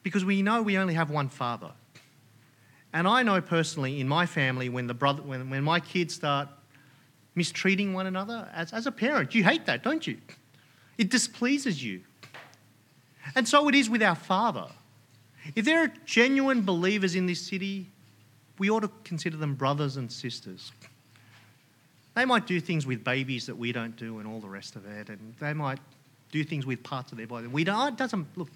Because 0.02 0.24
we 0.24 0.42
know 0.42 0.62
we 0.62 0.78
only 0.78 0.94
have 0.94 1.12
one 1.12 1.28
father. 1.28 1.72
And 2.94 3.08
I 3.08 3.22
know 3.22 3.42
personally 3.42 4.00
in 4.00 4.08
my 4.08 4.26
family 4.26 4.70
when, 4.70 4.88
the 4.88 4.94
brother, 4.94 5.22
when, 5.22 5.50
when 5.50 5.64
my 5.64 5.82
kids 5.82 6.16
start 6.16 6.48
mistreating 7.36 7.94
one 7.94 8.08
another, 8.08 8.50
as, 8.54 8.74
as 8.74 8.88
a 8.88 8.92
parent, 8.92 9.36
you 9.36 9.44
hate 9.44 9.66
that, 9.66 9.84
don't 9.84 10.08
you? 10.08 10.18
It 10.98 11.10
displeases 11.10 11.84
you. 11.84 12.02
And 13.36 13.48
so 13.48 13.68
it 13.68 13.76
is 13.76 13.90
with 13.90 14.02
our 14.02 14.16
father. 14.16 14.68
If 15.56 15.66
there 15.66 15.84
are 15.84 15.92
genuine 16.06 16.62
believers 16.62 17.16
in 17.16 17.26
this 17.26 17.42
city, 17.42 17.88
we 18.58 18.70
ought 18.70 18.82
to 18.82 18.92
consider 19.04 19.38
them 19.38 19.56
brothers 19.56 19.98
and 19.98 20.12
sisters. 20.12 20.72
They 22.16 22.26
might 22.26 22.46
do 22.46 22.60
things 22.60 22.86
with 22.86 23.04
babies 23.04 23.46
that 23.46 23.58
we 23.58 23.72
don't 23.72 23.96
do 23.96 24.20
and 24.20 24.28
all 24.28 24.40
the 24.40 24.50
rest 24.50 24.76
of 24.76 24.86
it. 24.86 25.10
And 25.10 25.34
they 25.40 25.54
might 25.54 25.80
do 26.32 26.44
things 26.44 26.66
with 26.66 26.84
parts 26.84 27.12
of 27.12 27.18
their 27.18 27.28
body. 27.28 27.48
We 27.48 27.64
don't, 27.64 27.94
it 27.94 27.98
doesn't, 27.98 28.28
look, 28.36 28.50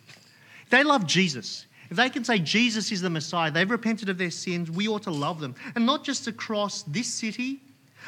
they 0.69 0.83
love 0.83 1.07
Jesus. 1.07 1.65
If 1.89 1.97
they 1.97 2.09
can 2.09 2.23
say 2.23 2.39
Jesus 2.39 2.91
is 2.91 3.01
the 3.01 3.09
Messiah, 3.09 3.51
they've 3.51 3.69
repented 3.69 4.09
of 4.09 4.17
their 4.17 4.31
sins, 4.31 4.69
we 4.69 4.87
ought 4.87 5.03
to 5.03 5.11
love 5.11 5.39
them. 5.39 5.55
And 5.75 5.85
not 5.85 6.03
just 6.03 6.27
across 6.27 6.83
this 6.83 7.07
city, 7.07 7.61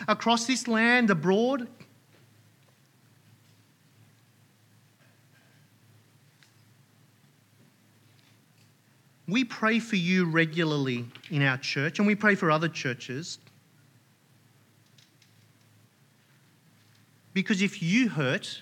across 0.08 0.46
this 0.46 0.68
land, 0.68 1.10
abroad. 1.10 1.68
We 9.28 9.44
pray 9.44 9.80
for 9.80 9.96
you 9.96 10.26
regularly 10.26 11.06
in 11.32 11.42
our 11.42 11.58
church, 11.58 12.00
and 12.00 12.08
we 12.08 12.16
pray 12.16 12.36
for 12.36 12.52
other 12.52 12.70
churches. 12.70 13.40
Because 17.34 17.62
if 17.62 17.82
you 17.82 18.08
hurt, 18.08 18.62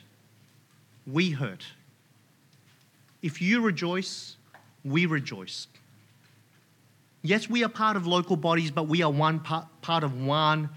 we 1.05 1.31
hurt. 1.31 1.65
If 3.21 3.41
you 3.41 3.61
rejoice, 3.61 4.37
we 4.83 5.05
rejoice. 5.05 5.67
Yes, 7.21 7.49
we 7.49 7.63
are 7.63 7.69
part 7.69 7.95
of 7.95 8.07
local 8.07 8.35
bodies, 8.35 8.71
but 8.71 8.87
we 8.87 9.01
are 9.01 9.11
one 9.11 9.39
part, 9.39 9.67
part 9.81 10.03
of 10.03 10.21
one 10.21 10.69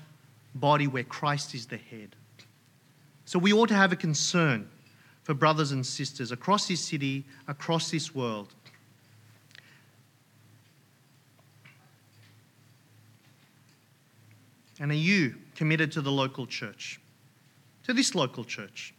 body 0.54 0.86
where 0.86 1.04
Christ 1.04 1.54
is 1.54 1.66
the 1.66 1.76
head. 1.76 2.14
So 3.24 3.38
we 3.38 3.52
ought 3.52 3.68
to 3.68 3.74
have 3.74 3.92
a 3.92 3.96
concern 3.96 4.68
for 5.24 5.34
brothers 5.34 5.72
and 5.72 5.84
sisters 5.84 6.30
across 6.30 6.68
this 6.68 6.80
city, 6.80 7.24
across 7.48 7.90
this 7.90 8.14
world. 8.14 8.54
And 14.78 14.90
are 14.90 14.94
you 14.94 15.34
committed 15.54 15.92
to 15.92 16.02
the 16.02 16.12
local 16.12 16.46
church? 16.46 17.00
to 17.86 17.92
this 17.92 18.14
local 18.14 18.44
church. 18.44 18.92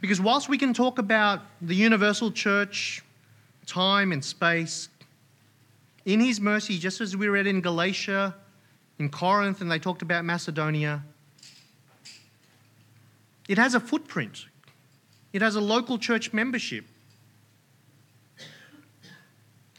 Because 0.00 0.20
whilst 0.20 0.48
we 0.48 0.58
can 0.58 0.74
talk 0.74 0.98
about 0.98 1.42
the 1.62 1.74
universal 1.74 2.32
church, 2.32 3.02
time 3.64 4.10
and 4.12 4.24
space, 4.24 4.88
in 6.04 6.20
His 6.20 6.40
mercy, 6.40 6.78
just 6.78 7.00
as 7.00 7.16
we 7.16 7.28
read 7.28 7.46
in 7.46 7.60
Galatia, 7.60 8.34
in 8.98 9.08
Corinth, 9.08 9.60
and 9.60 9.70
they 9.70 9.78
talked 9.78 10.02
about 10.02 10.24
Macedonia, 10.24 11.02
it 13.48 13.56
has 13.56 13.74
a 13.74 13.80
footprint. 13.80 14.46
It 15.32 15.42
has 15.42 15.54
a 15.54 15.60
local 15.60 15.96
church 15.96 16.32
membership. 16.32 16.84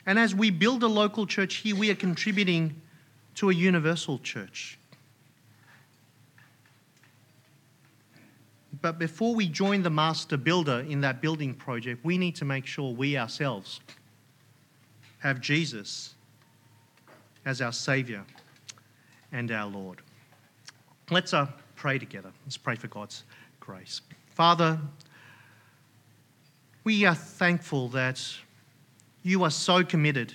And 0.06 0.18
as 0.18 0.34
we 0.34 0.50
build 0.50 0.82
a 0.84 0.88
local 0.88 1.28
church 1.28 1.56
here, 1.56 1.76
we 1.76 1.90
are 1.92 1.96
contributing 1.96 2.82
to 3.36 3.50
a 3.50 3.54
universal 3.54 4.20
church. 4.20 4.78
But 8.82 8.98
before 8.98 9.36
we 9.36 9.48
join 9.48 9.84
the 9.84 9.90
master 9.90 10.38
builder 10.38 10.86
in 10.88 11.02
that 11.02 11.22
building 11.22 11.54
project, 11.54 12.04
we 12.04 12.18
need 12.18 12.36
to 12.38 12.46
make 12.46 12.66
sure 12.66 12.94
we 12.94 13.18
ourselves 13.18 13.80
have 15.20 15.40
Jesus 15.40 16.16
as 17.46 17.62
our 17.62 17.74
Savior 17.74 18.24
and 19.32 19.52
our 19.52 19.70
Lord. 19.70 20.02
Let's 21.10 21.34
uh, 21.34 21.48
pray 21.76 22.00
together. 22.00 22.32
Let's 22.46 22.58
pray 22.58 22.76
for 22.76 22.88
God's 22.88 23.24
grace. 23.60 24.02
Father, 24.34 24.80
We 26.84 27.06
are 27.06 27.16
thankful 27.16 27.90
that 27.90 28.20
you 29.22 29.44
are 29.44 29.52
so 29.52 29.84
committed 29.84 30.34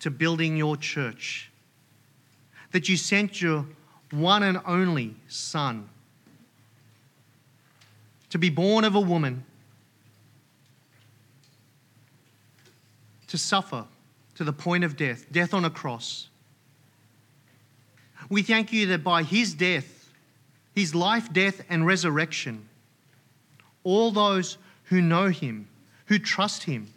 to 0.00 0.10
building 0.10 0.56
your 0.56 0.76
church, 0.76 1.49
that 2.72 2.88
you 2.88 2.96
sent 2.96 3.40
your 3.40 3.66
one 4.10 4.42
and 4.42 4.60
only 4.66 5.16
Son 5.28 5.88
to 8.30 8.38
be 8.38 8.48
born 8.48 8.84
of 8.84 8.94
a 8.94 9.00
woman, 9.00 9.44
to 13.26 13.36
suffer 13.36 13.84
to 14.36 14.44
the 14.44 14.52
point 14.52 14.84
of 14.84 14.96
death, 14.96 15.26
death 15.30 15.52
on 15.52 15.64
a 15.64 15.70
cross. 15.70 16.28
We 18.28 18.42
thank 18.42 18.72
you 18.72 18.86
that 18.86 19.04
by 19.04 19.24
his 19.24 19.54
death, 19.54 20.08
his 20.74 20.94
life, 20.94 21.32
death, 21.32 21.62
and 21.68 21.84
resurrection, 21.84 22.68
all 23.82 24.10
those 24.10 24.56
who 24.84 25.00
know 25.00 25.28
him, 25.28 25.68
who 26.06 26.18
trust 26.18 26.64
him, 26.64 26.88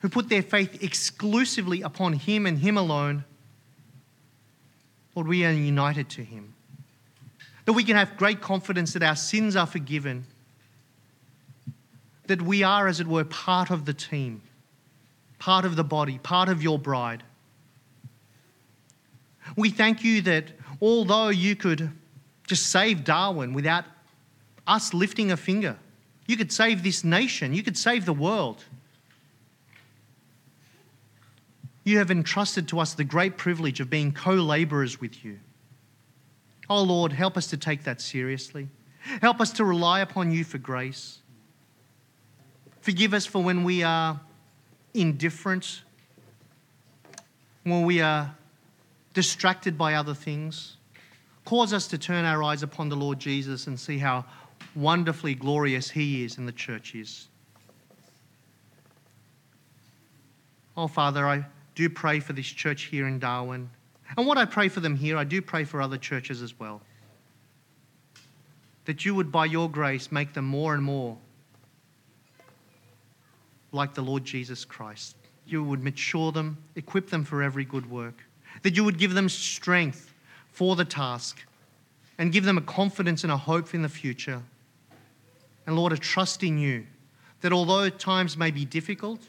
who 0.00 0.08
put 0.08 0.28
their 0.28 0.42
faith 0.42 0.82
exclusively 0.82 1.82
upon 1.82 2.12
him 2.12 2.46
and 2.46 2.58
him 2.58 2.76
alone, 2.76 3.24
Lord, 5.18 5.26
we 5.26 5.44
are 5.44 5.50
united 5.50 6.08
to 6.10 6.22
him. 6.22 6.54
That 7.64 7.72
we 7.72 7.82
can 7.82 7.96
have 7.96 8.16
great 8.16 8.40
confidence 8.40 8.92
that 8.92 9.02
our 9.02 9.16
sins 9.16 9.56
are 9.56 9.66
forgiven, 9.66 10.24
that 12.28 12.40
we 12.40 12.62
are, 12.62 12.86
as 12.86 13.00
it 13.00 13.08
were, 13.08 13.24
part 13.24 13.72
of 13.72 13.84
the 13.84 13.92
team, 13.92 14.42
part 15.40 15.64
of 15.64 15.74
the 15.74 15.82
body, 15.82 16.18
part 16.18 16.48
of 16.48 16.62
your 16.62 16.78
bride. 16.78 17.24
We 19.56 19.70
thank 19.70 20.04
you 20.04 20.22
that 20.22 20.52
although 20.80 21.30
you 21.30 21.56
could 21.56 21.90
just 22.46 22.68
save 22.68 23.02
Darwin 23.02 23.54
without 23.54 23.86
us 24.68 24.94
lifting 24.94 25.32
a 25.32 25.36
finger, 25.36 25.76
you 26.28 26.36
could 26.36 26.52
save 26.52 26.84
this 26.84 27.02
nation, 27.02 27.54
you 27.54 27.64
could 27.64 27.76
save 27.76 28.04
the 28.04 28.12
world. 28.12 28.62
You 31.88 31.96
have 31.96 32.10
entrusted 32.10 32.68
to 32.68 32.80
us 32.80 32.92
the 32.92 33.02
great 33.02 33.38
privilege 33.38 33.80
of 33.80 33.88
being 33.88 34.12
co 34.12 34.34
laborers 34.34 35.00
with 35.00 35.24
you. 35.24 35.38
Oh 36.68 36.82
Lord, 36.82 37.14
help 37.14 37.38
us 37.38 37.46
to 37.46 37.56
take 37.56 37.84
that 37.84 38.02
seriously. 38.02 38.68
Help 39.22 39.40
us 39.40 39.52
to 39.52 39.64
rely 39.64 40.00
upon 40.00 40.30
you 40.30 40.44
for 40.44 40.58
grace. 40.58 41.20
Forgive 42.82 43.14
us 43.14 43.24
for 43.24 43.42
when 43.42 43.64
we 43.64 43.82
are 43.84 44.20
indifferent, 44.92 45.80
when 47.62 47.84
we 47.84 48.02
are 48.02 48.36
distracted 49.14 49.78
by 49.78 49.94
other 49.94 50.12
things. 50.12 50.76
Cause 51.46 51.72
us 51.72 51.86
to 51.86 51.96
turn 51.96 52.26
our 52.26 52.42
eyes 52.42 52.62
upon 52.62 52.90
the 52.90 52.96
Lord 52.96 53.18
Jesus 53.18 53.66
and 53.66 53.80
see 53.80 53.96
how 53.96 54.26
wonderfully 54.76 55.34
glorious 55.34 55.88
He 55.88 56.22
is 56.22 56.36
and 56.36 56.46
the 56.46 56.52
church 56.52 56.94
is. 56.94 57.28
Oh, 60.76 60.86
Father, 60.86 61.26
I 61.26 61.46
do 61.78 61.88
pray 61.88 62.18
for 62.18 62.32
this 62.32 62.46
church 62.46 62.82
here 62.82 63.06
in 63.06 63.20
Darwin. 63.20 63.70
And 64.16 64.26
what 64.26 64.36
I 64.36 64.46
pray 64.46 64.68
for 64.68 64.80
them 64.80 64.96
here, 64.96 65.16
I 65.16 65.22
do 65.22 65.40
pray 65.40 65.62
for 65.62 65.80
other 65.80 65.96
churches 65.96 66.42
as 66.42 66.58
well. 66.58 66.82
That 68.86 69.04
you 69.04 69.14
would, 69.14 69.30
by 69.30 69.44
your 69.44 69.70
grace, 69.70 70.10
make 70.10 70.32
them 70.32 70.44
more 70.44 70.74
and 70.74 70.82
more 70.82 71.16
like 73.70 73.94
the 73.94 74.02
Lord 74.02 74.24
Jesus 74.24 74.64
Christ. 74.64 75.14
You 75.46 75.62
would 75.62 75.84
mature 75.84 76.32
them, 76.32 76.58
equip 76.74 77.10
them 77.10 77.24
for 77.24 77.44
every 77.44 77.64
good 77.64 77.88
work. 77.88 78.24
That 78.62 78.74
you 78.74 78.82
would 78.82 78.98
give 78.98 79.14
them 79.14 79.28
strength 79.28 80.12
for 80.50 80.74
the 80.74 80.84
task 80.84 81.44
and 82.18 82.32
give 82.32 82.42
them 82.42 82.58
a 82.58 82.62
confidence 82.62 83.22
and 83.22 83.30
a 83.30 83.36
hope 83.36 83.72
in 83.72 83.82
the 83.82 83.88
future. 83.88 84.42
And 85.64 85.76
Lord, 85.76 85.92
a 85.92 85.96
trust 85.96 86.42
in 86.42 86.58
you 86.58 86.86
that 87.42 87.52
although 87.52 87.88
times 87.88 88.36
may 88.36 88.50
be 88.50 88.64
difficult, 88.64 89.20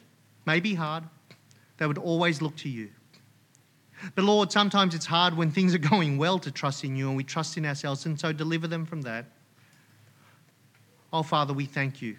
may 0.47 0.59
be 0.59 0.73
hard, 0.73 1.03
they 1.79 1.87
would 1.87 1.97
always 1.97 2.41
look 2.41 2.55
to 2.57 2.69
you. 2.69 2.89
But 4.13 4.25
Lord, 4.25 4.51
sometimes 4.51 4.93
it's 4.93 5.05
hard 5.05 5.35
when 5.35 5.49
things 5.49 5.73
are 5.73 5.77
going 5.95 6.17
well 6.17 6.37
to 6.39 6.51
trust 6.51 6.83
in 6.83 6.95
you 6.95 7.07
and 7.07 7.17
we 7.17 7.23
trust 7.23 7.57
in 7.57 7.65
ourselves, 7.65 8.05
and 8.05 8.19
so 8.19 8.31
deliver 8.31 8.67
them 8.67 8.85
from 8.85 9.01
that. 9.03 9.25
Oh, 11.11 11.23
Father, 11.23 11.53
we 11.53 11.65
thank 11.65 12.01
you. 12.01 12.17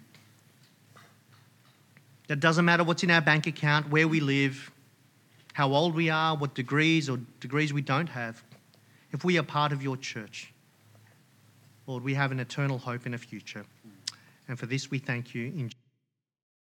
It 2.27 2.39
doesn't 2.39 2.65
matter 2.65 2.83
what's 2.83 3.03
in 3.03 3.11
our 3.11 3.21
bank 3.21 3.47
account, 3.47 3.89
where 3.89 4.07
we 4.07 4.19
live, 4.19 4.71
how 5.53 5.71
old 5.73 5.95
we 5.95 6.09
are, 6.09 6.35
what 6.35 6.53
degrees 6.53 7.09
or 7.09 7.19
degrees 7.39 7.73
we 7.73 7.81
don't 7.81 8.07
have. 8.07 8.43
If 9.11 9.23
we 9.23 9.37
are 9.37 9.43
part 9.43 9.71
of 9.71 9.83
your 9.83 9.97
church, 9.97 10.53
Lord, 11.87 12.03
we 12.03 12.13
have 12.13 12.31
an 12.31 12.39
eternal 12.39 12.77
hope 12.77 13.05
in 13.05 13.13
a 13.13 13.17
future. 13.17 13.65
And 14.47 14.57
for 14.57 14.65
this 14.65 14.89
we 14.89 14.99
thank 14.99 15.33
you 15.35 15.47
in 15.47 15.71